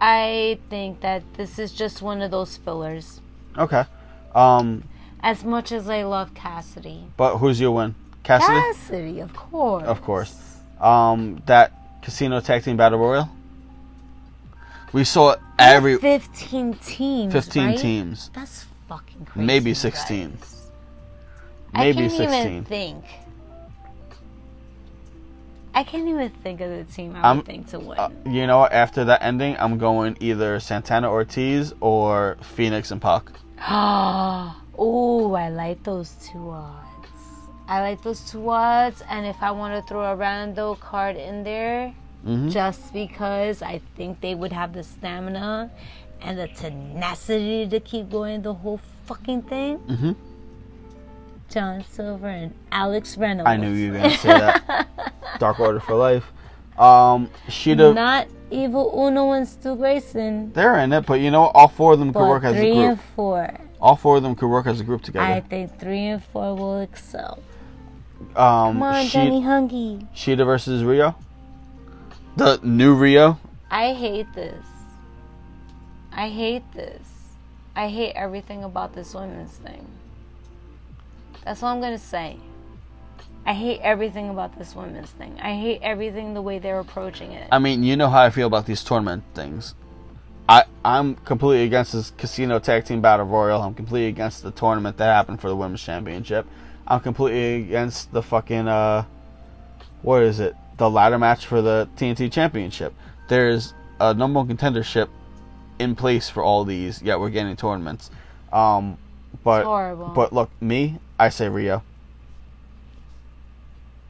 I 0.00 0.60
think 0.70 1.00
that 1.00 1.24
this 1.34 1.58
is 1.58 1.72
just 1.72 2.00
one 2.00 2.22
of 2.22 2.30
those 2.30 2.56
fillers. 2.56 3.20
Okay. 3.56 3.84
Um, 4.32 4.84
As 5.20 5.42
much 5.42 5.72
as 5.72 5.88
I 5.88 6.04
love 6.04 6.32
Cassidy. 6.34 7.08
but 7.16 7.38
who's 7.38 7.60
your 7.60 7.72
win? 7.72 7.96
Cassidy, 8.22 8.52
Cassidy, 8.60 9.20
of 9.20 9.34
course. 9.34 9.84
of 9.84 10.02
course. 10.02 10.36
Um, 10.80 11.42
that 11.46 11.72
Casino 12.02 12.40
Tag 12.40 12.62
Team 12.62 12.76
Battle 12.76 13.00
Royal. 13.00 13.28
We 14.92 15.04
saw 15.04 15.36
every 15.58 15.98
15 15.98 16.74
teams. 16.74 17.32
15 17.32 17.66
right? 17.66 17.78
teams, 17.78 18.30
That's 18.34 18.64
fucking 18.88 19.26
crazy. 19.26 19.46
maybe 19.46 19.74
16. 19.74 20.30
guys. 20.30 20.70
maybe 21.74 21.98
I 22.06 22.08
can't 22.08 22.12
16. 22.12 22.46
even 22.52 22.64
think. 22.64 23.04
I 25.74 25.84
can't 25.84 26.08
even 26.08 26.30
think 26.42 26.60
of 26.60 26.70
the 26.70 26.84
team 26.92 27.14
I 27.14 27.20
I'm- 27.20 27.36
would 27.38 27.46
think 27.46 27.68
to 27.68 27.78
win. 27.78 27.98
Uh, 27.98 28.08
you 28.26 28.46
know? 28.46 28.66
After 28.66 29.04
that 29.04 29.22
ending, 29.22 29.56
I'm 29.58 29.78
going 29.78 30.16
either 30.20 30.58
Santana 30.58 31.08
Ortiz 31.10 31.72
or 31.80 32.36
Fenix 32.40 32.90
and 32.90 33.00
Pac. 33.00 33.30
oh, 33.68 35.34
I 35.34 35.50
like 35.50 35.82
those 35.84 36.10
two 36.32 36.50
odds. 36.50 36.84
I 37.68 37.82
like 37.82 38.02
those 38.02 38.20
two 38.30 38.48
odds, 38.48 39.02
and 39.10 39.26
if 39.26 39.36
I 39.42 39.50
want 39.50 39.74
to 39.74 39.86
throw 39.86 40.02
a 40.02 40.16
random 40.16 40.76
card 40.76 41.16
in 41.16 41.44
there, 41.44 41.92
Mhm. 42.26 42.50
just 42.50 42.92
because 42.92 43.62
I 43.62 43.80
think 43.96 44.20
they 44.20 44.34
would 44.34 44.52
have 44.52 44.72
the 44.72 44.82
stamina 44.82 45.70
and 46.20 46.38
the 46.38 46.48
tenacity 46.48 47.66
to 47.68 47.78
keep 47.80 48.10
going 48.10 48.42
the 48.42 48.54
whole 48.54 48.80
fucking 49.06 49.42
thing. 49.42 49.78
Mhm. 49.88 50.16
John 51.50 51.82
Silver 51.84 52.28
and 52.28 52.54
Alex 52.70 53.16
Reynolds. 53.16 53.48
I 53.48 53.56
knew 53.56 53.70
you 53.72 53.92
were 53.92 53.98
gonna 53.98 54.10
say 54.10 54.28
that. 54.28 54.88
Dark 55.38 55.60
Order 55.60 55.80
for 55.80 55.94
life. 55.94 56.30
Um, 56.78 57.30
she'd 57.48 57.78
have 57.80 57.94
Not 57.94 58.26
Evil 58.50 58.92
Uno 58.94 59.32
and 59.32 59.46
Stu 59.48 59.74
Grayson, 59.76 60.52
they're 60.52 60.78
in 60.78 60.92
it, 60.92 61.06
but 61.06 61.20
you 61.20 61.30
know 61.30 61.42
what? 61.42 61.52
All 61.54 61.68
four 61.68 61.92
of 61.94 61.98
them 61.98 62.12
could 62.12 62.28
work 62.28 62.44
as 62.44 62.52
a 62.56 62.60
group. 62.60 62.74
three 62.74 62.84
and 62.84 63.00
four. 63.16 63.54
All 63.80 63.96
four 63.96 64.16
of 64.16 64.22
them 64.22 64.34
could 64.34 64.48
work 64.48 64.66
as 64.66 64.80
a 64.80 64.84
group 64.84 65.02
together. 65.02 65.24
I 65.24 65.40
think 65.40 65.78
three 65.78 66.06
and 66.06 66.22
four 66.22 66.54
will 66.54 66.80
excel. 66.80 67.38
um, 68.36 68.74
Come 68.74 68.82
on, 68.82 69.04
She- 69.06 69.10
Johnny 69.18 69.40
Hungy. 69.42 70.06
Shida 70.14 70.44
versus 70.44 70.82
Rio. 70.84 71.14
The 72.38 72.60
new 72.62 72.94
Rio. 72.94 73.36
I 73.68 73.94
hate 73.94 74.32
this. 74.32 74.64
I 76.12 76.28
hate 76.28 76.62
this. 76.72 77.02
I 77.74 77.88
hate 77.88 78.12
everything 78.12 78.62
about 78.62 78.94
this 78.94 79.12
women's 79.12 79.50
thing. 79.50 79.84
That's 81.44 81.64
all 81.64 81.74
I'm 81.74 81.80
gonna 81.80 81.98
say. 81.98 82.36
I 83.44 83.54
hate 83.54 83.80
everything 83.80 84.30
about 84.30 84.56
this 84.56 84.76
women's 84.76 85.10
thing. 85.10 85.36
I 85.40 85.56
hate 85.56 85.80
everything 85.82 86.34
the 86.34 86.40
way 86.40 86.60
they're 86.60 86.78
approaching 86.78 87.32
it. 87.32 87.48
I 87.50 87.58
mean, 87.58 87.82
you 87.82 87.96
know 87.96 88.08
how 88.08 88.22
I 88.22 88.30
feel 88.30 88.46
about 88.46 88.66
these 88.66 88.84
tournament 88.84 89.24
things. 89.34 89.74
I 90.48 90.62
I'm 90.84 91.16
completely 91.16 91.64
against 91.64 91.92
this 91.92 92.12
casino 92.12 92.60
tag 92.60 92.84
team 92.84 93.00
battle 93.00 93.26
royal. 93.26 93.60
I'm 93.62 93.74
completely 93.74 94.06
against 94.06 94.44
the 94.44 94.52
tournament 94.52 94.96
that 94.98 95.12
happened 95.12 95.40
for 95.40 95.48
the 95.48 95.56
women's 95.56 95.82
championship. 95.82 96.46
I'm 96.86 97.00
completely 97.00 97.62
against 97.62 98.12
the 98.12 98.22
fucking 98.22 98.68
uh, 98.68 99.06
what 100.02 100.22
is 100.22 100.38
it? 100.38 100.54
The 100.78 100.88
ladder 100.88 101.18
match 101.18 101.44
for 101.46 101.60
the 101.60 101.88
TNT 101.96 102.30
championship. 102.32 102.94
there's 103.28 103.74
a 104.00 104.14
number 104.14 104.38
one 104.40 104.48
contendership 104.48 105.08
in 105.78 105.94
place 105.96 106.28
for 106.30 106.42
all 106.42 106.64
these. 106.64 107.02
Yet 107.02 107.18
we're 107.20 107.30
getting 107.30 107.54
tournaments. 107.56 108.10
Um, 108.52 108.96
but 109.44 109.64
but 110.14 110.32
look, 110.32 110.50
me, 110.62 110.98
I 111.18 111.28
say 111.28 111.48
Rio. 111.48 111.82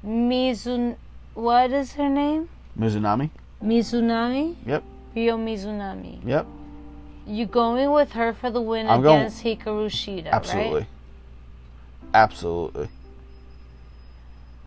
Mizun. 0.04 0.96
What 1.34 1.72
is 1.72 1.92
her 1.94 2.08
name? 2.08 2.48
Mizunami. 2.78 3.30
Mizunami? 3.62 4.54
Yep. 4.66 4.84
Ryo 5.16 5.36
Mizunami. 5.38 6.18
Yep. 6.24 6.46
You 7.26 7.46
going 7.46 7.90
with 7.90 8.12
her 8.12 8.32
for 8.32 8.50
the 8.50 8.60
win 8.60 8.88
I'm 8.88 9.02
going- 9.02 9.20
against 9.20 9.42
Hikaru 9.44 9.86
Shida, 9.88 10.30
Absolutely. 10.30 10.80
right? 10.80 10.86
Absolutely. 12.14 12.88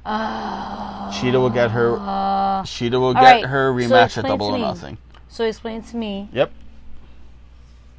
Ah. 0.06 0.91
Shida 1.12 1.34
will 1.34 1.50
get 1.50 1.72
her. 1.72 1.98
Uh, 1.98 2.64
Shida 2.64 3.00
will 3.00 3.14
get 3.14 3.22
right, 3.22 3.46
her 3.46 3.72
so 3.82 3.90
rematch 3.90 4.18
at 4.18 4.26
Double 4.26 4.48
or. 4.48 4.58
Nothing. 4.58 4.98
so 5.30 5.46
explain 5.46 5.82
to 5.84 5.98
me 5.98 6.30
Yep. 6.34 6.52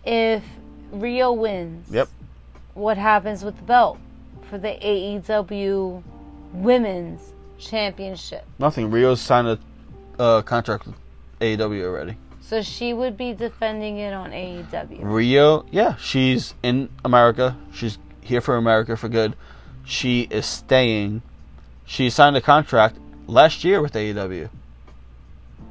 if 0.05 0.43
Rio 0.91 1.33
wins. 1.33 1.89
Yep. 1.91 2.09
What 2.75 2.97
happens 2.97 3.45
with 3.45 3.57
the 3.57 3.63
belt 3.63 3.99
for 4.49 4.59
the 4.59 4.69
AEW 4.83 6.03
Women's 6.53 7.33
Championship? 7.59 8.45
Nothing. 8.59 8.91
Rio's 8.91 9.21
signed 9.21 9.49
a 9.49 9.59
uh, 10.19 10.43
contract 10.43 10.87
with 10.87 10.97
AEW 11.41 11.85
already. 11.85 12.17
So 12.41 12.61
she 12.61 12.93
would 12.93 13.17
be 13.17 13.33
defending 13.33 13.99
it 13.99 14.13
on 14.13 14.31
AEW. 14.31 14.99
Rio, 15.03 15.65
yeah, 15.71 15.97
she's 15.97 16.55
in 16.63 16.89
America. 17.05 17.57
She's 17.73 17.99
here 18.21 18.41
for 18.41 18.57
America 18.57 18.97
for 18.97 19.09
good. 19.09 19.37
She 19.85 20.23
is 20.23 20.45
staying. 20.47 21.23
She 21.85 22.11
signed 22.11 22.37
a 22.37 22.41
contract 22.41 22.97
last 23.33 23.65
year 23.65 23.81
with 23.81 23.93
AEW. 23.95 24.49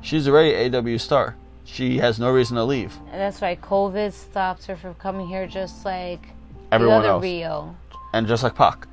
She's 0.02 0.28
already 0.28 0.54
an 0.56 0.72
AEW 0.74 1.00
star. 1.00 1.36
She 1.64 2.00
has 2.00 2.20
no 2.20 2.32
reason 2.32 2.56
to 2.58 2.64
leave. 2.64 2.98
And 3.12 3.22
that's 3.22 3.42
right. 3.42 3.60
COVID 3.62 4.12
stopped 4.12 4.66
her 4.66 4.76
from 4.76 4.96
coming 4.96 5.28
here, 5.28 5.48
just 5.48 5.86
like 5.86 6.28
Everyone 6.72 7.06
else. 7.06 7.22
Rio 7.22 7.76
And 8.14 8.28
just 8.28 8.44
like 8.44 8.56
Pac. 8.56 8.88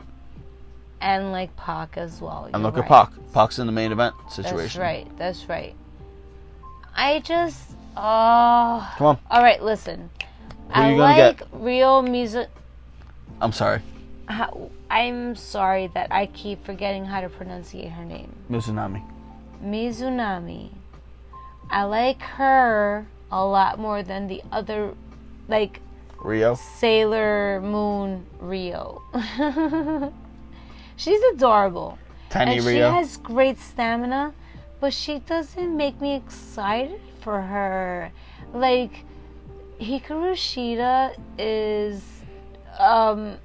and 1.00 1.32
like 1.32 1.54
Pac 1.56 1.96
as 1.96 2.20
well. 2.20 2.44
And 2.44 2.54
You're 2.54 2.62
look 2.62 2.78
at. 2.78 2.86
Pac. 2.86 3.10
Pac's 3.32 3.58
in 3.58 3.66
the 3.66 3.72
main 3.72 3.90
event 3.92 4.14
situation. 4.30 4.58
That's 4.58 4.76
right. 4.76 5.18
That's 5.18 5.48
right. 5.48 5.74
I 6.94 7.20
just 7.20 7.70
oh. 7.96 8.94
Come 8.98 9.06
on. 9.06 9.18
All 9.30 9.42
right, 9.42 9.62
listen. 9.62 10.10
Who 10.68 10.74
I 10.74 10.90
you 10.90 10.98
gonna 10.98 11.18
like 11.18 11.38
get? 11.38 11.48
Rio 11.52 12.02
music. 12.02 12.48
I'm 13.40 13.52
sorry. 13.52 13.80
How, 14.26 14.70
I'm 14.90 15.36
sorry 15.36 15.88
that 15.94 16.10
I 16.10 16.26
keep 16.26 16.64
forgetting 16.64 17.04
how 17.04 17.20
to 17.20 17.28
pronunciate 17.28 17.92
her 17.92 18.04
name. 18.04 18.34
Mizunami. 18.50 19.02
Mizunami. 19.62 20.70
I 21.70 21.82
like 21.84 22.22
her 22.22 23.06
a 23.30 23.44
lot 23.44 23.78
more 23.78 24.02
than 24.02 24.26
the 24.26 24.42
other, 24.50 24.94
like 25.48 25.80
Rio. 26.22 26.54
Sailor 26.54 27.60
Moon 27.60 28.24
Rio. 28.40 29.02
She's 30.96 31.20
adorable. 31.34 31.98
Tiny 32.30 32.58
and 32.58 32.66
Rio. 32.66 32.76
she 32.90 32.96
has 32.96 33.16
great 33.18 33.58
stamina, 33.58 34.32
but 34.80 34.92
she 34.92 35.18
doesn't 35.20 35.76
make 35.76 36.00
me 36.00 36.16
excited 36.16 37.00
for 37.20 37.40
her. 37.40 38.10
Like 38.52 39.04
Hikaru 39.80 40.32
Shida 40.32 41.18
is 41.38 42.02
um 42.78 43.36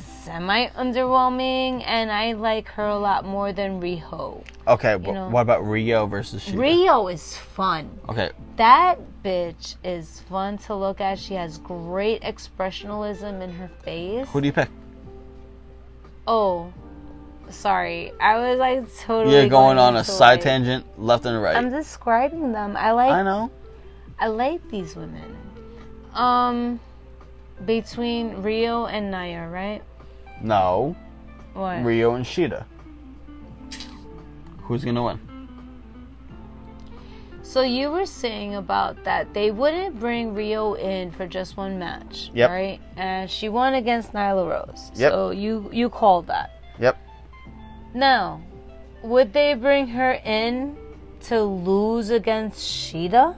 semi 0.00 0.68
underwhelming 0.68 1.82
and 1.86 2.10
I 2.10 2.32
like 2.32 2.68
her 2.68 2.86
a 2.86 2.98
lot 2.98 3.24
more 3.24 3.52
than 3.52 3.80
Riho. 3.80 4.42
okay, 4.66 4.96
know. 4.96 5.28
what 5.28 5.42
about 5.42 5.66
Rio 5.66 6.06
versus 6.06 6.44
Shida? 6.44 6.58
Rio 6.58 7.08
is 7.08 7.36
fun. 7.36 7.90
Okay, 8.08 8.30
That 8.56 8.98
bitch 9.22 9.76
is 9.84 10.20
fun 10.20 10.58
to 10.58 10.74
look 10.74 11.00
at. 11.00 11.18
She 11.18 11.34
has 11.34 11.58
great 11.58 12.22
expressionalism 12.22 13.42
in 13.42 13.52
her 13.52 13.68
face. 13.84 14.28
who 14.28 14.40
do 14.40 14.46
you 14.46 14.52
pick? 14.52 14.68
Oh, 16.26 16.72
sorry. 17.50 18.12
I 18.20 18.38
was 18.38 18.58
like 18.58 18.94
totally. 19.00 19.34
You're 19.34 19.48
going 19.48 19.78
on 19.78 19.96
a 19.96 20.04
side 20.04 20.34
like- 20.34 20.40
tangent, 20.42 20.86
left 20.98 21.26
and 21.26 21.42
right. 21.42 21.56
I'm 21.56 21.70
describing 21.70 22.52
them. 22.52 22.76
I 22.76 22.92
like. 22.92 23.12
I 23.12 23.22
know. 23.22 23.50
I 24.18 24.28
like 24.28 24.66
these 24.70 24.94
women. 24.94 25.36
Um, 26.14 26.78
between 27.66 28.42
Rio 28.42 28.86
and 28.86 29.10
Naya, 29.10 29.48
right? 29.48 29.82
No, 30.40 30.96
What? 31.54 31.84
Rio 31.84 32.14
and 32.14 32.24
Shida. 32.24 32.64
Who's 34.62 34.84
gonna 34.84 35.02
win? 35.04 35.18
So 37.42 37.60
you 37.62 37.90
were 37.90 38.06
saying 38.06 38.54
about 38.54 39.04
that 39.04 39.34
they 39.34 39.50
wouldn't 39.50 40.00
bring 40.00 40.34
Rio 40.34 40.74
in 40.74 41.10
for 41.10 41.26
just 41.26 41.56
one 41.56 41.78
match, 41.78 42.30
Yep. 42.34 42.50
right? 42.50 42.80
And 42.96 43.28
she 43.30 43.48
won 43.50 43.74
against 43.74 44.12
Nyla 44.12 44.48
Rose. 44.48 44.90
Yep. 44.94 45.12
So 45.12 45.30
you 45.30 45.68
you 45.72 45.90
called 45.90 46.26
that. 46.28 46.50
Yep. 46.80 46.96
Now, 47.94 48.40
would 49.02 49.32
they 49.34 49.52
bring 49.54 49.86
her 49.88 50.12
in 50.24 50.76
to 51.28 51.42
lose 51.42 52.08
against 52.10 52.58
Shida? 52.60 53.34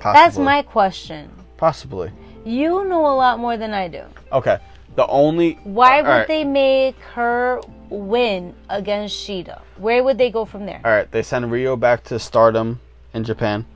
Possibly. 0.00 0.22
That's 0.22 0.38
my 0.38 0.62
question. 0.62 1.30
possibly. 1.56 2.10
You 2.44 2.84
know 2.84 3.06
a 3.06 3.14
lot 3.14 3.38
more 3.38 3.58
than 3.58 3.74
I 3.74 3.86
do. 3.88 4.02
Okay. 4.32 4.58
The 4.96 5.06
only 5.06 5.54
Why 5.62 6.00
would 6.00 6.08
right, 6.08 6.26
they 6.26 6.42
make 6.42 6.98
her 7.14 7.60
win 7.90 8.54
against 8.68 9.14
Shida? 9.16 9.60
Where 9.76 10.02
would 10.02 10.18
they 10.18 10.30
go 10.30 10.44
from 10.44 10.66
there? 10.66 10.80
All 10.84 10.90
right, 10.90 11.10
they 11.10 11.22
send 11.22 11.52
Rio 11.52 11.76
back 11.76 12.02
to 12.04 12.18
Stardom 12.18 12.80
in 13.12 13.24
Japan. 13.24 13.66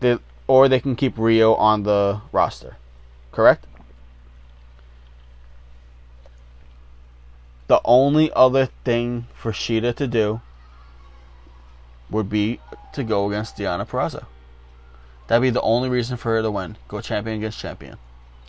They 0.00 0.18
or 0.46 0.68
they 0.68 0.80
can 0.80 0.96
keep 0.96 1.16
Rio 1.16 1.54
on 1.54 1.84
the 1.84 2.20
roster. 2.32 2.76
Correct? 3.30 3.66
The 7.68 7.80
only 7.84 8.30
other 8.34 8.68
thing 8.84 9.26
for 9.34 9.52
Shida 9.52 9.94
to 9.94 10.06
do 10.06 10.40
would 12.10 12.28
be 12.28 12.60
to 12.92 13.02
go 13.02 13.28
against 13.28 13.56
Deonna 13.56 13.88
Purrazzo. 13.88 14.26
That'd 15.32 15.40
be 15.40 15.48
the 15.48 15.62
only 15.62 15.88
reason 15.88 16.18
for 16.18 16.34
her 16.36 16.42
to 16.42 16.50
win. 16.50 16.76
Go 16.88 17.00
champion 17.00 17.38
against 17.38 17.58
champion. 17.58 17.96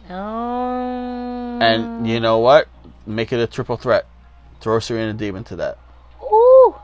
Um, 0.09 1.61
And 1.61 2.05
you 2.05 2.19
know 2.19 2.39
what? 2.39 2.67
Make 3.05 3.31
it 3.31 3.39
a 3.39 3.47
triple 3.47 3.77
threat. 3.77 4.05
Throw 4.59 4.79
Serena 4.79 5.13
Deeb 5.17 5.38
into 5.38 5.55
that. 5.55 5.77
Ooh, 6.21 6.75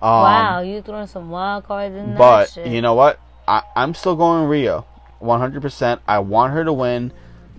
Um, 0.00 0.08
wow, 0.08 0.60
you 0.60 0.80
throwing 0.80 1.08
some 1.08 1.28
wild 1.28 1.64
cards 1.64 1.94
in 1.94 2.14
that 2.14 2.18
But 2.56 2.66
you 2.66 2.80
know 2.80 2.94
what? 2.94 3.20
I, 3.46 3.60
I'm 3.76 3.92
still 3.92 4.16
going 4.16 4.48
Rio, 4.48 4.86
100%. 5.20 6.00
I 6.08 6.20
want 6.20 6.54
her 6.54 6.64
to 6.64 6.72
win. 6.72 7.12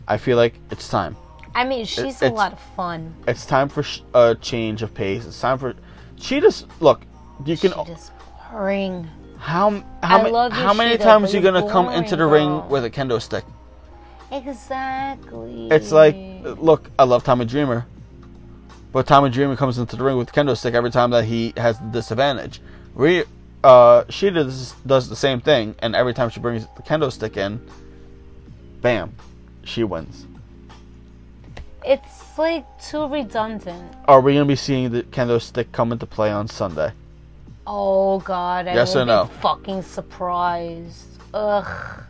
I 0.08 0.18
feel 0.18 0.38
like 0.38 0.56
it's 0.72 0.90
time. 0.90 1.18
I 1.54 1.66
mean, 1.66 1.86
she's 1.86 2.20
a 2.24 2.30
lot 2.30 2.54
of 2.54 2.60
fun. 2.76 3.14
It's 3.28 3.46
time 3.46 3.70
for 3.70 3.84
sh- 3.84 4.02
a 4.16 4.34
change 4.34 4.82
of 4.82 4.96
pace. 4.96 5.24
It's 5.28 5.40
time 5.40 5.60
for 5.60 5.76
she 6.16 6.40
just 6.40 6.66
look. 6.82 7.04
You 7.46 7.56
can 7.58 7.74
She 7.74 7.84
just 7.86 8.12
boring. 8.52 9.08
How 9.40 9.84
how, 10.04 10.30
ma- 10.30 10.50
how 10.50 10.74
many 10.74 10.98
times 10.98 11.34
are 11.34 11.38
you 11.38 11.44
gonna 11.44 11.70
come 11.70 11.90
into 11.90 12.16
the 12.16 12.26
ring 12.26 12.48
girl. 12.48 12.68
with 12.70 12.86
a 12.86 12.90
kendo 12.90 13.22
stick? 13.22 13.44
Exactly. 14.32 15.70
It's 15.72 15.92
like 15.92 16.16
look, 16.44 16.90
I 17.00 17.04
love 17.04 17.24
Tommy 17.24 17.46
Dreamer, 17.46 17.86
but 18.92 19.08
Tommy 19.08 19.30
Dreamer 19.30 19.56
comes 19.56 19.78
into 19.78 19.96
the 19.96 20.04
ring 20.04 20.18
with 20.18 20.30
a 20.30 20.32
kendo 20.32 20.58
stick 20.58 20.74
every 20.74 20.92
time 20.92 21.12
that 21.12 21.26
he 21.26 21.54
has 21.58 21.80
the 21.80 21.86
disadvantage. 21.86 22.62
Rhea, 22.94 23.26
uh, 23.64 24.04
she 24.10 24.30
does 24.30 24.74
does 24.86 25.10
the 25.10 25.16
same 25.16 25.40
thing, 25.42 25.76
and 25.80 25.96
every 25.96 26.14
time 26.14 26.30
she 26.30 26.40
brings 26.40 26.66
the 26.76 26.82
kendo 26.84 27.12
stick 27.12 27.38
in, 27.38 27.62
bam, 28.82 29.14
she 29.64 29.84
wins. 29.84 30.26
it's 31.86 32.38
like 32.38 32.66
too 32.82 33.08
redundant. 33.08 33.94
Are 34.06 34.20
we 34.20 34.34
gonna 34.34 34.46
be 34.46 34.56
seeing 34.56 34.92
the 34.92 35.04
kendo 35.04 35.42
stick 35.42 35.72
come 35.72 35.92
into 35.92 36.06
play 36.06 36.32
on 36.32 36.48
Sunday? 36.48 36.92
Oh 37.70 38.20
God, 38.20 38.68
I 38.68 38.74
Yes 38.74 38.96
or 38.96 39.06
no? 39.06 39.26
be 39.26 39.34
fucking 39.42 39.82
surprised. 39.82 41.22
Ugh. 41.34 42.04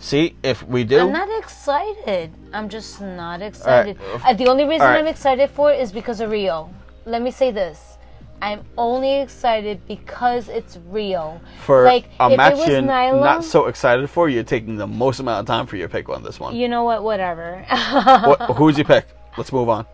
See, 0.00 0.34
if 0.42 0.66
we 0.66 0.82
do, 0.82 0.98
I'm 0.98 1.12
not 1.12 1.28
excited. 1.38 2.32
I'm 2.52 2.68
just 2.68 3.00
not 3.00 3.40
excited. 3.40 4.00
Alright. 4.00 4.24
Uh, 4.24 4.34
the 4.34 4.48
only 4.48 4.64
reason 4.64 4.82
Alright. 4.82 4.98
I'm 4.98 5.06
excited 5.06 5.48
for 5.50 5.70
it 5.72 5.80
is 5.80 5.92
because 5.92 6.20
of 6.20 6.30
Rio. 6.30 6.74
Let 7.06 7.22
me 7.22 7.30
say 7.30 7.52
this. 7.52 7.98
I'm 8.42 8.64
only 8.78 9.20
excited 9.20 9.86
because 9.86 10.48
it's 10.48 10.78
Rio. 10.88 11.40
for 11.64 11.84
like, 11.84 12.06
a 12.18 12.26
if 12.26 12.32
it 12.32 12.36
match 12.38 12.56
was 12.56 12.68
you're 12.68 12.82
not 12.82 13.44
so 13.44 13.66
excited 13.66 14.08
for, 14.08 14.28
you're 14.28 14.42
taking 14.42 14.76
the 14.76 14.86
most 14.86 15.20
amount 15.20 15.40
of 15.40 15.46
time 15.46 15.66
for 15.66 15.76
your 15.76 15.88
pick 15.88 16.08
on 16.08 16.22
this 16.22 16.40
one. 16.40 16.56
You 16.56 16.66
know 16.66 16.82
what? 16.82 17.04
Whatever. 17.04 17.64
what, 17.68 18.40
who's 18.56 18.78
your 18.78 18.86
pick? 18.86 19.06
Let's 19.36 19.52
move 19.52 19.68
on. 19.68 19.86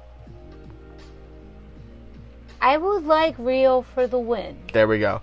I 2.60 2.76
would 2.76 3.04
like 3.04 3.34
Rio 3.38 3.82
for 3.82 4.06
the 4.06 4.18
win. 4.18 4.56
There 4.72 4.88
we 4.88 4.98
go. 4.98 5.20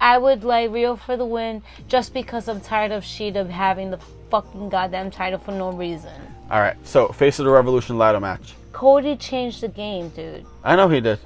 I 0.00 0.18
would 0.18 0.44
like 0.44 0.70
Rio 0.70 0.96
for 0.96 1.16
the 1.16 1.24
win 1.24 1.62
just 1.88 2.14
because 2.14 2.48
I'm 2.48 2.60
tired 2.60 2.92
of 2.92 3.02
Shida 3.02 3.48
having 3.48 3.90
the 3.90 3.98
fucking 4.30 4.68
goddamn 4.68 5.10
title 5.10 5.38
for 5.38 5.52
no 5.52 5.70
reason. 5.72 6.12
All 6.50 6.60
right. 6.60 6.76
So, 6.86 7.08
face 7.08 7.38
of 7.38 7.44
the 7.44 7.50
Revolution 7.50 7.98
ladder 7.98 8.20
match. 8.20 8.54
Cody 8.72 9.16
changed 9.16 9.60
the 9.60 9.68
game, 9.68 10.10
dude. 10.10 10.46
I 10.62 10.76
know 10.76 10.88
he 10.88 11.00
did. 11.00 11.18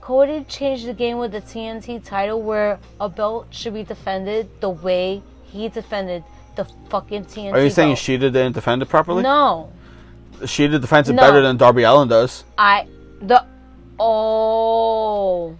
Cody 0.00 0.44
changed 0.48 0.86
the 0.86 0.94
game 0.94 1.18
with 1.18 1.32
the 1.32 1.40
TNT 1.40 2.04
title 2.04 2.40
where 2.42 2.78
a 3.00 3.08
belt 3.08 3.48
should 3.50 3.74
be 3.74 3.82
defended 3.84 4.48
the 4.60 4.70
way 4.70 5.22
he 5.44 5.68
defended 5.68 6.24
the 6.56 6.64
fucking 6.88 7.24
TNT. 7.24 7.52
Are 7.52 7.60
you 7.62 7.70
saying 7.70 7.90
belt. 7.90 7.98
Shida 7.98 8.20
didn't 8.32 8.52
defend 8.52 8.82
it 8.82 8.88
properly? 8.88 9.22
No, 9.22 9.72
Shida 10.40 10.80
defends 10.80 11.08
it 11.08 11.14
No. 11.14 11.22
better 11.22 11.42
than 11.42 11.56
Darby 11.56 11.82
Allin 11.82 12.08
does. 12.08 12.44
I 12.56 12.86
the 13.20 13.44
oh 14.00 15.56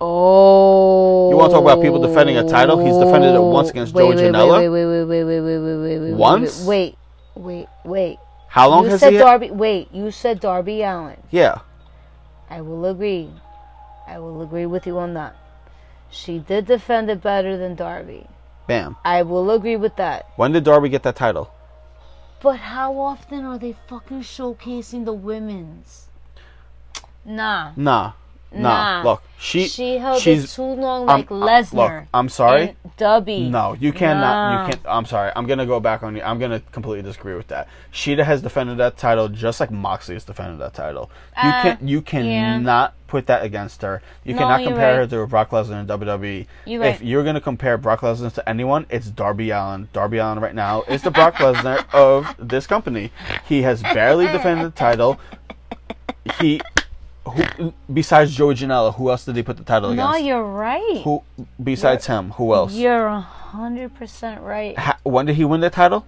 oh. 0.00 1.30
You 1.30 1.36
want 1.36 1.50
to 1.50 1.54
talk 1.54 1.62
about 1.62 1.82
people 1.82 2.00
defending 2.00 2.36
a 2.36 2.48
title? 2.48 2.78
He's 2.84 2.96
defended 2.96 3.34
it 3.34 3.40
once 3.40 3.70
against 3.70 3.94
wait, 3.94 4.02
Joey 4.02 4.16
wait, 4.16 4.32
Janela. 4.32 4.58
Wait, 4.58 4.68
wait, 4.68 4.86
wait, 4.86 5.04
wait, 5.04 5.24
wait, 5.24 5.40
wait, 5.40 5.58
wait, 5.58 5.78
wait, 5.78 5.98
wait. 5.98 6.14
Once? 6.14 6.64
Wait, 6.64 6.96
wait, 7.34 7.66
wait. 7.84 8.18
How 8.48 8.68
long 8.68 8.84
you 8.84 8.90
has 8.90 9.00
said 9.00 9.12
he? 9.12 9.18
Darby. 9.18 9.50
Wait, 9.50 9.88
you 9.92 10.10
said 10.10 10.40
Darby 10.40 10.82
Allin. 10.82 11.18
yeah. 11.30 11.60
I 12.50 12.62
will 12.62 12.86
agree. 12.86 13.28
I 14.06 14.18
will 14.18 14.40
agree 14.40 14.64
with 14.64 14.86
you 14.86 14.98
on 14.98 15.12
that. 15.14 15.36
She 16.10 16.38
did 16.38 16.64
defend 16.64 17.10
it 17.10 17.22
better 17.22 17.58
than 17.58 17.74
Darby. 17.74 18.26
Bam. 18.66 18.96
I 19.04 19.22
will 19.22 19.50
agree 19.50 19.76
with 19.76 19.96
that. 19.96 20.26
When 20.36 20.52
did 20.52 20.64
Darby 20.64 20.88
get 20.88 21.02
that 21.02 21.16
title? 21.16 21.52
But 22.40 22.56
how 22.56 22.98
often 22.98 23.44
are 23.44 23.58
they 23.58 23.74
fucking 23.86 24.22
showcasing 24.22 25.04
the 25.04 25.12
women's? 25.12 26.07
Nah. 27.28 27.72
Nah. 27.76 28.12
Nah. 28.50 29.02
Nah. 29.02 29.10
Look, 29.10 29.22
she. 29.38 29.68
She 29.68 29.98
held 29.98 30.22
she's. 30.22 30.44
it 30.44 30.48
too 30.56 30.62
long 30.62 31.04
like 31.04 31.28
Lesnar. 31.28 31.72
Look, 32.00 32.08
I'm 32.14 32.30
sorry. 32.30 32.76
Dubby. 32.96 33.50
No, 33.50 33.74
you 33.74 33.92
cannot. 33.92 34.20
Nah. 34.22 34.62
You 34.66 34.72
can't. 34.72 34.86
I'm 34.88 35.04
sorry. 35.04 35.30
I'm 35.36 35.46
gonna 35.46 35.66
go 35.66 35.78
back 35.80 36.02
on 36.02 36.16
you. 36.16 36.22
I'm 36.22 36.38
gonna 36.38 36.60
completely 36.72 37.02
disagree 37.02 37.34
with 37.34 37.48
that. 37.48 37.68
Shida 37.92 38.24
has 38.24 38.40
defended 38.40 38.78
that 38.78 38.96
title 38.96 39.28
just 39.28 39.60
like 39.60 39.70
Moxley 39.70 40.14
has 40.14 40.24
defended 40.24 40.58
that 40.60 40.72
title. 40.72 41.10
You 41.44 41.50
Uh, 41.50 41.62
can. 41.62 41.86
You 41.86 42.00
cannot 42.00 42.94
put 43.06 43.26
that 43.26 43.44
against 43.44 43.82
her. 43.82 44.00
You 44.24 44.32
No, 44.32 44.40
cannot 44.40 44.64
compare 44.64 44.96
her 44.96 45.06
to 45.06 45.26
Brock 45.26 45.50
Lesnar 45.50 45.80
in 45.80 45.86
WWE. 45.86 46.46
You're 46.64 46.82
If 46.84 47.00
right. 47.00 47.06
you're 47.06 47.24
gonna 47.24 47.42
compare 47.42 47.76
Brock 47.76 48.00
Lesnar 48.00 48.32
to 48.32 48.48
anyone, 48.48 48.86
it's 48.88 49.08
Darby 49.10 49.50
Allin. 49.50 49.88
Darby 49.92 50.16
Allin 50.16 50.40
right 50.40 50.54
now 50.54 50.84
is 50.88 51.02
the 51.02 51.10
Brock 51.10 51.34
Lesnar 51.34 51.84
of 51.92 52.34
this 52.38 52.66
company. 52.66 53.12
He 53.46 53.60
has 53.60 53.82
barely 53.82 54.26
defended 54.26 54.68
the 54.68 54.70
title. 54.78 55.20
He. 56.40 56.62
Who, 57.26 57.74
besides 57.92 58.34
Joey 58.34 58.54
Janela, 58.54 58.94
who 58.94 59.10
else 59.10 59.24
did 59.26 59.36
he 59.36 59.42
put 59.42 59.56
the 59.58 59.64
title 59.64 59.92
No, 59.92 60.08
against? 60.08 60.20
No, 60.20 60.26
you're 60.26 60.44
right. 60.44 61.00
Who 61.04 61.22
besides 61.62 62.06
him? 62.06 62.30
Who 62.32 62.54
else? 62.54 62.72
You're 62.74 63.06
a 63.06 63.20
hundred 63.20 63.94
percent 63.94 64.40
right. 64.40 64.78
Ha- 64.78 64.98
when 65.02 65.26
did 65.26 65.36
he 65.36 65.44
win 65.44 65.60
the 65.60 65.68
title? 65.70 66.06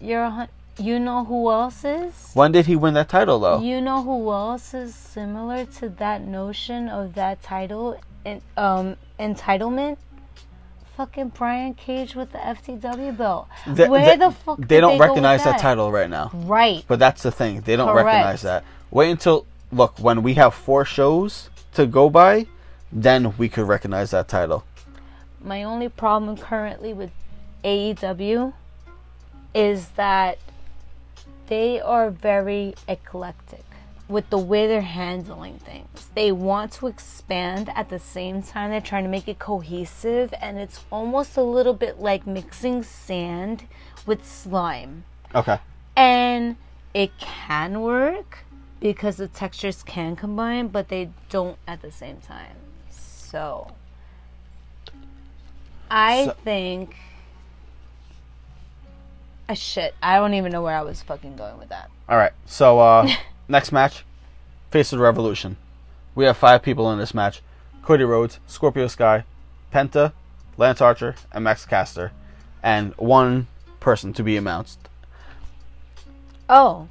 You're 0.00 0.22
a 0.24 0.30
hun- 0.30 0.48
You 0.78 0.98
know 1.00 1.24
who 1.24 1.50
else 1.50 1.84
is? 1.84 2.30
When 2.34 2.52
did 2.52 2.66
he 2.66 2.76
win 2.76 2.94
that 2.94 3.08
title, 3.08 3.38
though? 3.40 3.60
You 3.60 3.80
know 3.80 4.02
who 4.02 4.30
else 4.30 4.72
is 4.72 4.94
similar 4.94 5.64
to 5.80 5.88
that 5.98 6.22
notion 6.22 6.88
of 6.88 7.14
that 7.14 7.42
title 7.42 7.98
and 8.24 8.40
um 8.56 8.96
entitlement? 9.18 9.96
Fucking 10.96 11.28
Brian 11.30 11.74
Cage 11.74 12.14
with 12.14 12.30
the 12.32 12.38
FTW 12.38 13.16
belt. 13.16 13.48
Th- 13.74 13.88
Where 13.88 14.04
th- 14.04 14.18
the 14.18 14.30
fuck? 14.30 14.58
They 14.60 14.80
don't 14.80 14.98
with 14.98 15.08
recognize 15.08 15.44
that? 15.44 15.52
that 15.52 15.60
title 15.60 15.90
right 15.90 16.10
now. 16.10 16.30
Right. 16.32 16.84
But 16.86 16.98
that's 16.98 17.22
the 17.22 17.30
thing. 17.32 17.62
They 17.62 17.74
don't 17.76 17.88
Correct. 17.88 18.06
recognize 18.06 18.42
that. 18.42 18.64
Wait 18.90 19.10
until 19.10 19.46
look 19.72 19.98
when 19.98 20.22
we 20.22 20.34
have 20.34 20.54
four 20.54 20.84
shows 20.84 21.50
to 21.74 21.86
go 21.86 22.10
by, 22.10 22.46
then 22.92 23.36
we 23.38 23.48
could 23.48 23.66
recognize 23.66 24.10
that 24.10 24.28
title. 24.28 24.64
My 25.42 25.62
only 25.62 25.88
problem 25.88 26.36
currently 26.36 26.92
with 26.92 27.10
AEW 27.64 28.52
is 29.54 29.88
that 29.90 30.38
they 31.46 31.80
are 31.80 32.10
very 32.10 32.74
eclectic 32.88 33.64
with 34.08 34.28
the 34.30 34.38
way 34.38 34.66
they're 34.66 34.80
handling 34.80 35.58
things. 35.58 36.08
They 36.14 36.32
want 36.32 36.72
to 36.72 36.88
expand 36.88 37.70
at 37.74 37.88
the 37.88 37.98
same 37.98 38.42
time 38.42 38.70
they're 38.70 38.80
trying 38.80 39.04
to 39.04 39.10
make 39.10 39.28
it 39.28 39.38
cohesive 39.38 40.34
and 40.40 40.58
it's 40.58 40.84
almost 40.90 41.36
a 41.36 41.42
little 41.42 41.74
bit 41.74 42.00
like 42.00 42.26
mixing 42.26 42.82
sand 42.82 43.64
with 44.06 44.26
slime. 44.26 45.04
Okay. 45.34 45.58
And 45.96 46.56
it 46.92 47.16
can 47.18 47.82
work 47.82 48.38
because 48.80 49.16
the 49.16 49.28
textures 49.28 49.82
can 49.82 50.16
combine, 50.16 50.68
but 50.68 50.88
they 50.88 51.10
don't 51.28 51.58
at 51.68 51.82
the 51.82 51.90
same 51.92 52.16
time. 52.18 52.56
So 52.90 53.68
I 55.90 56.26
So- 56.26 56.32
think 56.44 56.96
a 59.48 59.54
shit. 59.54 59.94
I 60.02 60.16
don't 60.16 60.34
even 60.34 60.52
know 60.52 60.62
where 60.62 60.76
I 60.76 60.82
was 60.82 61.02
fucking 61.02 61.36
going 61.36 61.58
with 61.58 61.68
that. 61.70 61.90
All 62.08 62.16
right. 62.16 62.32
So 62.46 62.78
uh, 62.78 63.08
next 63.48 63.72
match, 63.72 64.04
Face 64.70 64.92
of 64.92 64.98
the 64.98 65.04
Revolution. 65.04 65.56
We 66.14 66.24
have 66.24 66.36
five 66.36 66.62
people 66.62 66.90
in 66.92 66.98
this 66.98 67.14
match: 67.14 67.42
Cody 67.82 68.04
Rhodes, 68.04 68.38
Scorpio 68.46 68.86
Sky, 68.86 69.24
Penta, 69.72 70.12
Lance 70.56 70.80
Archer, 70.80 71.16
and 71.32 71.44
Max 71.44 71.64
Caster, 71.66 72.12
and 72.62 72.94
one 72.96 73.46
person 73.80 74.12
to 74.12 74.22
be 74.22 74.36
announced. 74.36 74.78
Oh, 76.48 76.88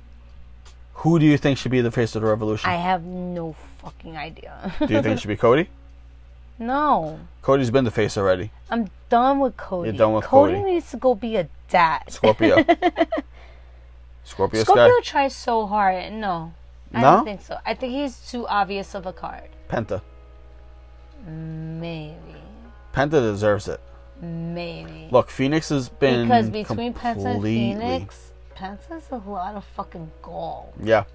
Who 1.04 1.18
do 1.20 1.26
you 1.26 1.38
think 1.38 1.58
should 1.58 1.72
be 1.72 1.82
the 1.82 1.92
face 1.92 2.16
of 2.16 2.22
the 2.22 2.28
Revolution? 2.28 2.70
I 2.70 2.76
have 2.76 3.04
no 3.04 3.56
fucking 3.80 4.18
idea. 4.18 4.74
do 4.80 4.94
you 4.94 5.02
think 5.02 5.16
it 5.18 5.20
should 5.22 5.28
be 5.30 5.38
Cody? 5.38 5.70
no. 6.60 7.20
Cody's 7.42 7.72
been 7.72 7.86
the 7.86 7.92
face 7.92 8.18
already. 8.18 8.52
I'm 8.70 8.90
done 9.10 9.40
with 9.40 9.56
Cody. 9.56 9.90
You're 9.92 9.98
done 9.98 10.14
with 10.14 10.26
Cody, 10.26 10.56
Cody. 10.56 10.72
needs 10.74 10.92
to 10.92 10.98
go 10.98 11.16
be 11.16 11.38
a 11.38 11.48
dad. 11.70 12.04
Scorpio. 12.12 12.56
Scorpio 14.24 14.64
Scorpio 14.64 14.90
Sky. 15.00 15.02
tries 15.04 15.36
so 15.36 15.66
hard. 15.66 16.12
No. 16.14 16.54
I 16.94 17.02
No? 17.02 17.12
don't 17.18 17.26
think 17.26 17.42
so. 17.42 17.58
I 17.66 17.74
think 17.76 17.94
he's 17.94 18.30
too 18.30 18.48
obvious 18.48 18.94
of 18.94 19.06
a 19.06 19.14
card. 19.14 19.50
Penta. 19.70 20.02
Maybe. 21.26 22.16
Penta 22.94 23.12
deserves 23.22 23.68
it. 23.68 23.80
Maybe. 24.22 25.08
Look, 25.12 25.30
Fenix 25.30 25.70
has 25.70 25.90
been 25.90 26.24
because 26.28 26.50
between 26.50 26.94
Penta 26.94 27.16
and 27.16 27.24
completely- 27.34 28.08
Penta's 28.60 29.04
a 29.12 29.18
lot 29.18 29.56
of 29.56 29.64
fucking 29.64 30.12
gall. 30.22 30.74
Yeah, 30.84 31.06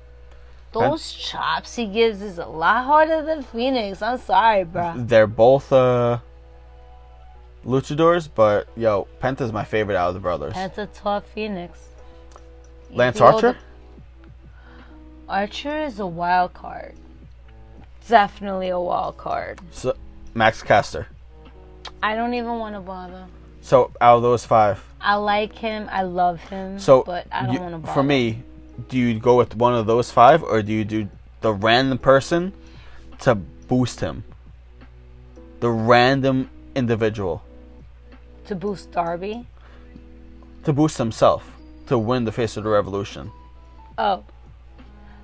Those 0.73 1.13
chops 1.13 1.77
he 1.77 1.87
gives 1.87 2.23
is 2.23 2.39
a 2.39 2.47
lot 2.47 2.85
harder 2.85 3.23
than 3.23 3.43
Fenix. 3.43 4.01
I'm 4.03 4.19
sorry, 4.19 4.65
bro. 4.65 4.95
they're 4.97 5.27
both 5.27 5.73
uh 5.73 6.19
luchadors, 7.67 8.29
but 8.35 8.69
yo, 8.77 9.07
Penta's 9.21 9.53
my 9.53 9.65
favorite 9.65 9.97
out 9.97 10.09
of 10.09 10.15
the 10.15 10.21
brothers. 10.21 10.55
Penta 10.55 10.89
taught 10.95 11.27
Fenix. 11.27 11.79
Lance 12.91 13.19
He 13.19 13.25
Archer? 13.25 13.47
older- 13.49 13.59
Archer 15.29 15.81
is 15.83 15.99
a 16.01 16.07
wild 16.07 16.53
card. 16.55 16.95
Definitely 18.09 18.69
a 18.69 18.79
wild 18.81 19.17
card. 19.17 19.61
So, 19.71 19.97
Max 20.35 20.63
Caster. 20.63 21.07
I 22.03 22.15
don't 22.15 22.35
even 22.35 22.59
want 22.59 22.75
to 22.75 22.81
bother. 22.81 23.27
So 23.63 23.91
out 24.01 24.17
of 24.17 24.23
those 24.23 24.45
five, 24.45 24.85
I 25.05 25.17
like 25.17 25.55
him. 25.57 25.89
I 25.93 26.03
love 26.03 26.41
him. 26.41 26.79
so 26.79 27.03
but 27.05 27.27
I 27.31 27.45
don't 27.47 27.61
want 27.61 27.85
to 27.85 27.93
for 27.93 28.03
me, 28.03 28.43
do 28.89 28.99
you 28.99 29.21
go 29.21 29.37
with 29.37 29.55
one 29.55 29.75
of 29.75 29.87
those 29.87 30.11
five, 30.11 30.43
or 30.43 30.63
do 30.63 30.73
you 30.73 30.85
do 30.85 31.09
the 31.43 31.53
random 31.53 31.99
person 31.99 32.55
to 33.21 33.35
boost 33.35 34.01
him? 34.01 34.25
The 35.61 35.71
random 35.71 36.51
individual 36.75 37.43
to 38.47 38.55
boost 38.55 38.91
Darby. 38.93 39.47
to 40.65 40.73
boost 40.73 40.99
himself 40.99 41.51
to 41.87 41.99
win 41.99 42.25
the 42.25 42.33
face 42.33 42.57
of 42.57 42.65
the 42.65 42.71
revolution. 42.71 43.31
Oh, 43.99 44.25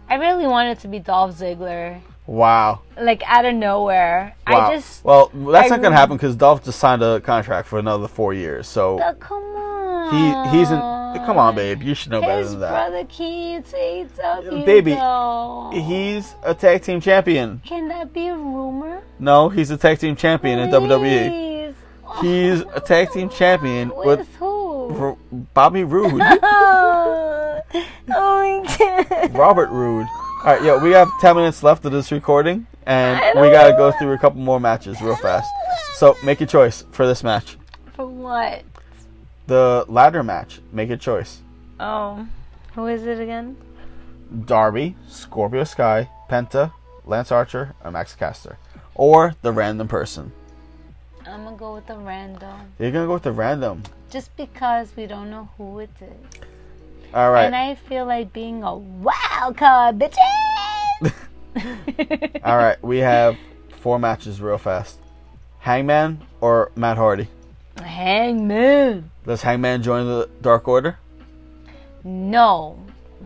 I 0.08 0.16
really 0.16 0.46
wanted 0.46 0.78
to 0.80 0.88
be 0.88 0.98
Dolph 0.98 1.36
Ziggler. 1.36 2.00
Wow. 2.26 2.82
Like 3.00 3.22
out 3.26 3.44
of 3.44 3.54
nowhere. 3.54 4.36
Wow. 4.48 4.70
I 4.70 4.74
just 4.76 5.04
well, 5.04 5.28
that's 5.34 5.70
I 5.72 5.76
not 5.76 5.82
gonna 5.82 5.96
happen 5.96 6.16
because 6.16 6.36
Dolph 6.36 6.64
just 6.64 6.78
signed 6.78 7.02
a 7.02 7.20
contract 7.20 7.66
for 7.68 7.78
another 7.78 8.06
four 8.08 8.32
years. 8.34 8.68
So 8.68 9.00
Oh, 9.02 9.14
come 9.14 9.42
on. 9.42 10.50
he 10.52 10.58
he's 10.58 10.70
in. 10.70 10.78
Come 11.26 11.38
on, 11.38 11.56
babe. 11.56 11.82
You 11.82 11.94
should 11.94 12.12
know 12.12 12.20
better 12.20 12.44
than 12.44 12.60
that. 12.60 12.70
brother 12.70 13.04
came 13.06 13.64
to 13.64 13.76
AEW. 13.76 14.64
Baby, 14.64 14.92
though. 14.94 15.70
He's 15.74 16.34
a 16.44 16.54
tag 16.54 16.82
team 16.82 17.00
champion. 17.00 17.60
Can 17.66 17.88
that 17.88 18.12
be 18.12 18.28
a 18.28 18.36
rumor? 18.36 19.02
No, 19.18 19.48
he's 19.48 19.70
a 19.72 19.76
tag 19.76 19.98
team 19.98 20.14
champion 20.14 20.60
in 20.60 20.70
WWE. 20.70 21.28
Please. 21.30 21.74
He's 22.20 22.60
a 22.74 22.80
tag 22.80 23.10
team 23.10 23.28
champion 23.40 23.88
With 23.88 24.20
with 24.20 24.34
who? 24.36 25.00
R- 25.00 25.16
Bobby 25.52 25.82
Roode, 25.84 26.20
oh, 26.22 27.60
oh 27.74 28.62
my 28.62 28.76
god. 28.78 29.34
Robert 29.34 29.70
Roode. 29.70 30.06
All 30.43 30.47
right, 30.47 30.64
yo, 30.64 30.78
we 30.78 30.93
have 30.93 31.11
ten 31.20 31.36
minutes 31.36 31.62
left 31.62 31.84
of 31.84 31.93
this 31.93 32.11
recording, 32.11 32.66
and 32.86 33.38
we 33.38 33.51
gotta 33.51 33.76
go 33.76 33.93
through 33.93 34.14
a 34.14 34.18
couple 34.18 34.41
more 34.41 34.59
matches 34.59 35.03
real 35.03 35.14
fast. 35.16 35.51
So 35.97 36.16
make 36.24 36.41
a 36.41 36.47
choice 36.47 36.82
for 36.93 37.07
this 37.07 37.22
match. 37.22 37.59
For 37.93 38.07
what? 38.07 38.62
The 39.49 39.84
ladder 39.86 40.22
match. 40.22 40.62
Make 40.72 40.88
a 40.88 40.97
choice. 40.97 41.43
Oh, 41.78 42.26
who 42.74 42.86
is 42.86 43.05
it 43.05 43.20
again? 43.20 43.59
Darby, 44.47 44.97
Scorpio 45.09 45.64
Sky, 45.64 46.09
Penta, 46.30 46.72
Lance 47.05 47.30
Archer, 47.30 47.74
or 47.84 47.91
Max 47.91 48.14
Caster, 48.14 48.57
or 48.95 49.34
the 49.43 49.53
random 49.53 49.88
person. 49.88 50.32
I'm 51.26 51.45
gonna 51.45 51.55
go 51.55 51.74
with 51.74 51.86
the 51.86 51.99
random. 51.99 52.72
You're 52.78 52.93
gonna 52.93 53.07
go 53.07 53.12
with 53.12 53.24
the 53.24 53.32
random. 53.32 53.82
Just 54.09 54.34
because 54.38 54.97
we 54.97 55.05
don't 55.05 55.30
know 55.30 55.51
who 55.59 55.80
it 55.80 55.91
is. 56.01 56.41
All 57.14 57.30
right. 57.30 57.44
And 57.44 57.56
I 57.56 57.74
feel 57.74 58.04
like 58.06 58.32
being 58.32 58.62
a 58.62 58.76
wild 58.76 59.56
card, 59.56 59.98
bitches! 59.98 61.12
All 62.44 62.56
right. 62.56 62.82
We 62.82 62.98
have 62.98 63.36
four 63.80 63.98
matches 63.98 64.40
real 64.40 64.58
fast. 64.58 64.98
Hangman 65.58 66.20
or 66.40 66.70
Matt 66.76 66.96
Hardy? 66.96 67.28
Hangman. 67.82 69.11
Does 69.26 69.42
Hangman 69.42 69.82
join 69.82 70.06
the 70.06 70.28
Dark 70.40 70.68
Order? 70.68 70.98
No, 72.04 72.78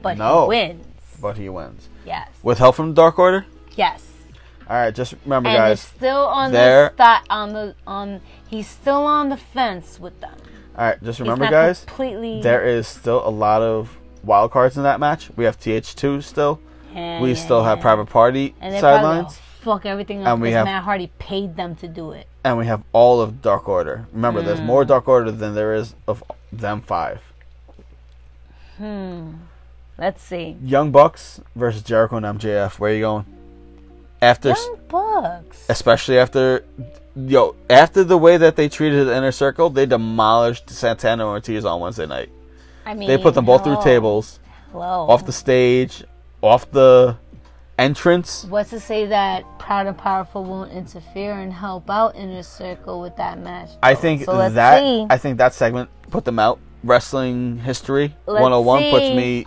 but 0.02 0.16
No. 0.18 0.42
he 0.44 0.48
wins. 0.48 0.86
But 1.20 1.36
he 1.36 1.48
wins. 1.48 1.88
Yes. 2.04 2.28
With 2.42 2.58
help 2.58 2.74
from 2.74 2.88
the 2.88 2.94
Dark 2.94 3.18
Order? 3.18 3.46
Yes. 3.76 4.04
All 4.68 4.76
right, 4.76 4.94
just 4.94 5.14
remember, 5.24 5.50
and 5.50 5.58
guys. 5.58 5.80
he's 5.82 5.88
still 5.90 6.24
on 6.24 6.50
there- 6.50 6.92
the 6.96 7.18
on 7.28 7.52
the 7.52 7.74
on. 7.86 8.20
He's 8.48 8.66
still 8.66 9.04
on 9.04 9.28
the 9.28 9.36
fence 9.36 10.00
with 10.00 10.18
them. 10.20 10.36
All 10.76 10.84
right, 10.86 11.02
just 11.02 11.20
remember, 11.20 11.48
guys. 11.48 11.84
Completely. 11.84 12.40
There 12.42 12.64
is 12.64 12.86
still 12.88 13.26
a 13.26 13.30
lot 13.30 13.62
of 13.62 13.96
wild 14.24 14.50
cards 14.50 14.76
in 14.76 14.82
that 14.82 14.98
match. 15.00 15.30
We 15.36 15.44
have 15.44 15.58
TH2 15.58 16.22
still. 16.22 16.60
Yeah, 16.92 17.20
We 17.20 17.30
yeah, 17.30 17.34
still 17.36 17.62
have. 17.64 17.80
Private 17.80 18.06
Party 18.06 18.54
sidelines. 18.60 19.38
fuck 19.60 19.84
everything 19.86 20.22
up 20.22 20.34
And 20.34 20.42
we 20.42 20.50
have- 20.52 20.64
Matt 20.66 20.84
Hardy 20.84 21.10
paid 21.18 21.56
them 21.56 21.74
to 21.76 21.88
do 21.88 22.12
it. 22.12 22.26
and 22.44 22.58
we 22.58 22.66
have 22.66 22.82
all 22.92 23.20
of 23.20 23.40
Dark 23.40 23.68
Order. 23.68 24.06
Remember, 24.12 24.42
there's 24.42 24.60
Mm. 24.60 24.66
more 24.66 24.84
Dark 24.84 25.08
Order 25.08 25.30
than 25.32 25.54
there 25.54 25.74
is 25.74 25.94
of 26.06 26.22
them 26.52 26.82
five. 26.82 27.20
Hmm. 28.78 29.34
Let's 29.96 30.22
see. 30.22 30.56
Young 30.62 30.90
Bucks 30.90 31.40
versus 31.54 31.82
Jericho 31.82 32.16
and 32.16 32.26
MJF. 32.26 32.78
Where 32.80 32.90
are 32.90 32.94
you 32.94 33.00
going? 33.00 33.26
After, 34.20 34.48
Young 34.50 34.78
Bucks. 34.88 35.64
especially 35.68 36.18
after, 36.18 36.64
yo, 37.16 37.54
after 37.70 38.04
the 38.04 38.18
way 38.18 38.36
that 38.36 38.56
they 38.56 38.68
treated 38.68 39.06
the 39.06 39.16
Inner 39.16 39.32
Circle, 39.32 39.70
they 39.70 39.86
demolished 39.86 40.70
Santana 40.70 41.24
and 41.24 41.30
Ortiz 41.30 41.64
on 41.64 41.80
Wednesday 41.80 42.06
night. 42.06 42.30
I 42.86 42.94
mean, 42.94 43.08
They 43.08 43.18
put 43.18 43.34
them 43.34 43.44
both 43.46 43.64
through 43.64 43.82
tables, 43.82 44.40
Hello. 44.72 45.06
off 45.08 45.24
the 45.24 45.32
stage, 45.32 46.04
off 46.42 46.70
the 46.70 47.16
entrance. 47.78 48.44
What's 48.44 48.70
to 48.70 48.80
say 48.80 49.06
that 49.06 49.44
Proud 49.58 49.86
and 49.86 49.96
Powerful 49.96 50.44
won't 50.44 50.72
interfere 50.72 51.32
and 51.32 51.52
help 51.52 51.88
out 51.90 52.14
Inner 52.14 52.42
Circle 52.42 53.00
with 53.00 53.16
that 53.16 53.38
match? 53.38 53.70
I 53.82 53.94
think 53.94 54.24
so. 54.24 54.36
That 54.50 54.80
see. 54.80 55.06
I 55.08 55.18
think 55.18 55.38
that 55.38 55.54
segment 55.54 55.88
put 56.10 56.24
them 56.24 56.38
out. 56.38 56.58
Wrestling 56.82 57.56
history 57.56 58.14
Let's 58.26 58.42
101 58.42 58.90
puts 58.90 59.16
me 59.16 59.46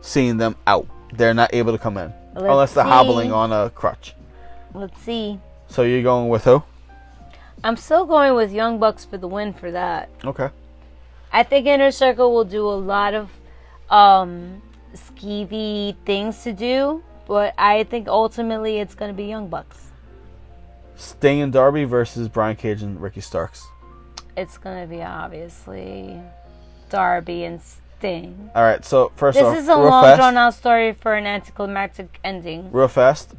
seeing 0.00 0.36
them 0.36 0.56
out. 0.66 0.88
They're 1.12 1.32
not 1.32 1.54
able 1.54 1.70
to 1.70 1.78
come 1.78 1.96
in 1.96 2.12
Let's 2.34 2.46
unless 2.46 2.74
they're 2.74 2.84
see. 2.84 2.90
hobbling 2.90 3.30
on 3.32 3.52
a 3.52 3.70
crutch. 3.70 4.16
Let's 4.74 5.00
see. 5.00 5.38
So 5.74 5.82
you're 5.82 6.04
going 6.04 6.28
with 6.28 6.44
who? 6.44 6.62
I'm 7.64 7.76
still 7.76 8.04
going 8.04 8.34
with 8.34 8.52
Young 8.52 8.78
Bucks 8.78 9.04
for 9.04 9.18
the 9.18 9.26
win 9.26 9.52
for 9.52 9.72
that. 9.72 10.08
Okay. 10.24 10.50
I 11.32 11.42
think 11.42 11.66
Inner 11.66 11.90
Circle 11.90 12.32
will 12.32 12.44
do 12.44 12.64
a 12.64 12.78
lot 12.78 13.12
of 13.12 13.28
um, 13.90 14.62
skeevy 14.94 15.96
things 16.06 16.44
to 16.44 16.52
do, 16.52 17.02
but 17.26 17.54
I 17.58 17.82
think 17.82 18.06
ultimately 18.06 18.78
it's 18.78 18.94
going 18.94 19.10
to 19.10 19.16
be 19.16 19.24
Young 19.24 19.48
Bucks. 19.48 19.90
Sting 20.94 21.40
and 21.40 21.52
Darby 21.52 21.82
versus 21.82 22.28
Brian 22.28 22.54
Cage 22.54 22.82
and 22.82 23.00
Ricky 23.00 23.20
Starks. 23.20 23.66
It's 24.36 24.56
going 24.58 24.80
to 24.80 24.88
be 24.88 25.02
obviously 25.02 26.20
Darby 26.88 27.46
and 27.46 27.60
Sting. 27.60 28.48
All 28.54 28.62
right. 28.62 28.84
So 28.84 29.10
first 29.16 29.38
This 29.38 29.44
off, 29.44 29.56
is 29.56 29.66
a 29.66 29.74
long 29.74 30.04
fast, 30.04 30.18
drawn 30.20 30.36
out 30.36 30.54
story 30.54 30.92
for 30.92 31.14
an 31.14 31.26
anticlimactic 31.26 32.20
ending. 32.22 32.70
real 32.70 32.86
fast. 32.86 33.34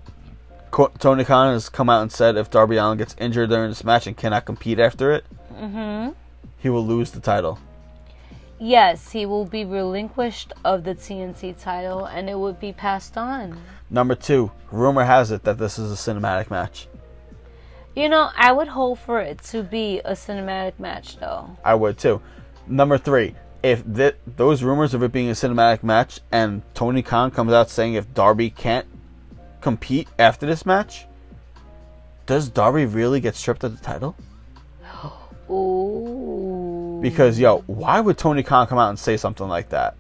Tony 1.00 1.24
Khan 1.24 1.54
has 1.54 1.70
come 1.70 1.90
out 1.90 2.02
and 2.02 2.12
said 2.12 2.36
if 2.36 2.50
Darby 2.50 2.78
Allin 2.78 2.98
gets 2.98 3.16
injured 3.18 3.50
during 3.50 3.70
this 3.70 3.84
match 3.84 4.08
and 4.08 4.18
cannot 4.18 4.46
compete 4.46 4.80
after 4.80 5.14
it, 5.14 5.26
hmm 5.58 6.10
he 6.58 6.70
will 6.70 6.86
lose 6.86 7.12
the 7.12 7.20
title. 7.20 7.60
Yes, 8.60 9.12
he 9.12 9.26
will 9.26 9.46
be 9.46 9.66
relinquished 9.66 10.52
of 10.64 10.84
the 10.84 10.96
TNT 10.96 11.62
title 11.62 12.06
and 12.06 12.30
it 12.30 12.40
would 12.40 12.60
be 12.60 12.74
passed 12.74 13.18
on. 13.18 13.62
Number 13.90 14.16
two, 14.16 14.52
rumor 14.72 15.04
has 15.04 15.32
it 15.32 15.44
that 15.44 15.60
this 15.60 15.78
is 15.78 15.92
a 15.92 15.96
cinematic 15.96 16.50
match. 16.50 16.88
You 17.96 18.10
know, 18.10 18.30
I 18.36 18.52
would 18.52 18.70
hope 18.70 18.98
for 19.00 19.22
it 19.22 19.44
to 19.44 19.62
be 19.62 20.00
a 20.00 20.14
cinematic 20.14 20.80
match 20.80 21.18
though. 21.18 21.56
I 21.64 21.76
would 21.76 21.98
too. 21.98 22.22
Number 22.68 22.98
three, 22.98 23.36
if 23.62 23.84
th- 23.96 24.16
those 24.26 24.64
rumors 24.64 24.94
of 24.94 25.04
it 25.04 25.12
being 25.12 25.30
a 25.30 25.34
cinematic 25.34 25.84
match 25.84 26.20
and 26.32 26.64
Tony 26.74 27.04
Khan 27.04 27.32
comes 27.32 27.54
out 27.54 27.70
saying 27.70 27.94
if 27.94 28.14
Darby 28.14 28.50
can't 28.50 28.88
compete 29.66 30.08
after 30.20 30.46
this 30.46 30.64
match, 30.64 31.08
does 32.28 32.50
Darby 32.50 32.86
really 32.86 33.20
get 33.20 33.34
stripped 33.34 33.64
of 33.64 33.76
the 33.76 33.84
title? 33.84 34.16
Ooh. 35.50 37.00
Because 37.02 37.40
yo, 37.40 37.64
why 37.66 38.00
would 38.00 38.16
Tony 38.16 38.44
Khan 38.44 38.68
come 38.68 38.78
out 38.78 38.90
and 38.90 39.00
say 39.00 39.18
something 39.18 39.48
like 39.48 39.70
that? 39.70 39.96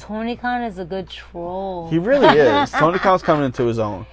Tony 0.00 0.34
Khan 0.34 0.64
is 0.64 0.80
a 0.80 0.84
good 0.84 1.08
troll. 1.08 1.88
He 1.90 1.98
really 2.00 2.26
is. 2.26 2.70
Tony 2.72 2.98
Khan's 2.98 3.22
coming 3.22 3.44
into 3.44 3.66
his 3.66 3.78
own. 3.78 4.04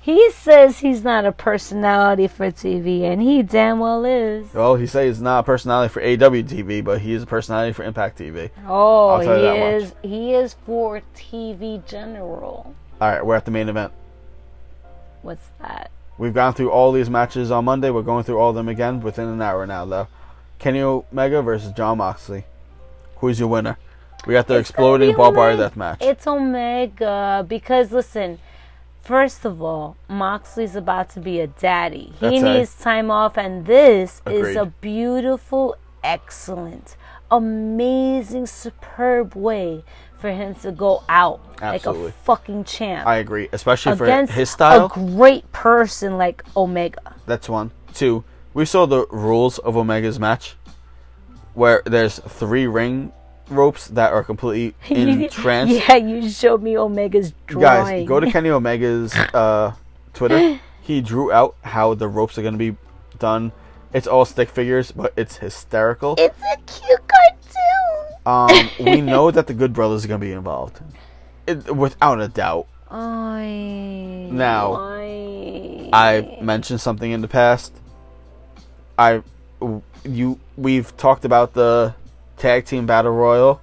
He 0.00 0.30
says 0.30 0.78
he's 0.78 1.02
not 1.02 1.26
a 1.26 1.32
personality 1.32 2.28
for 2.28 2.46
TV, 2.52 3.02
and 3.02 3.20
he 3.20 3.42
damn 3.42 3.80
well 3.80 4.04
is. 4.04 4.54
Well, 4.54 4.76
he 4.76 4.86
says 4.86 5.16
he's 5.16 5.22
not 5.22 5.40
a 5.40 5.42
personality 5.42 5.92
for 5.92 6.00
AW 6.00 6.42
TV, 6.46 6.82
but 6.82 7.00
he 7.00 7.12
is 7.12 7.24
a 7.24 7.26
personality 7.26 7.72
for 7.72 7.82
Impact 7.82 8.20
TV. 8.20 8.50
Oh, 8.68 9.18
he 9.18 9.26
tell 9.26 9.36
you 9.36 9.42
that 9.42 9.74
is. 9.74 9.94
He 10.02 10.32
is 10.32 10.54
for 10.64 11.02
TV 11.16 11.84
general. 11.86 12.76
All 13.00 13.08
right, 13.08 13.24
we're 13.24 13.36
at 13.36 13.46
the 13.46 13.50
main 13.50 13.68
event. 13.70 13.92
What's 15.22 15.46
that? 15.60 15.90
We've 16.18 16.34
gone 16.34 16.52
through 16.52 16.70
all 16.70 16.92
these 16.92 17.08
matches 17.08 17.50
on 17.50 17.64
Monday. 17.64 17.88
We're 17.88 18.02
going 18.02 18.24
through 18.24 18.38
all 18.38 18.50
of 18.50 18.56
them 18.56 18.68
again 18.68 19.00
within 19.00 19.26
an 19.26 19.40
hour 19.40 19.66
now, 19.66 19.86
though. 19.86 20.08
Kenny 20.58 20.80
Omega 20.82 21.40
versus 21.40 21.72
Jon 21.72 21.96
Moxley. 21.96 22.44
Who's 23.16 23.40
your 23.40 23.48
winner? 23.48 23.78
We 24.26 24.34
got 24.34 24.46
the 24.46 24.58
It's 24.58 24.68
exploding 24.68 25.12
be 25.12 25.16
barbed 25.16 25.38
wire 25.38 25.56
death 25.56 25.76
match. 25.76 26.02
It's 26.02 26.26
Omega 26.26 27.46
because 27.48 27.90
listen, 27.90 28.38
first 29.00 29.46
of 29.46 29.62
all, 29.62 29.96
Moxley's 30.06 30.76
about 30.76 31.08
to 31.10 31.20
be 31.20 31.40
a 31.40 31.46
daddy. 31.46 32.12
He 32.20 32.20
That's 32.20 32.42
right. 32.42 32.58
needs 32.58 32.74
time 32.78 33.10
off, 33.10 33.38
and 33.38 33.64
this 33.64 34.20
is 34.26 34.56
a 34.56 34.66
beautiful, 34.66 35.74
excellent, 36.04 36.96
amazing, 37.30 38.44
superb 38.44 39.34
way 39.34 39.84
for 40.20 40.30
him 40.30 40.54
to 40.56 40.70
go 40.72 41.02
out 41.08 41.40
Absolutely. 41.62 42.04
like 42.04 42.10
a 42.12 42.16
fucking 42.24 42.64
champ 42.64 43.06
I 43.06 43.16
agree, 43.16 43.48
especially 43.52 43.96
for 43.96 44.06
his 44.26 44.50
style. 44.50 44.86
a 44.86 44.88
great 44.88 45.50
person 45.52 46.18
like 46.18 46.44
Omega. 46.56 47.14
That's 47.26 47.48
one. 47.48 47.70
Two, 47.94 48.24
we 48.54 48.64
saw 48.64 48.86
the 48.86 49.06
rules 49.10 49.58
of 49.58 49.76
Omega's 49.76 50.18
match, 50.20 50.56
where 51.54 51.82
there's 51.86 52.18
three 52.18 52.66
ring 52.66 53.12
ropes 53.48 53.88
that 53.88 54.12
are 54.12 54.22
completely 54.22 54.74
entranced. 54.94 55.74
yeah, 55.74 55.96
you 55.96 56.28
showed 56.30 56.62
me 56.62 56.76
Omega's 56.76 57.32
drawing. 57.46 58.06
Guys, 58.06 58.08
go 58.08 58.20
to 58.20 58.30
Kenny 58.30 58.50
Omega's 58.58 59.14
uh, 59.14 59.72
Twitter. 60.14 60.60
He 60.82 61.00
drew 61.00 61.32
out 61.32 61.56
how 61.62 61.94
the 61.94 62.08
ropes 62.08 62.38
are 62.38 62.42
going 62.42 62.54
to 62.54 62.58
be 62.72 62.76
done. 63.18 63.52
It's 63.92 64.06
all 64.06 64.24
stick 64.24 64.48
figures, 64.50 64.92
but 64.92 65.12
it's 65.16 65.38
hysterical. 65.38 66.14
It's 66.18 66.38
a 66.40 66.56
cute 66.58 67.00
cartoon. 67.08 67.89
Um, 68.30 68.70
we 68.78 69.00
know 69.14 69.30
that 69.30 69.46
the 69.48 69.54
Good 69.54 69.72
Brothers 69.72 70.04
are 70.04 70.08
going 70.08 70.20
to 70.20 70.26
be 70.26 70.32
involved, 70.32 70.80
it, 71.46 71.74
without 71.74 72.20
a 72.20 72.28
doubt. 72.28 72.68
I 72.90 74.28
Now, 74.30 74.74
I 74.74 75.90
I've 75.92 76.42
mentioned 76.42 76.80
something 76.80 77.10
in 77.10 77.22
the 77.22 77.28
past. 77.28 77.72
I, 78.98 79.22
you, 80.04 80.38
we've 80.56 80.96
talked 80.96 81.24
about 81.24 81.54
the 81.54 81.94
tag 82.36 82.66
team 82.66 82.86
battle 82.86 83.12
royal. 83.12 83.60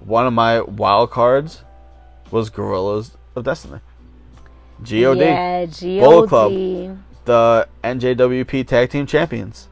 One 0.00 0.26
of 0.26 0.32
my 0.32 0.62
wild 0.62 1.10
cards 1.10 1.62
was 2.30 2.48
Guerrillas 2.48 3.16
of 3.36 3.44
Destiny. 3.44 3.80
God, 4.82 5.18
Yeah, 5.18 5.66
Bullet 6.00 6.28
Club. 6.28 6.52
the 7.26 7.68
NJWP 7.84 8.66
tag 8.66 8.90
team 8.90 9.06
champions. 9.06 9.68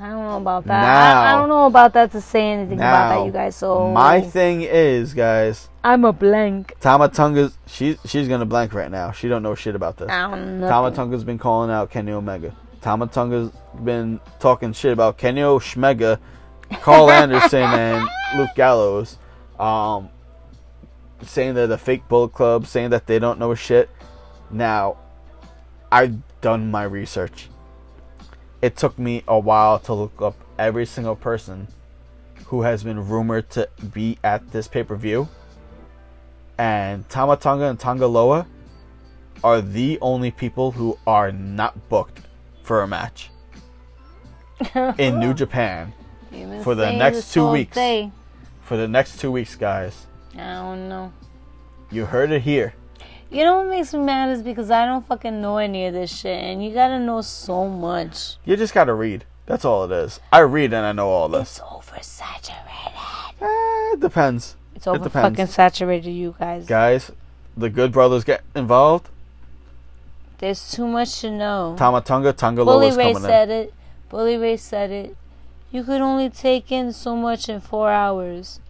I 0.00 0.10
don't 0.10 0.24
know 0.24 0.36
about 0.36 0.64
that. 0.66 0.84
I, 0.84 1.32
I 1.32 1.38
don't 1.38 1.48
know 1.48 1.66
about 1.66 1.92
that 1.94 2.12
to 2.12 2.20
say 2.20 2.52
anything 2.52 2.78
about 2.78 3.08
that, 3.16 3.26
you 3.26 3.32
guys. 3.32 3.56
So 3.56 3.90
my 3.90 4.20
thing 4.20 4.62
is, 4.62 5.12
guys, 5.12 5.68
I'm 5.82 6.04
a 6.04 6.12
blank. 6.12 6.74
Tama 6.80 7.08
Tonga's 7.08 7.58
she's 7.66 7.96
she's 8.04 8.28
gonna 8.28 8.46
blank 8.46 8.74
right 8.74 8.90
now. 8.90 9.10
She 9.10 9.28
don't 9.28 9.42
know 9.42 9.54
shit 9.54 9.74
about 9.74 9.96
this. 9.96 10.08
I 10.08 10.30
don't 10.30 10.60
know. 10.60 10.68
Tama 10.68 10.92
Tonga's 10.92 11.24
been 11.24 11.38
calling 11.38 11.70
out 11.70 11.90
Kenny 11.90 12.12
Omega. 12.12 12.54
Tama 12.80 13.08
Tonga's 13.08 13.50
been 13.82 14.20
talking 14.38 14.72
shit 14.72 14.92
about 14.92 15.18
Kenny 15.18 15.40
Oshmega, 15.40 16.18
Carl 16.80 17.10
Anderson, 17.22 17.62
and 17.62 18.08
Luke 18.36 18.50
Gallows. 18.54 19.18
Um, 19.58 20.10
saying 21.22 21.54
they're 21.54 21.66
the 21.66 21.78
fake 21.78 22.06
Bullet 22.08 22.32
Club, 22.32 22.66
saying 22.66 22.90
that 22.90 23.06
they 23.06 23.18
don't 23.18 23.38
know 23.40 23.54
shit. 23.54 23.90
Now, 24.50 24.98
I've 25.90 26.18
done 26.40 26.70
my 26.70 26.84
research. 26.84 27.48
It 28.60 28.76
took 28.76 28.98
me 28.98 29.22
a 29.28 29.38
while 29.38 29.78
to 29.80 29.94
look 29.94 30.20
up 30.20 30.34
every 30.58 30.86
single 30.86 31.16
person 31.16 31.68
who 32.46 32.62
has 32.62 32.82
been 32.82 33.06
rumored 33.08 33.50
to 33.50 33.68
be 33.92 34.18
at 34.24 34.50
this 34.50 34.68
pay 34.68 34.82
per 34.82 34.96
view. 34.96 35.28
And 36.56 37.08
Tama 37.08 37.36
Tonga 37.36 37.66
and 37.66 37.78
Tanga 37.78 38.06
Loa 38.06 38.46
are 39.44 39.60
the 39.60 39.98
only 40.00 40.30
people 40.30 40.72
who 40.72 40.98
are 41.06 41.30
not 41.30 41.88
booked 41.88 42.20
for 42.62 42.82
a 42.82 42.88
match 42.88 43.30
in 44.98 45.20
New 45.20 45.34
Japan 45.34 45.92
for 46.62 46.74
the 46.74 46.90
next 46.92 47.32
two 47.32 47.48
weeks. 47.48 47.74
day. 47.74 48.10
for 48.62 48.76
the 48.76 48.88
next 48.88 49.20
two 49.20 49.30
weeks, 49.30 49.54
guys. 49.54 50.06
I 50.34 50.54
don't 50.54 50.88
know. 50.88 51.12
You 51.90 52.06
heard 52.06 52.30
it 52.32 52.42
here. 52.42 52.74
You 53.30 53.44
know 53.44 53.58
what 53.58 53.68
makes 53.68 53.92
me 53.92 54.00
mad 54.00 54.30
is 54.30 54.42
because 54.42 54.70
I 54.70 54.86
don't 54.86 55.06
fucking 55.06 55.40
know 55.42 55.58
any 55.58 55.86
of 55.86 55.92
this 55.94 56.14
shit, 56.16 56.42
and 56.42 56.64
you 56.64 56.72
gotta 56.72 56.98
know 56.98 57.20
so 57.20 57.68
much. 57.68 58.36
You 58.44 58.56
just 58.56 58.72
gotta 58.72 58.94
read. 58.94 59.24
That's 59.46 59.64
all 59.64 59.84
it 59.84 59.92
is. 59.92 60.18
I 60.32 60.40
read 60.40 60.72
and 60.72 60.84
I 60.86 60.92
know 60.92 61.08
all 61.08 61.28
this. 61.28 61.58
It's 61.58 61.60
oversaturated. 61.60 62.92
Eh, 63.40 63.92
it 63.94 64.00
depends. 64.00 64.56
It's 64.74 64.86
It 64.86 64.90
over 64.90 65.04
depends. 65.04 65.36
fucking 65.38 65.46
saturated, 65.52 66.10
you 66.10 66.34
guys. 66.38 66.66
Guys, 66.66 67.10
the 67.56 67.68
good 67.70 67.92
brothers 67.92 68.24
get 68.24 68.42
involved. 68.54 69.08
There's 70.38 70.70
too 70.70 70.86
much 70.86 71.20
to 71.20 71.30
know. 71.30 71.74
Tama 71.78 72.00
Tonga, 72.00 72.32
Tangaloa 72.32 72.64
Bully 72.64 72.88
is 72.88 72.96
Ray 72.96 73.12
coming 73.12 73.24
in. 73.24 73.28
said 73.28 73.50
it. 73.50 73.74
Bully 74.08 74.36
Ray 74.36 74.56
said 74.56 74.90
it. 74.90 75.16
You 75.70 75.82
could 75.84 76.00
only 76.00 76.30
take 76.30 76.72
in 76.72 76.92
so 76.92 77.14
much 77.16 77.48
in 77.48 77.60
four 77.60 77.90
hours. 77.90 78.60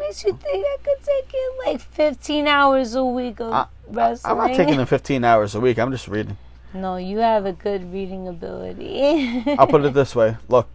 Makes 0.00 0.24
you 0.24 0.32
think 0.32 0.64
I 0.66 0.76
could 0.82 1.04
take 1.04 1.34
in 1.34 1.72
like 1.72 1.80
15 1.80 2.46
hours 2.46 2.94
a 2.94 3.04
week 3.04 3.40
of 3.40 3.52
I- 3.52 3.66
wrestling? 3.88 4.30
I'm 4.32 4.48
not 4.48 4.56
taking 4.56 4.78
in 4.80 4.86
15 4.86 5.24
hours 5.24 5.54
a 5.54 5.60
week. 5.60 5.78
I'm 5.78 5.90
just 5.90 6.08
reading. 6.08 6.36
No, 6.74 6.96
you 6.96 7.18
have 7.18 7.46
a 7.46 7.52
good 7.52 7.92
reading 7.92 8.28
ability. 8.28 9.42
I'll 9.58 9.66
put 9.66 9.84
it 9.84 9.94
this 9.94 10.14
way. 10.14 10.36
Look, 10.48 10.68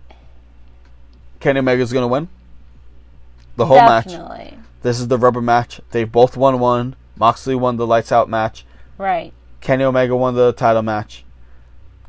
Kenny 1.39 1.59
Omega's 1.59 1.93
gonna 1.93 2.07
win 2.07 2.27
the 3.55 3.65
whole 3.65 3.77
match. 3.77 4.05
Definitely. 4.07 4.57
This 4.81 4.99
is 4.99 5.07
the 5.07 5.17
rubber 5.17 5.41
match. 5.41 5.79
They 5.91 6.03
both 6.03 6.35
won 6.35 6.59
one. 6.59 6.95
Moxley 7.15 7.55
won 7.55 7.77
the 7.77 7.85
lights 7.87 8.11
out 8.11 8.27
match. 8.29 8.65
Right. 8.97 9.33
Kenny 9.61 9.83
Omega 9.83 10.15
won 10.15 10.35
the 10.35 10.51
title 10.51 10.81
match. 10.81 11.23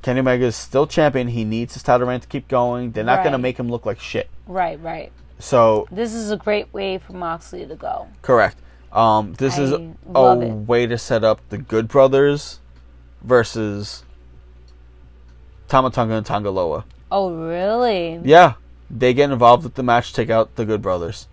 Kenny 0.02 0.20
Omega 0.20 0.46
is 0.46 0.57
still 0.57 0.86
champion. 0.86 1.28
He 1.28 1.44
needs 1.44 1.74
his 1.74 1.82
title 1.82 2.07
reign 2.09 2.20
to 2.20 2.26
keep 2.26 2.48
going. 2.48 2.92
They're 2.92 3.05
not 3.05 3.22
gonna 3.24 3.38
make 3.38 3.59
him 3.59 3.70
look 3.70 3.86
like 3.86 4.00
shit. 4.00 4.28
Right, 4.46 4.80
right. 4.80 5.12
So 5.45 5.86
This 5.90 6.14
is 6.14 6.30
a 6.30 6.38
great 6.38 6.72
way 6.72 6.97
for 6.97 7.12
Moxley 7.12 7.66
to 7.66 7.76
go. 7.76 8.09
correct. 8.22 8.57
Um, 8.90 9.34
this 9.34 9.59
is 9.59 9.72
a 9.72 9.92
it. 10.14 10.51
way 10.68 10.86
to 10.86 10.97
set 10.97 11.22
up 11.22 11.40
the 11.51 11.59
Good 11.59 11.86
Brothers 11.88 12.61
versus 13.22 14.05
Tama 15.68 15.90
Tonga 15.90 16.14
and 16.14 16.24
Tanga 16.24 16.49
Loa. 16.51 16.84
Oh, 17.11 17.30
really? 17.34 18.20
Yeah, 18.24 18.55
they 18.88 19.12
get 19.12 19.30
involved 19.30 19.64
with 19.64 19.74
the 19.74 19.82
match, 19.82 20.12
take 20.14 20.30
out 20.30 20.55
the 20.55 20.64
Good 20.64 20.80
Brothers. 20.80 21.26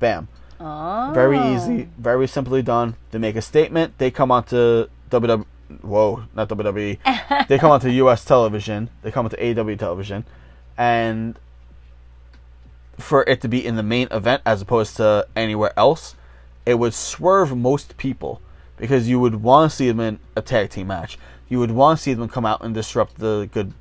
Bam. 0.00 0.28
Oh. 0.58 1.12
Very 1.14 1.38
easy, 1.38 1.88
very 1.98 2.26
simply 2.26 2.62
done. 2.62 2.96
They 3.10 3.18
make 3.18 3.36
a 3.36 3.42
statement. 3.42 3.98
They 3.98 4.10
come 4.10 4.30
onto 4.32 4.88
WWE. 5.10 5.44
Whoa, 5.82 6.24
not 6.34 6.48
WWE. 6.48 7.46
they 7.48 7.58
come 7.58 7.70
onto 7.70 7.90
U.S. 7.90 8.24
television. 8.24 8.90
They 9.02 9.10
come 9.12 9.26
onto 9.26 9.36
AW 9.36 9.76
television, 9.76 10.24
and 10.76 11.38
for 12.98 13.22
it 13.24 13.40
to 13.42 13.48
be 13.48 13.64
in 13.64 13.76
the 13.76 13.82
main 13.82 14.08
event 14.10 14.42
as 14.46 14.62
opposed 14.62 14.96
to 14.96 15.26
anywhere 15.34 15.72
else, 15.76 16.14
it 16.66 16.74
would 16.74 16.94
swerve 16.94 17.56
most 17.56 17.96
people 17.96 18.40
because 18.76 19.08
you 19.08 19.20
would 19.20 19.36
want 19.36 19.70
to 19.70 19.76
see 19.76 19.88
them 19.88 20.00
in 20.00 20.18
a 20.36 20.42
tag 20.42 20.70
team 20.70 20.88
match. 20.88 21.18
You 21.48 21.58
would 21.58 21.70
want 21.70 21.98
to 21.98 22.02
see 22.02 22.14
them 22.14 22.28
come 22.28 22.46
out 22.46 22.64
and 22.64 22.74
disrupt 22.74 23.18
the 23.18 23.48
good, 23.52 23.74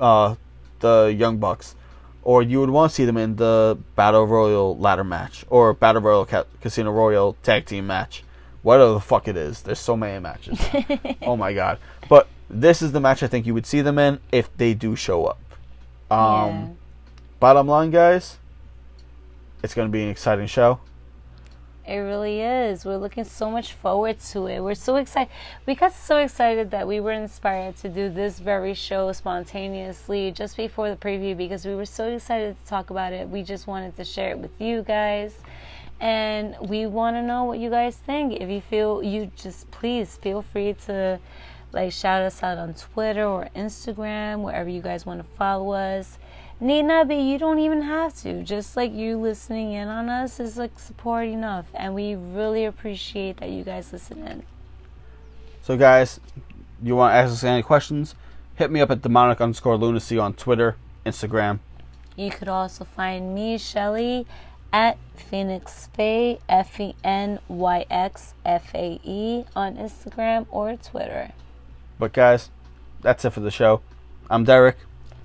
uh, 0.00 0.36
the 0.80 1.14
Young 1.16 1.38
Bucks, 1.38 1.74
or 2.22 2.42
you 2.42 2.60
would 2.60 2.70
want 2.70 2.90
to 2.90 2.94
see 2.94 3.04
them 3.04 3.16
in 3.16 3.36
the 3.36 3.78
Battle 3.96 4.26
Royal 4.26 4.76
ladder 4.76 5.04
match 5.04 5.44
or 5.48 5.74
Battle 5.74 6.02
Royal 6.02 6.24
Ca- 6.24 6.44
Casino 6.60 6.90
Royal 6.90 7.36
tag 7.42 7.66
team 7.66 7.86
match. 7.86 8.24
Whatever 8.62 8.92
the 8.92 9.00
fuck 9.00 9.26
it 9.26 9.36
is, 9.36 9.62
there's 9.62 9.80
so 9.80 9.96
many 9.96 10.20
matches. 10.20 10.58
oh 11.22 11.36
my 11.36 11.52
god! 11.52 11.78
But 12.08 12.28
this 12.48 12.80
is 12.80 12.92
the 12.92 13.00
match 13.00 13.24
I 13.24 13.26
think 13.26 13.44
you 13.44 13.54
would 13.54 13.66
see 13.66 13.80
them 13.80 13.98
in 13.98 14.20
if 14.30 14.56
they 14.56 14.72
do 14.72 14.94
show 14.94 15.24
up. 15.24 15.40
Um, 16.12 16.76
Bottom 17.40 17.66
line, 17.66 17.90
guys, 17.90 18.38
it's 19.62 19.74
going 19.74 19.88
to 19.88 19.92
be 19.92 20.02
an 20.02 20.08
exciting 20.08 20.46
show. 20.46 20.80
It 21.84 21.96
really 21.96 22.40
is. 22.40 22.84
We're 22.84 22.96
looking 22.96 23.24
so 23.24 23.50
much 23.50 23.72
forward 23.72 24.20
to 24.30 24.46
it. 24.46 24.60
We're 24.60 24.76
so 24.76 24.96
excited. 24.96 25.32
We 25.66 25.74
got 25.74 25.92
so 25.92 26.18
excited 26.18 26.70
that 26.70 26.86
we 26.86 27.00
were 27.00 27.10
inspired 27.12 27.76
to 27.78 27.88
do 27.88 28.08
this 28.08 28.38
very 28.38 28.72
show 28.74 29.10
spontaneously 29.10 30.30
just 30.30 30.56
before 30.56 30.90
the 30.90 30.96
preview 30.96 31.36
because 31.36 31.66
we 31.66 31.74
were 31.74 31.86
so 31.86 32.06
excited 32.06 32.56
to 32.56 32.70
talk 32.70 32.90
about 32.90 33.12
it. 33.12 33.28
We 33.28 33.42
just 33.42 33.66
wanted 33.66 33.96
to 33.96 34.04
share 34.04 34.30
it 34.30 34.38
with 34.38 34.52
you 34.60 34.82
guys. 34.82 35.34
And 35.98 36.56
we 36.60 36.86
want 36.86 37.16
to 37.16 37.22
know 37.22 37.44
what 37.44 37.58
you 37.58 37.68
guys 37.68 37.96
think. 37.96 38.40
If 38.40 38.48
you 38.48 38.60
feel 38.60 39.02
you 39.02 39.32
just 39.34 39.68
please 39.72 40.16
feel 40.16 40.40
free 40.40 40.74
to 40.86 41.18
like 41.72 41.92
shout 41.92 42.22
us 42.22 42.42
out 42.44 42.58
on 42.58 42.74
Twitter 42.74 43.24
or 43.24 43.48
Instagram, 43.56 44.42
wherever 44.42 44.68
you 44.68 44.82
guys 44.82 45.04
want 45.04 45.18
to 45.20 45.36
follow 45.36 45.72
us. 45.72 46.18
Need 46.60 46.82
not 46.82 47.08
be, 47.08 47.16
you 47.16 47.38
don't 47.38 47.58
even 47.58 47.82
have 47.82 48.14
to. 48.22 48.42
Just 48.42 48.76
like 48.76 48.92
you 48.92 49.16
listening 49.16 49.72
in 49.72 49.88
on 49.88 50.08
us 50.08 50.38
is 50.38 50.56
like 50.56 50.78
support 50.78 51.26
enough. 51.26 51.66
And 51.74 51.94
we 51.94 52.14
really 52.14 52.64
appreciate 52.64 53.38
that 53.38 53.50
you 53.50 53.64
guys 53.64 53.92
listen 53.92 54.26
in. 54.26 54.44
So, 55.62 55.76
guys, 55.76 56.20
you 56.82 56.96
want 56.96 57.12
to 57.12 57.16
ask 57.16 57.32
us 57.32 57.44
any 57.44 57.62
questions? 57.62 58.14
Hit 58.56 58.70
me 58.70 58.80
up 58.80 58.90
at 58.90 59.02
demonic 59.02 59.40
underscore 59.40 59.76
lunacy 59.76 60.18
on 60.18 60.34
Twitter, 60.34 60.76
Instagram. 61.06 61.58
You 62.16 62.30
could 62.30 62.48
also 62.48 62.84
find 62.84 63.34
me, 63.34 63.58
Shelly, 63.58 64.26
at 64.72 64.98
Phoenix 65.16 65.88
Faye, 65.94 66.38
F 66.48 66.78
E 66.78 66.94
N 67.02 67.38
Y 67.48 67.86
X 67.90 68.34
F 68.44 68.74
A 68.74 69.00
E, 69.02 69.44
on 69.56 69.76
Instagram 69.76 70.46
or 70.50 70.76
Twitter. 70.76 71.32
But, 71.98 72.12
guys, 72.12 72.50
that's 73.00 73.24
it 73.24 73.30
for 73.30 73.40
the 73.40 73.50
show. 73.50 73.80
I'm 74.30 74.44
Derek. 74.44 74.76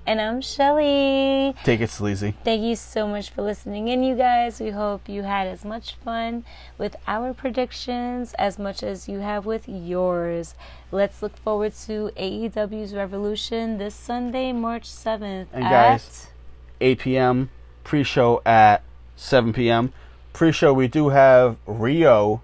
And 0.08 0.22
I'm 0.22 0.40
Shelly. 0.40 1.54
Take 1.64 1.82
it 1.82 1.90
sleazy. 1.90 2.34
Thank 2.42 2.62
you 2.62 2.76
so 2.76 3.06
much 3.06 3.28
for 3.28 3.42
listening 3.42 3.88
in, 3.88 4.02
you 4.02 4.14
guys. 4.14 4.58
We 4.58 4.70
hope 4.70 5.06
you 5.06 5.24
had 5.24 5.46
as 5.46 5.66
much 5.66 5.96
fun 5.96 6.46
with 6.78 6.96
our 7.06 7.34
predictions 7.34 8.32
as 8.38 8.58
much 8.58 8.82
as 8.82 9.06
you 9.06 9.18
have 9.18 9.44
with 9.44 9.68
yours. 9.68 10.54
Let's 10.90 11.20
look 11.20 11.36
forward 11.36 11.74
to 11.84 12.10
AEW's 12.16 12.94
Revolution 12.94 13.76
this 13.76 13.94
Sunday, 13.94 14.50
March 14.50 14.84
7th. 14.84 15.48
And 15.52 15.64
at 15.64 15.70
guys- 15.70 16.28
8 16.80 17.00
p.m. 17.00 17.50
Pre-show 17.84 18.40
at 18.46 18.82
7 19.16 19.52
p.m. 19.52 19.92
Pre-show 20.32 20.72
we 20.72 20.88
do 20.88 21.10
have 21.10 21.58
Rio, 21.66 22.40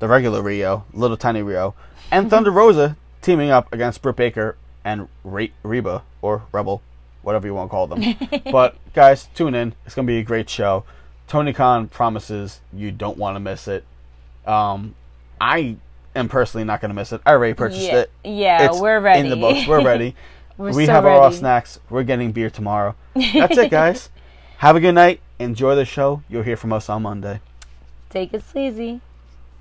the 0.00 0.08
regular 0.08 0.42
Rio, 0.42 0.84
little 0.92 1.16
tiny 1.16 1.42
Rio, 1.42 1.76
and 2.10 2.28
Thunder 2.30 2.50
Rosa 2.50 2.96
teaming 3.22 3.50
up 3.50 3.72
against 3.72 4.02
Britt 4.02 4.16
Baker 4.16 4.56
and 4.84 5.06
Re- 5.22 5.52
Reba 5.62 6.02
or 6.20 6.42
Rebel, 6.50 6.82
whatever 7.24 7.46
you 7.46 7.54
want 7.54 7.68
to 7.68 7.70
call 7.70 7.86
them. 7.86 8.14
but 8.52 8.76
guys, 8.94 9.28
tune 9.34 9.54
in. 9.54 9.74
It's 9.86 9.94
gonna 9.94 10.06
be 10.06 10.18
a 10.18 10.22
great 10.22 10.48
show. 10.48 10.84
Tony 11.26 11.52
Khan 11.52 11.88
promises 11.88 12.60
you 12.72 12.90
don't 12.92 13.16
want 13.16 13.36
to 13.36 13.40
miss 13.40 13.66
it. 13.66 13.84
Um, 14.46 14.94
I 15.40 15.76
am 16.14 16.28
personally 16.28 16.64
not 16.64 16.80
gonna 16.80 16.94
miss 16.94 17.12
it. 17.12 17.20
I 17.24 17.32
already 17.32 17.54
purchased 17.54 17.82
yeah, 17.82 18.00
it. 18.00 18.10
yeah 18.24 18.66
It's 18.66 18.78
we're 18.80 19.00
ready. 19.00 19.20
in 19.20 19.30
the 19.30 19.36
books. 19.36 19.66
We're 19.66 19.84
ready. 19.84 20.14
We're 20.56 20.72
we 20.72 20.86
so 20.86 20.92
have 20.92 21.04
our 21.04 21.18
raw 21.18 21.24
ready. 21.24 21.36
snacks. 21.36 21.80
We're 21.90 22.04
getting 22.04 22.32
beer 22.32 22.50
tomorrow. 22.50 22.94
That's 23.14 23.56
it, 23.58 23.70
guys. 23.70 24.10
Have 24.58 24.76
a 24.76 24.80
good 24.80 24.94
night. 24.94 25.20
Enjoy 25.38 25.74
the 25.74 25.84
show. 25.84 26.22
You'll 26.28 26.44
hear 26.44 26.56
from 26.56 26.72
us 26.72 26.88
on 26.88 27.02
Monday. 27.02 27.40
Take 28.10 28.32
it 28.32 28.42
sleazy. 28.44 29.00